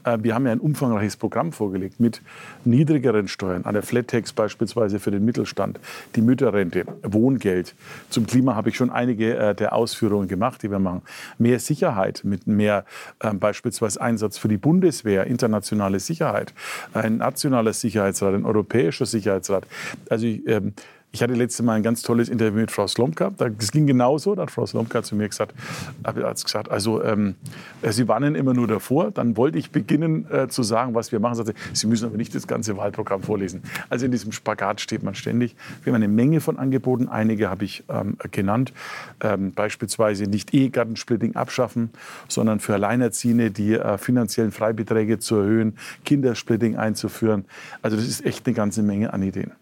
Äh, 0.05 0.19
wir 0.23 0.35
haben 0.35 0.47
ja 0.47 0.53
ein 0.53 0.61
umfangreiches 0.61 1.19
Programm 1.19 1.53
vorgelegt 1.53 2.01
mit 2.01 2.23
niedrigeren 2.65 3.29
Steuern, 3.29 3.67
einer 3.67 3.83
Flat 3.83 4.09
Tax 4.09 4.33
beispielsweise 4.33 4.99
für 4.99 5.11
den 5.11 5.27
Mittelstand, 5.27 5.79
die 6.17 6.23
Mütterrente, 6.23 6.87
Wohngeld. 7.03 7.75
Zum 8.09 8.27
Klima 8.27 8.55
habe 8.55 8.71
ich 8.71 8.77
schon 8.77 8.89
einige 8.89 9.37
äh, 9.37 9.55
der 9.55 9.75
Ausführungen 9.75 10.27
gemacht, 10.27 10.63
die 10.63 10.71
wir 10.71 10.79
machen. 10.79 11.03
Mehr 11.37 11.59
Sicherheit 11.59 12.23
mit 12.25 12.47
mehr 12.47 12.87
ähm, 13.21 13.39
beispielsweise 13.39 14.01
Einsatz 14.01 14.39
für 14.39 14.49
die 14.49 14.57
Bundeswehr, 14.57 15.27
internationale 15.27 16.01
Sicherheit, 16.01 16.55
ein 16.95 17.19
nationaler 17.19 17.75
Sicherheitsrat, 17.75 18.35
ein 18.35 18.47
europäischer 18.47 19.05
Sicherheitsrat. 19.05 19.67
Also 20.09 20.27
ich, 20.27 20.47
ähm, 20.49 20.73
ich 21.13 21.23
hatte 21.23 21.35
letztes 21.35 21.65
Mal 21.65 21.75
ein 21.75 21.83
ganz 21.83 22.01
tolles 22.01 22.31
Interview 22.31 22.61
mit 22.61 22.71
Frau 22.71 22.87
Slomka. 22.87 23.31
Das 23.37 23.71
ging 23.71 23.87
genauso. 23.87 24.35
Da 24.35 24.43
hat 24.43 24.51
Frau 24.51 24.65
Slomka 24.65 25.03
zu 25.03 25.15
mir 25.15 25.29
gesagt, 25.29 25.55
gesagt 26.03 26.71
also 26.71 27.05
ähm, 27.05 27.35
Sie 27.83 28.09
warnen 28.09 28.35
immer 28.35 28.55
nur 28.55 28.67
davor. 28.67 29.11
Dann 29.11 29.37
wollte 29.37 29.59
ich 29.59 29.71
beginnen 29.71 30.27
äh, 30.31 30.49
zu 30.49 30.63
sagen, 30.63 30.95
was 30.95 31.13
wir 31.13 31.21
machen. 31.21 31.35
Sagte, 31.35 31.53
Sie 31.75 31.87
müssen 31.87 32.07
aber 32.07 32.17
nicht 32.17 32.35
das 32.35 32.47
ganze 32.47 32.79
Wahlprogramm 32.79 33.23
vorlesen. 33.23 33.63
Also 33.91 34.07
in 34.07 34.11
diesem 34.11 34.33
Spagat 34.33 34.81
steht 34.81 35.03
man 35.03 35.15
ständig. 35.15 35.55
Wir 35.85 35.93
haben 35.93 36.03
eine 36.03 36.09
Menge 36.09 36.41
von 36.41 36.59
Angeboten. 36.59 37.09
Einige 37.09 37.51
habe 37.51 37.67
ich 37.67 37.85
ähm, 37.91 38.17
genannt. 38.31 38.73
Ähm, 39.21 39.53
beispielsweise 39.53 40.25
nicht 40.25 40.55
Ehegattensplitting 40.55 41.37
abschaffen, 41.37 41.91
sondern 42.27 42.59
für 42.59 42.73
Alleinerziehende 42.73 43.51
die 43.51 43.75
äh, 43.75 43.99
finanziellen 43.99 44.51
Freibeträge 44.51 45.19
zu 45.19 45.37
erhöhen, 45.37 45.77
Kindersplitting 46.07 46.77
einzuführen. 46.77 47.45
Also 47.83 47.99
das 47.99 48.07
ist 48.07 48.25
echt 48.25 48.47
eine 48.47 48.55
ganze 48.55 48.83
Menge 48.83 49.13
an 49.13 49.23
Ideen. 49.23 49.53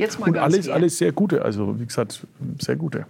Jetzt 0.00 0.18
mal 0.18 0.28
Und 0.28 0.32
ganz 0.32 0.54
alles, 0.54 0.68
alles 0.70 0.98
sehr 0.98 1.12
gute, 1.12 1.44
also 1.44 1.78
wie 1.78 1.84
gesagt, 1.84 2.26
sehr 2.58 2.76
gute. 2.76 3.04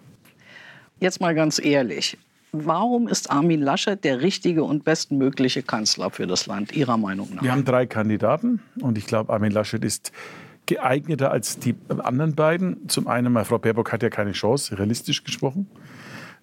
Jetzt 0.99 1.20
mal 1.20 1.36
ganz 1.36 1.64
ehrlich. 1.64 2.18
Warum 2.51 3.07
ist 3.07 3.30
Armin 3.30 3.61
Laschet 3.61 4.03
der 4.03 4.22
richtige 4.22 4.64
und 4.64 4.82
bestmögliche 4.82 5.62
Kanzler 5.62 6.11
für 6.11 6.26
das 6.26 6.47
Land, 6.47 6.72
Ihrer 6.72 6.97
Meinung 6.97 7.28
nach? 7.32 7.43
Wir 7.45 7.53
haben 7.53 7.64
drei 7.64 7.86
Kandidaten 7.86 8.61
und 8.80 8.99
ich 8.99 9.07
glaube, 9.07 9.32
Armin 9.32 9.53
Laschet 9.53 9.84
ist 9.84 10.11
geeigneter 10.66 11.30
als 11.30 11.61
die 11.61 11.76
anderen 11.99 12.34
beiden. 12.34 12.88
Zum 12.88 13.07
einen, 13.07 13.32
mal, 13.32 13.45
Frau 13.45 13.59
Baerbock 13.59 13.93
hat 13.93 14.03
ja 14.03 14.11
keine 14.11 14.32
Chance, 14.32 14.76
realistisch 14.76 15.22
gesprochen. 15.22 15.68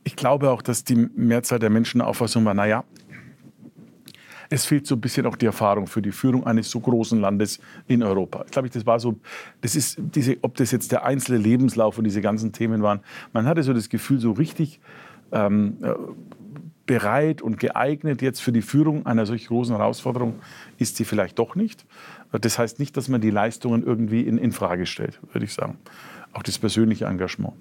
Ich 0.05 0.15
glaube 0.15 0.49
auch, 0.49 0.61
dass 0.61 0.85
die 0.85 0.95
Mehrzahl 0.95 1.59
der 1.59 1.69
Menschen 1.69 1.97
der 1.97 2.07
Auffassung 2.07 2.45
war, 2.45 2.53
naja, 2.53 2.85
es 4.49 4.65
fehlt 4.65 4.87
so 4.87 4.95
ein 4.95 5.01
bisschen 5.01 5.25
auch 5.25 5.35
die 5.35 5.45
Erfahrung 5.45 5.87
für 5.87 6.01
die 6.01 6.11
Führung 6.11 6.45
eines 6.45 6.69
so 6.69 6.79
großen 6.79 7.19
Landes 7.19 7.59
in 7.87 8.03
Europa. 8.03 8.43
Ich 8.45 8.51
glaube, 8.51 8.69
das 8.69 8.85
war 8.85 8.99
so, 8.99 9.19
das 9.61 9.75
ist 9.75 9.97
diese, 9.99 10.37
ob 10.41 10.55
das 10.55 10.71
jetzt 10.71 10.91
der 10.91 11.05
einzelne 11.05 11.37
Lebenslauf 11.37 11.97
und 11.97 12.03
diese 12.03 12.21
ganzen 12.21 12.53
Themen 12.53 12.81
waren. 12.81 13.01
Man 13.33 13.45
hatte 13.45 13.63
so 13.63 13.73
das 13.73 13.89
Gefühl, 13.89 14.19
so 14.19 14.31
richtig 14.31 14.79
ähm, 15.31 15.77
äh, 15.81 15.93
bereit 16.85 17.41
und 17.41 17.59
geeignet 17.59 18.21
jetzt 18.21 18.41
für 18.41 18.51
die 18.51 18.61
Führung 18.61 19.05
einer 19.05 19.25
solch 19.25 19.47
großen 19.47 19.75
Herausforderung 19.75 20.39
ist 20.77 20.95
sie 20.95 21.05
vielleicht 21.05 21.37
doch 21.37 21.55
nicht. 21.55 21.85
Das 22.31 22.57
heißt 22.57 22.79
nicht, 22.79 22.97
dass 22.97 23.09
man 23.09 23.21
die 23.21 23.29
Leistungen 23.29 23.83
irgendwie 23.83 24.21
in, 24.21 24.37
in 24.37 24.51
Frage 24.51 24.85
stellt, 24.85 25.19
würde 25.33 25.45
ich 25.45 25.53
sagen. 25.53 25.77
Auch 26.33 26.43
das 26.43 26.59
persönliche 26.59 27.05
Engagement. 27.05 27.53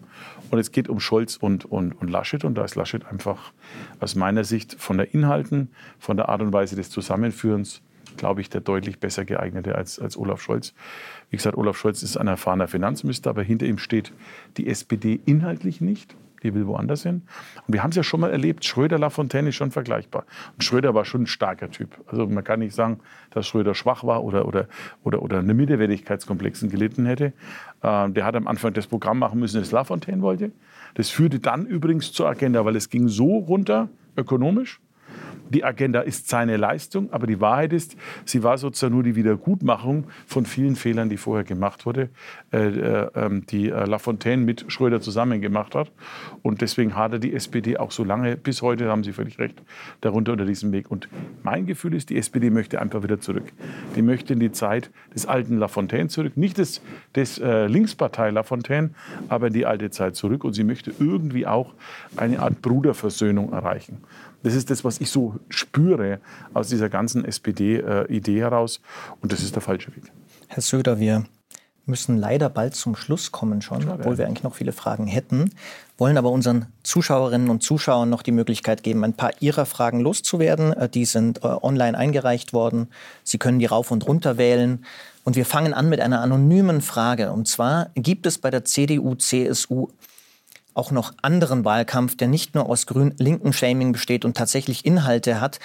Und 0.50 0.58
es 0.58 0.70
geht 0.70 0.88
um 0.88 1.00
Scholz 1.00 1.36
und, 1.36 1.64
und, 1.64 1.92
und 1.92 2.10
Laschet. 2.10 2.44
Und 2.44 2.56
da 2.56 2.64
ist 2.64 2.74
Laschet 2.74 3.06
einfach 3.06 3.52
aus 4.00 4.14
meiner 4.14 4.44
Sicht 4.44 4.76
von 4.78 4.98
der 4.98 5.14
Inhalten, 5.14 5.70
von 5.98 6.16
der 6.16 6.28
Art 6.28 6.42
und 6.42 6.52
Weise 6.52 6.76
des 6.76 6.90
Zusammenführens, 6.90 7.80
glaube 8.16 8.40
ich, 8.40 8.50
der 8.50 8.60
deutlich 8.60 8.98
besser 8.98 9.24
geeignete 9.24 9.74
als, 9.74 9.98
als 9.98 10.16
Olaf 10.16 10.40
Scholz. 10.40 10.74
Wie 11.30 11.36
gesagt, 11.36 11.56
Olaf 11.56 11.78
Scholz 11.78 12.02
ist 12.02 12.16
ein 12.16 12.28
erfahrener 12.28 12.68
Finanzminister, 12.68 13.30
aber 13.30 13.42
hinter 13.42 13.66
ihm 13.66 13.78
steht 13.78 14.12
die 14.56 14.68
SPD 14.68 15.20
inhaltlich 15.24 15.80
nicht 15.80 16.16
die 16.42 16.54
will 16.54 16.66
woanders 16.66 17.02
hin. 17.02 17.22
Und 17.66 17.72
wir 17.74 17.82
haben 17.82 17.90
es 17.90 17.96
ja 17.96 18.02
schon 18.02 18.20
mal 18.20 18.30
erlebt, 18.30 18.64
Schröder-Lafontaine 18.64 19.48
ist 19.48 19.56
schon 19.56 19.70
vergleichbar. 19.70 20.24
Und 20.54 20.64
Schröder 20.64 20.94
war 20.94 21.04
schon 21.04 21.22
ein 21.22 21.26
starker 21.26 21.70
Typ. 21.70 21.96
Also 22.06 22.26
man 22.26 22.44
kann 22.44 22.60
nicht 22.60 22.74
sagen, 22.74 23.00
dass 23.30 23.46
Schröder 23.46 23.74
schwach 23.74 24.04
war 24.04 24.24
oder, 24.24 24.46
oder, 24.46 24.68
oder, 25.04 25.22
oder 25.22 25.38
eine 25.38 25.54
Minderwertigkeitskomplexen 25.54 26.70
gelitten 26.70 27.06
hätte. 27.06 27.32
Äh, 27.82 28.10
der 28.10 28.24
hat 28.24 28.36
am 28.36 28.46
Anfang 28.46 28.72
das 28.72 28.86
Programm 28.86 29.18
machen 29.18 29.40
müssen, 29.40 29.60
das 29.60 29.72
Lafontaine 29.72 30.22
wollte. 30.22 30.52
Das 30.94 31.10
führte 31.10 31.40
dann 31.40 31.66
übrigens 31.66 32.12
zur 32.12 32.28
Agenda, 32.28 32.64
weil 32.64 32.76
es 32.76 32.88
ging 32.88 33.08
so 33.08 33.38
runter 33.38 33.88
ökonomisch, 34.16 34.80
die 35.50 35.64
Agenda 35.64 36.00
ist 36.00 36.28
seine 36.28 36.56
Leistung, 36.56 37.12
aber 37.12 37.26
die 37.26 37.40
Wahrheit 37.40 37.72
ist, 37.72 37.96
sie 38.24 38.42
war 38.42 38.58
sozusagen 38.58 38.94
nur 38.94 39.02
die 39.02 39.16
Wiedergutmachung 39.16 40.04
von 40.26 40.46
vielen 40.46 40.76
Fehlern, 40.76 41.08
die 41.08 41.16
vorher 41.16 41.44
gemacht 41.44 41.86
wurde, 41.86 42.10
äh, 42.52 42.58
äh, 42.58 43.10
ähm, 43.14 43.46
die 43.46 43.70
äh, 43.70 43.84
Lafontaine 43.84 44.42
mit 44.42 44.64
Schröder 44.68 45.00
zusammen 45.00 45.40
gemacht 45.40 45.74
hat. 45.74 45.90
Und 46.42 46.60
deswegen 46.60 46.96
hatte 46.96 47.20
die 47.20 47.34
SPD 47.34 47.76
auch 47.76 47.90
so 47.90 48.04
lange, 48.04 48.36
bis 48.36 48.62
heute 48.62 48.88
haben 48.88 49.04
Sie 49.04 49.12
völlig 49.12 49.38
recht, 49.38 49.62
darunter 50.00 50.32
unter 50.32 50.44
diesem 50.44 50.72
Weg. 50.72 50.90
Und 50.90 51.08
mein 51.42 51.66
Gefühl 51.66 51.94
ist, 51.94 52.10
die 52.10 52.16
SPD 52.16 52.50
möchte 52.50 52.80
einfach 52.80 53.02
wieder 53.02 53.20
zurück. 53.20 53.52
Die 53.94 54.02
möchte 54.02 54.32
in 54.32 54.40
die 54.40 54.52
Zeit 54.52 54.90
des 55.14 55.26
alten 55.26 55.58
Lafontaine 55.58 56.08
zurück, 56.08 56.36
nicht 56.36 56.58
des, 56.58 56.82
des 57.14 57.38
Linkspartei 57.38 58.30
Lafontaine, 58.30 58.90
aber 59.28 59.48
in 59.48 59.52
die 59.52 59.66
alte 59.66 59.90
Zeit 59.90 60.16
zurück. 60.16 60.44
Und 60.44 60.54
sie 60.54 60.64
möchte 60.64 60.92
irgendwie 60.98 61.46
auch 61.46 61.74
eine 62.16 62.40
Art 62.40 62.62
Bruderversöhnung 62.62 63.52
erreichen. 63.52 63.98
Das 64.42 64.54
ist 64.54 64.70
das, 64.70 64.84
was 64.84 65.00
ich 65.00 65.10
so 65.10 65.34
spüre 65.48 66.20
aus 66.54 66.68
dieser 66.68 66.88
ganzen 66.88 67.24
SPD-Idee 67.24 68.40
heraus. 68.40 68.80
Und 69.20 69.32
das 69.32 69.42
ist 69.42 69.54
der 69.54 69.62
falsche 69.62 69.94
Weg. 69.96 70.04
Herr 70.48 70.62
Söder, 70.62 71.00
wir 71.00 71.24
müssen 71.86 72.16
leider 72.16 72.48
bald 72.50 72.74
zum 72.74 72.96
Schluss 72.96 73.32
kommen 73.32 73.62
schon, 73.62 73.82
Schade. 73.82 74.00
obwohl 74.00 74.18
wir 74.18 74.26
eigentlich 74.26 74.42
noch 74.42 74.54
viele 74.54 74.72
Fragen 74.72 75.06
hätten, 75.06 75.50
wollen 75.98 76.18
aber 76.18 76.30
unseren 76.30 76.66
Zuschauerinnen 76.82 77.48
und 77.48 77.62
Zuschauern 77.62 78.10
noch 78.10 78.22
die 78.22 78.32
Möglichkeit 78.32 78.82
geben, 78.82 79.04
ein 79.04 79.14
paar 79.14 79.30
ihrer 79.40 79.66
Fragen 79.66 80.00
loszuwerden. 80.00 80.72
Äh, 80.72 80.88
die 80.88 81.04
sind 81.04 81.44
äh, 81.44 81.46
online 81.46 81.96
eingereicht 81.96 82.52
worden. 82.52 82.88
Sie 83.22 83.38
können 83.38 83.60
die 83.60 83.66
rauf 83.66 83.90
und 83.90 84.06
runter 84.06 84.36
wählen. 84.36 84.84
Und 85.24 85.36
wir 85.36 85.46
fangen 85.46 85.74
an 85.74 85.88
mit 85.88 86.00
einer 86.00 86.20
anonymen 86.20 86.80
Frage. 86.80 87.32
Und 87.32 87.48
zwar 87.48 87.90
gibt 87.94 88.26
es 88.26 88.38
bei 88.38 88.50
der 88.50 88.64
CDU, 88.64 89.14
CSU 89.14 89.88
auch 90.76 90.90
noch 90.90 91.14
anderen 91.22 91.64
Wahlkampf, 91.64 92.16
der 92.16 92.28
nicht 92.28 92.54
nur 92.54 92.68
aus 92.68 92.86
grün-linken 92.86 93.52
Shaming 93.52 93.92
besteht 93.92 94.24
und 94.24 94.36
tatsächlich 94.36 94.84
Inhalte 94.84 95.40
hat. 95.40 95.58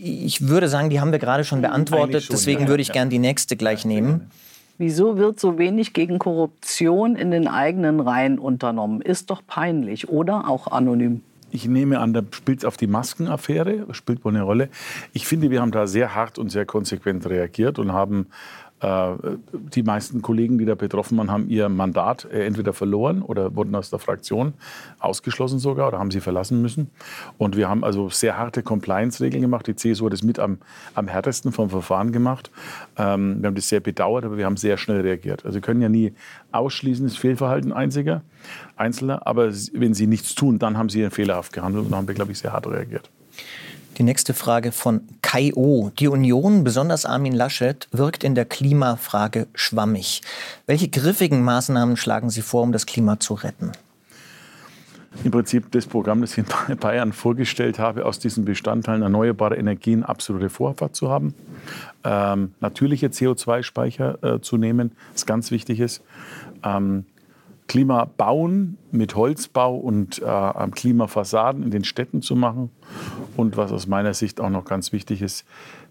Ich 0.00 0.48
würde 0.48 0.68
sagen, 0.68 0.88
die 0.88 1.00
haben 1.00 1.12
wir 1.12 1.18
gerade 1.18 1.44
schon 1.44 1.60
beantwortet. 1.60 2.24
Schon, 2.24 2.34
Deswegen 2.36 2.62
ja, 2.62 2.68
würde 2.68 2.80
ich 2.80 2.88
ja. 2.88 2.94
gern 2.94 3.10
die 3.10 3.18
nächste 3.18 3.56
gleich 3.56 3.82
ja, 3.82 3.88
nehmen. 3.88 4.30
Wieso 4.78 5.18
wird 5.18 5.40
so 5.40 5.58
wenig 5.58 5.92
gegen 5.94 6.18
Korruption 6.18 7.16
in 7.16 7.30
den 7.30 7.48
eigenen 7.48 8.00
Reihen 8.00 8.38
unternommen? 8.38 9.00
Ist 9.00 9.30
doch 9.30 9.42
peinlich, 9.46 10.08
oder? 10.08 10.48
Auch 10.48 10.68
anonym. 10.68 11.22
Ich 11.50 11.66
nehme 11.66 12.00
an, 12.00 12.12
da 12.12 12.22
spielt 12.32 12.58
es 12.58 12.64
auf 12.64 12.76
die 12.76 12.86
Maskenaffäre, 12.86 13.86
spielt 13.92 14.24
wohl 14.24 14.34
eine 14.34 14.42
Rolle. 14.42 14.68
Ich 15.12 15.26
finde, 15.26 15.50
wir 15.50 15.60
haben 15.60 15.70
da 15.70 15.86
sehr 15.86 16.14
hart 16.14 16.38
und 16.38 16.50
sehr 16.50 16.66
konsequent 16.66 17.26
reagiert 17.26 17.78
und 17.78 17.92
haben 17.92 18.26
Äh, 18.26 18.65
die 18.82 19.82
meisten 19.82 20.20
Kollegen, 20.20 20.58
die 20.58 20.66
da 20.66 20.74
betroffen 20.74 21.16
waren, 21.16 21.30
haben 21.30 21.48
ihr 21.48 21.70
Mandat 21.70 22.26
äh, 22.30 22.44
entweder 22.44 22.74
verloren 22.74 23.22
oder 23.22 23.56
wurden 23.56 23.74
aus 23.74 23.88
der 23.88 23.98
Fraktion 23.98 24.52
ausgeschlossen 24.98 25.58
sogar 25.58 25.88
oder 25.88 25.98
haben 25.98 26.10
sie 26.10 26.20
verlassen 26.20 26.60
müssen. 26.60 26.90
Und 27.38 27.56
wir 27.56 27.70
haben 27.70 27.84
also 27.84 28.10
sehr 28.10 28.36
harte 28.36 28.62
Compliance-Regeln 28.62 29.40
gemacht. 29.40 29.66
Die 29.66 29.76
CSU 29.76 30.06
hat 30.06 30.12
das 30.12 30.22
mit 30.22 30.38
am, 30.38 30.58
am 30.94 31.08
härtesten 31.08 31.52
vom 31.52 31.70
Verfahren 31.70 32.12
gemacht. 32.12 32.50
Ähm, 32.98 33.40
wir 33.40 33.48
haben 33.48 33.54
das 33.54 33.70
sehr 33.70 33.80
bedauert, 33.80 34.26
aber 34.26 34.36
wir 34.36 34.44
haben 34.44 34.58
sehr 34.58 34.76
schnell 34.76 35.00
reagiert. 35.00 35.46
Also 35.46 35.56
Sie 35.56 35.62
können 35.62 35.80
ja 35.80 35.88
nie 35.88 36.12
ausschließen, 36.52 37.06
das 37.06 37.16
Fehlverhalten 37.16 37.72
einziger, 37.72 38.22
Einzelner. 38.76 39.26
Aber 39.26 39.52
wenn 39.72 39.94
sie 39.94 40.06
nichts 40.06 40.34
tun, 40.34 40.58
dann 40.58 40.76
haben 40.76 40.90
sie 40.90 41.08
fehlerhaft 41.08 41.54
gehandelt 41.54 41.86
und 41.86 41.94
haben 41.94 42.08
wir, 42.08 42.14
glaube 42.14 42.32
ich, 42.32 42.38
sehr 42.38 42.52
hart 42.52 42.66
reagiert. 42.66 43.10
Die 43.96 44.02
nächste 44.02 44.34
Frage 44.34 44.72
von 44.72 45.00
Kai 45.22 45.52
O. 45.54 45.90
Die 45.98 46.08
Union, 46.08 46.64
besonders 46.64 47.06
Armin 47.06 47.32
Laschet, 47.32 47.88
wirkt 47.92 48.24
in 48.24 48.34
der 48.34 48.44
Klimafrage 48.44 49.46
schwammig. 49.54 50.20
Welche 50.66 50.88
griffigen 50.88 51.42
Maßnahmen 51.42 51.96
schlagen 51.96 52.28
Sie 52.28 52.42
vor, 52.42 52.62
um 52.62 52.72
das 52.72 52.84
Klima 52.84 53.18
zu 53.18 53.32
retten? 53.32 53.72
Im 55.24 55.30
Prinzip 55.30 55.72
das 55.72 55.86
Programm, 55.86 56.20
das 56.20 56.36
ich 56.36 56.44
in 56.68 56.76
Bayern 56.76 57.14
vorgestellt 57.14 57.78
habe, 57.78 58.04
aus 58.04 58.18
diesen 58.18 58.44
Bestandteilen 58.44 59.00
erneuerbare 59.00 59.56
Energien 59.56 60.02
absolute 60.02 60.50
Vorfahrt 60.50 60.94
zu 60.94 61.08
haben. 61.08 61.34
Ähm, 62.04 62.52
natürliche 62.60 63.06
CO2-Speicher 63.06 64.22
äh, 64.22 64.40
zu 64.42 64.58
nehmen, 64.58 64.92
was 65.12 65.24
ganz 65.24 65.50
wichtig 65.50 65.80
ist. 65.80 66.02
Ähm, 66.62 67.06
Klima 67.68 68.04
bauen 68.04 68.78
mit 68.92 69.16
Holzbau 69.16 69.76
und 69.76 70.22
äh, 70.22 70.70
Klimafassaden 70.70 71.62
in 71.62 71.70
den 71.70 71.84
Städten 71.84 72.22
zu 72.22 72.36
machen. 72.36 72.70
Und 73.36 73.56
was 73.56 73.72
aus 73.72 73.86
meiner 73.86 74.14
Sicht 74.14 74.40
auch 74.40 74.50
noch 74.50 74.64
ganz 74.64 74.92
wichtig 74.92 75.20
ist, 75.20 75.44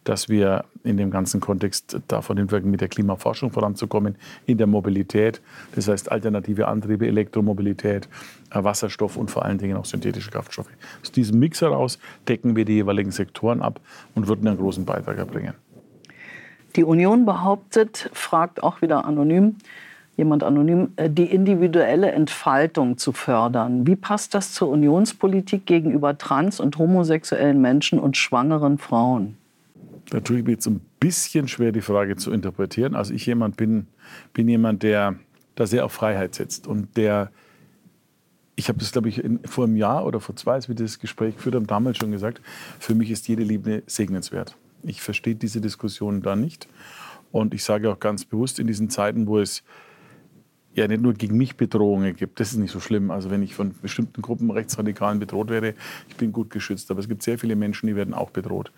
dass 0.06 0.30
wir 0.30 0.66
in 0.84 0.98
dem 0.98 1.12
ganzen 1.12 1.42
Kontext 1.42 2.00
davon 2.08 2.38
hinwirken, 2.38 2.72
mit 2.72 2.80
der 2.80 2.88
Klimaforschung 2.88 3.52
voranzukommen, 3.52 4.16
in 4.46 4.58
der 4.58 4.68
Mobilität. 4.68 5.42
Das 5.74 5.88
heißt 5.88 6.12
alternative 6.12 6.68
Antriebe, 6.68 7.08
Elektromobilität, 7.08 8.08
äh, 8.52 8.64
Wasserstoff 8.64 9.18
und 9.18 9.30
vor 9.30 9.44
allen 9.44 9.58
Dingen 9.58 9.76
auch 9.76 9.86
synthetische 9.86 10.32
Kraftstoffe. 10.32 10.70
Aus 11.02 11.12
diesem 11.12 11.40
Mix 11.40 11.62
heraus 11.62 12.00
decken 12.28 12.56
wir 12.56 12.66
die 12.66 12.74
jeweiligen 12.74 13.12
Sektoren 13.12 13.62
ab 13.62 13.82
und 14.14 14.28
würden 14.28 14.48
einen 14.48 14.58
großen 14.58 14.86
Beitrag 14.86 15.18
erbringen. 15.18 15.56
Die 16.76 16.84
Union 16.84 17.26
behauptet, 17.26 18.10
fragt 18.14 18.62
auch 18.62 18.82
wieder 18.82 19.06
anonym, 19.06 19.56
jemand 20.18 20.44
anonym, 20.44 20.94
äh, 20.96 21.10
die 21.10 21.26
individuelle 21.26 22.12
Entfaltung 22.12 22.98
zu 22.98 23.12
fördern. 23.12 23.86
Wie 23.88 23.96
passt 23.96 24.34
das 24.34 24.54
zur 24.54 24.70
Unionspolitik 24.70 25.66
gegenüber 25.66 26.18
trans- 26.18 26.60
und 26.60 26.78
homosexuellen 26.78 27.62
Menschen 27.62 28.00
und 28.00 28.18
schwangeren 28.18 28.78
Frauen? 28.78 29.38
Da 30.10 30.20
tue 30.20 30.40
ich 30.40 30.46
mir 30.46 30.52
jetzt 30.52 30.68
ein 30.68 30.82
bisschen 31.00 31.48
schwer, 31.48 31.72
die 31.72 31.82
Frage 31.82 32.16
zu 32.16 32.32
interpretieren. 32.32 32.96
Also 32.96 33.14
ich 33.14 33.26
jemand 33.26 33.58
bin, 33.58 33.88
bin 34.34 34.48
jemand, 34.48 34.84
der 34.84 35.16
da 35.56 35.66
sehr 35.66 35.86
auf 35.86 35.94
Freiheit 35.94 36.36
setzt 36.36 36.68
und 36.68 36.96
der 36.98 37.32
ich 38.58 38.70
habe 38.70 38.80
das, 38.80 38.94
glaube 38.94 39.10
ich, 39.10 39.22
in, 39.22 39.40
vor 39.44 39.66
einem 39.66 39.76
Jahr 39.76 40.06
oder 40.06 40.22
vor 40.22 40.36
zwei, 40.36 40.54
als 40.54 40.70
wir 40.70 40.76
das 40.76 41.00
Gespräch 41.00 41.36
geführt 41.36 41.56
haben, 41.56 41.68
damals 41.68 41.98
schon 41.98 42.12
gesagt, 42.12 42.42
für 42.80 42.96
mich 42.96 43.12
ist 43.12 43.28
jede 43.28 43.44
Liebe 43.44 43.84
segnenswert. 43.86 44.56
Ich 44.84 45.02
verstehe 45.02 45.36
diese 45.36 45.60
Diskussion 45.60 46.22
da 46.22 46.38
nicht. 46.38 46.68
Und 47.32 47.54
ich 47.54 47.66
sage 47.66 47.92
auch 47.92 48.00
ganz 48.00 48.24
bewusst, 48.24 48.60
in 48.60 48.68
diesen 48.68 48.90
Zeiten, 48.90 49.28
wo 49.28 49.40
es 49.40 49.64
ja 50.76 50.88
nicht 50.88 51.02
nur 51.02 51.14
gegen 51.14 51.38
mich 51.38 51.56
Bedrohungen 51.56 52.16
gibt. 52.16 52.40
Das 52.40 52.52
ist 52.52 52.58
nicht 52.58 52.72
so 52.72 52.80
schlimm. 52.80 53.12
Also 53.12 53.30
wenn 53.30 53.42
ich 53.42 53.56
von 53.56 53.74
bestimmten 53.82 54.22
Gruppen 54.22 54.52
Rechtsradikalen 54.52 55.20
bedroht 55.20 55.50
werde, 55.50 55.74
ich 56.10 56.16
bin 56.16 56.32
gut 56.32 56.50
geschützt. 56.50 56.92
Aber 56.92 57.00
es 57.00 57.08
gibt 57.08 57.24
sehr 57.24 57.40
viele 57.40 57.56
Menschen, 57.56 57.88
die 57.88 57.96
werden 57.96 58.14
auch 58.14 58.30
bedroht. 58.30 58.72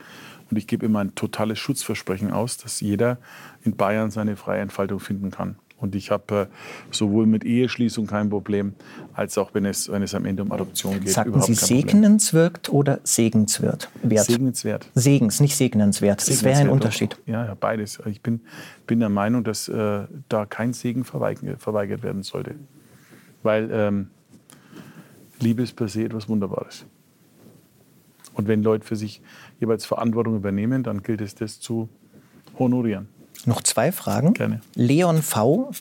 Und 0.49 0.57
ich 0.57 0.67
gebe 0.67 0.85
immer 0.85 0.99
ein 0.99 1.15
totales 1.15 1.59
Schutzversprechen 1.59 2.31
aus, 2.31 2.57
dass 2.57 2.79
jeder 2.79 3.17
in 3.63 3.75
Bayern 3.75 4.11
seine 4.11 4.35
freie 4.35 4.61
Entfaltung 4.61 4.99
finden 4.99 5.31
kann. 5.31 5.57
Und 5.79 5.93
ich 5.93 6.09
habe 6.09 6.49
äh, 6.49 6.93
sowohl 6.93 7.27
mit 7.27 7.43
Eheschließung 7.43 8.07
kein 8.07 8.29
Problem, 8.29 8.73
als 9.13 9.37
auch 9.37 9.53
wenn 9.53 9.65
es, 9.65 9.91
wenn 9.91 10.01
es 10.01 10.15
am 10.15 10.25
Ende 10.25 10.41
um 10.41 10.51
Adoption 10.51 10.99
geht. 10.99 11.09
Sagten 11.09 11.39
Sie 11.41 11.53
segnenswert 11.53 12.69
oder 12.69 12.99
segenswert? 13.03 13.89
Wert? 14.01 14.25
Segnenswert. 14.25 14.89
Segens, 14.95 15.39
nicht 15.39 15.55
segnenswert. 15.55 16.27
Das 16.27 16.43
wäre 16.43 16.57
ein 16.59 16.69
Unterschied. 16.69 17.17
Ja, 17.27 17.45
ja, 17.45 17.53
beides. 17.53 17.99
Ich 18.07 18.21
bin, 18.21 18.41
bin 18.87 18.99
der 18.99 19.09
Meinung, 19.09 19.43
dass 19.43 19.67
äh, 19.67 20.05
da 20.29 20.45
kein 20.47 20.73
Segen 20.73 21.03
verweigert, 21.03 21.61
verweigert 21.61 22.01
werden 22.01 22.23
sollte. 22.23 22.55
Weil 23.43 23.69
ähm, 23.71 24.07
Liebe 25.39 25.61
ist 25.61 25.75
per 25.75 25.87
se 25.87 26.05
etwas 26.05 26.27
Wunderbares. 26.27 26.85
Und 28.33 28.47
wenn 28.47 28.63
Leute 28.63 28.85
für 28.85 28.95
sich 28.95 29.21
jeweils 29.59 29.85
Verantwortung 29.85 30.35
übernehmen, 30.35 30.81
dann 30.81 31.03
gilt 31.03 31.21
es, 31.21 31.35
das 31.35 31.59
zu 31.59 31.89
honorieren. 32.57 33.07
Noch 33.45 33.61
zwei 33.61 33.91
Fragen. 33.91 34.33
Gerne. 34.33 34.61
Leon 34.75 35.21
V. 35.21 35.71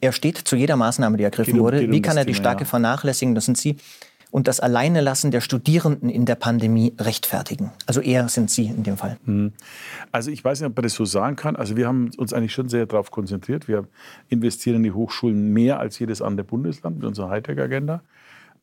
Er 0.00 0.12
steht 0.12 0.38
zu 0.38 0.56
jeder 0.56 0.76
Maßnahme, 0.76 1.16
die 1.16 1.24
ergriffen 1.24 1.54
um, 1.54 1.60
wurde. 1.60 1.90
Wie 1.90 2.02
kann 2.02 2.16
er 2.16 2.24
die 2.24 2.34
starke 2.34 2.62
ja. 2.62 2.68
Vernachlässigung, 2.68 3.34
das 3.34 3.46
sind 3.46 3.58
Sie, 3.58 3.76
und 4.30 4.46
das 4.46 4.60
Alleinelassen 4.60 5.30
der 5.30 5.40
Studierenden 5.40 6.10
in 6.10 6.24
der 6.24 6.34
Pandemie 6.34 6.94
rechtfertigen? 6.98 7.70
Also 7.86 8.00
er 8.00 8.28
sind 8.28 8.50
Sie 8.50 8.66
in 8.66 8.82
dem 8.82 8.96
Fall. 8.96 9.18
Hm. 9.24 9.52
Also 10.12 10.30
ich 10.30 10.44
weiß 10.44 10.60
nicht, 10.60 10.68
ob 10.68 10.76
man 10.76 10.82
das 10.82 10.94
so 10.94 11.04
sagen 11.04 11.36
kann. 11.36 11.56
Also 11.56 11.76
wir 11.76 11.86
haben 11.86 12.10
uns 12.16 12.32
eigentlich 12.32 12.52
schon 12.52 12.68
sehr 12.68 12.86
darauf 12.86 13.10
konzentriert. 13.10 13.68
Wir 13.68 13.86
investieren 14.28 14.76
in 14.76 14.82
die 14.84 14.92
Hochschulen 14.92 15.52
mehr 15.52 15.80
als 15.80 15.98
jedes 15.98 16.22
andere 16.22 16.44
Bundesland 16.44 16.96
mit 16.96 17.06
unserer 17.06 17.30
Hightech-Agenda. 17.30 18.02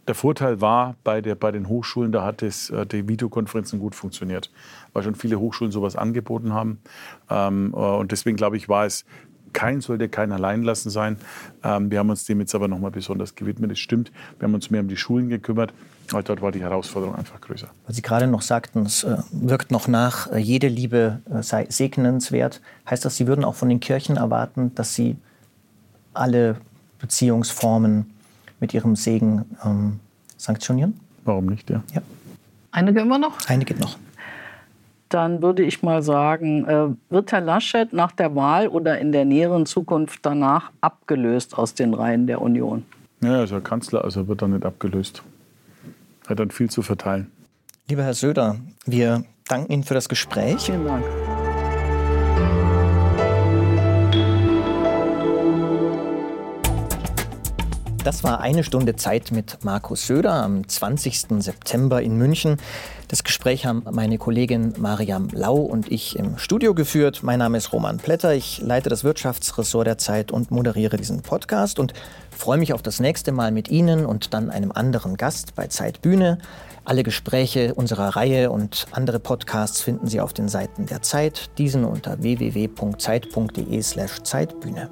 Der 0.07 0.15
Vorteil 0.15 0.61
war 0.61 0.95
bei, 1.03 1.21
der, 1.21 1.35
bei 1.35 1.51
den 1.51 1.67
Hochschulen, 1.67 2.11
da 2.11 2.23
hat 2.23 2.43
es, 2.43 2.69
äh, 2.69 2.85
die 2.85 3.07
Videokonferenzen 3.07 3.79
gut 3.79 3.95
funktioniert, 3.95 4.51
weil 4.93 5.03
schon 5.03 5.15
viele 5.15 5.39
Hochschulen 5.39 5.71
sowas 5.71 5.95
angeboten 5.95 6.53
haben. 6.53 6.79
Ähm, 7.29 7.73
äh, 7.73 7.77
und 7.77 8.11
deswegen 8.11 8.37
glaube 8.37 8.57
ich, 8.57 8.69
war 8.69 8.85
es 8.85 9.05
kein 9.55 9.79
sollte 9.81 10.09
kein 10.09 10.31
Alleinlassen 10.31 10.91
sein. 10.91 11.17
Ähm, 11.63 11.89
wir 11.89 11.99
haben 11.99 12.09
uns 12.09 12.25
dem 12.25 12.41
jetzt 12.41 12.53
aber 12.53 12.67
nochmal 12.67 12.91
besonders 12.91 13.35
gewidmet. 13.35 13.71
Es 13.71 13.79
stimmt, 13.79 14.11
wir 14.37 14.47
haben 14.47 14.53
uns 14.53 14.69
mehr 14.69 14.81
um 14.81 14.89
die 14.89 14.97
Schulen 14.97 15.29
gekümmert, 15.29 15.73
weil 16.09 16.23
dort 16.23 16.41
war 16.41 16.51
die 16.51 16.61
Herausforderung 16.61 17.15
einfach 17.15 17.39
größer. 17.39 17.69
Weil 17.85 17.95
Sie 17.95 18.01
gerade 18.01 18.27
noch 18.27 18.41
sagten, 18.41 18.85
es 18.85 19.03
äh, 19.03 19.17
wirkt 19.31 19.71
noch 19.71 19.87
nach, 19.87 20.29
äh, 20.31 20.37
jede 20.37 20.67
Liebe 20.67 21.21
äh, 21.33 21.41
sei 21.41 21.67
segnenswert. 21.69 22.61
Heißt 22.87 23.05
das, 23.05 23.15
Sie 23.15 23.27
würden 23.27 23.45
auch 23.45 23.55
von 23.55 23.69
den 23.69 23.79
Kirchen 23.79 24.17
erwarten, 24.17 24.75
dass 24.75 24.93
sie 24.93 25.15
alle 26.13 26.57
Beziehungsformen 26.99 28.14
mit 28.59 28.73
ihrem 28.73 28.95
Segen 28.95 29.45
ähm, 29.63 29.99
sanktionieren? 30.37 30.99
Warum 31.23 31.47
nicht, 31.47 31.69
ja. 31.69 31.83
ja. 31.93 32.01
Eine 32.71 32.93
gehen 32.93 33.07
wir 33.07 33.17
noch? 33.17 33.37
Eine 33.47 33.65
geht 33.65 33.79
noch. 33.79 33.97
Dann 35.09 35.41
würde 35.41 35.63
ich 35.63 35.81
mal 35.83 36.01
sagen, 36.01 36.65
äh, 36.65 36.87
wird 37.09 37.31
Herr 37.31 37.41
Laschet 37.41 37.93
nach 37.93 38.11
der 38.11 38.35
Wahl 38.35 38.67
oder 38.67 38.99
in 38.99 39.11
der 39.11 39.25
näheren 39.25 39.65
Zukunft 39.65 40.19
danach 40.23 40.71
abgelöst 40.81 41.57
aus 41.57 41.73
den 41.73 41.93
Reihen 41.93 42.27
der 42.27 42.41
Union? 42.41 42.85
Ja, 43.21 43.37
er 43.37 43.43
ist 43.43 43.51
ja 43.51 43.59
Kanzler, 43.59 44.03
also 44.03 44.27
wird 44.27 44.41
er 44.41 44.47
nicht 44.47 44.65
abgelöst. 44.65 45.23
Er 46.25 46.31
hat 46.31 46.39
dann 46.39 46.51
viel 46.51 46.69
zu 46.69 46.81
verteilen. 46.81 47.31
Lieber 47.87 48.03
Herr 48.03 48.15
Söder, 48.15 48.57
wir 48.85 49.23
danken 49.47 49.71
Ihnen 49.71 49.83
für 49.83 49.93
das 49.93 50.09
Gespräch. 50.09 50.63
Vielen 50.63 50.85
Dank. 50.85 51.05
Das 58.05 58.23
war 58.23 58.39
eine 58.39 58.63
Stunde 58.63 58.95
Zeit 58.95 59.31
mit 59.31 59.57
Markus 59.63 60.05
Söder 60.05 60.33
am 60.33 60.69
20. 60.69 61.21
September 61.39 62.03
in 62.03 62.17
München. 62.17 62.57
Das 63.07 63.23
Gespräch 63.23 63.65
haben 63.65 63.83
meine 63.89 64.19
Kollegin 64.19 64.75
Mariam 64.77 65.29
Lau 65.31 65.55
und 65.55 65.91
ich 65.91 66.15
im 66.15 66.37
Studio 66.37 66.75
geführt. 66.75 67.21
Mein 67.23 67.39
Name 67.39 67.57
ist 67.57 67.73
Roman 67.73 67.97
Plätter. 67.97 68.35
Ich 68.35 68.61
leite 68.61 68.89
das 68.89 69.03
Wirtschaftsressort 69.03 69.87
der 69.87 69.97
Zeit 69.97 70.31
und 70.31 70.51
moderiere 70.51 70.97
diesen 70.97 71.23
Podcast 71.23 71.79
und 71.79 71.93
freue 72.29 72.59
mich 72.59 72.73
auf 72.73 72.83
das 72.83 72.99
nächste 72.99 73.31
Mal 73.31 73.51
mit 73.51 73.69
Ihnen 73.69 74.05
und 74.05 74.35
dann 74.35 74.51
einem 74.51 74.71
anderen 74.71 75.17
Gast 75.17 75.55
bei 75.55 75.65
Zeitbühne. 75.65 76.37
Alle 76.83 77.01
Gespräche 77.01 77.73
unserer 77.73 78.15
Reihe 78.15 78.51
und 78.51 78.85
andere 78.91 79.19
Podcasts 79.19 79.81
finden 79.81 80.05
Sie 80.05 80.21
auf 80.21 80.31
den 80.31 80.47
Seiten 80.47 80.85
der 80.85 81.01
Zeit, 81.01 81.49
diesen 81.57 81.83
unter 81.83 82.21
www.zeit.de/zeitbühne. 82.21 84.91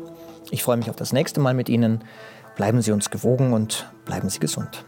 Ich 0.50 0.64
freue 0.64 0.78
mich 0.78 0.90
auf 0.90 0.96
das 0.96 1.14
nächste 1.14 1.40
Mal 1.40 1.54
mit 1.54 1.70
Ihnen. 1.70 2.04
Bleiben 2.56 2.82
Sie 2.82 2.92
uns 2.92 3.10
gewogen 3.10 3.54
und 3.54 3.90
bleiben 4.06 4.30
Sie 4.30 4.40
gesund. 4.40 4.86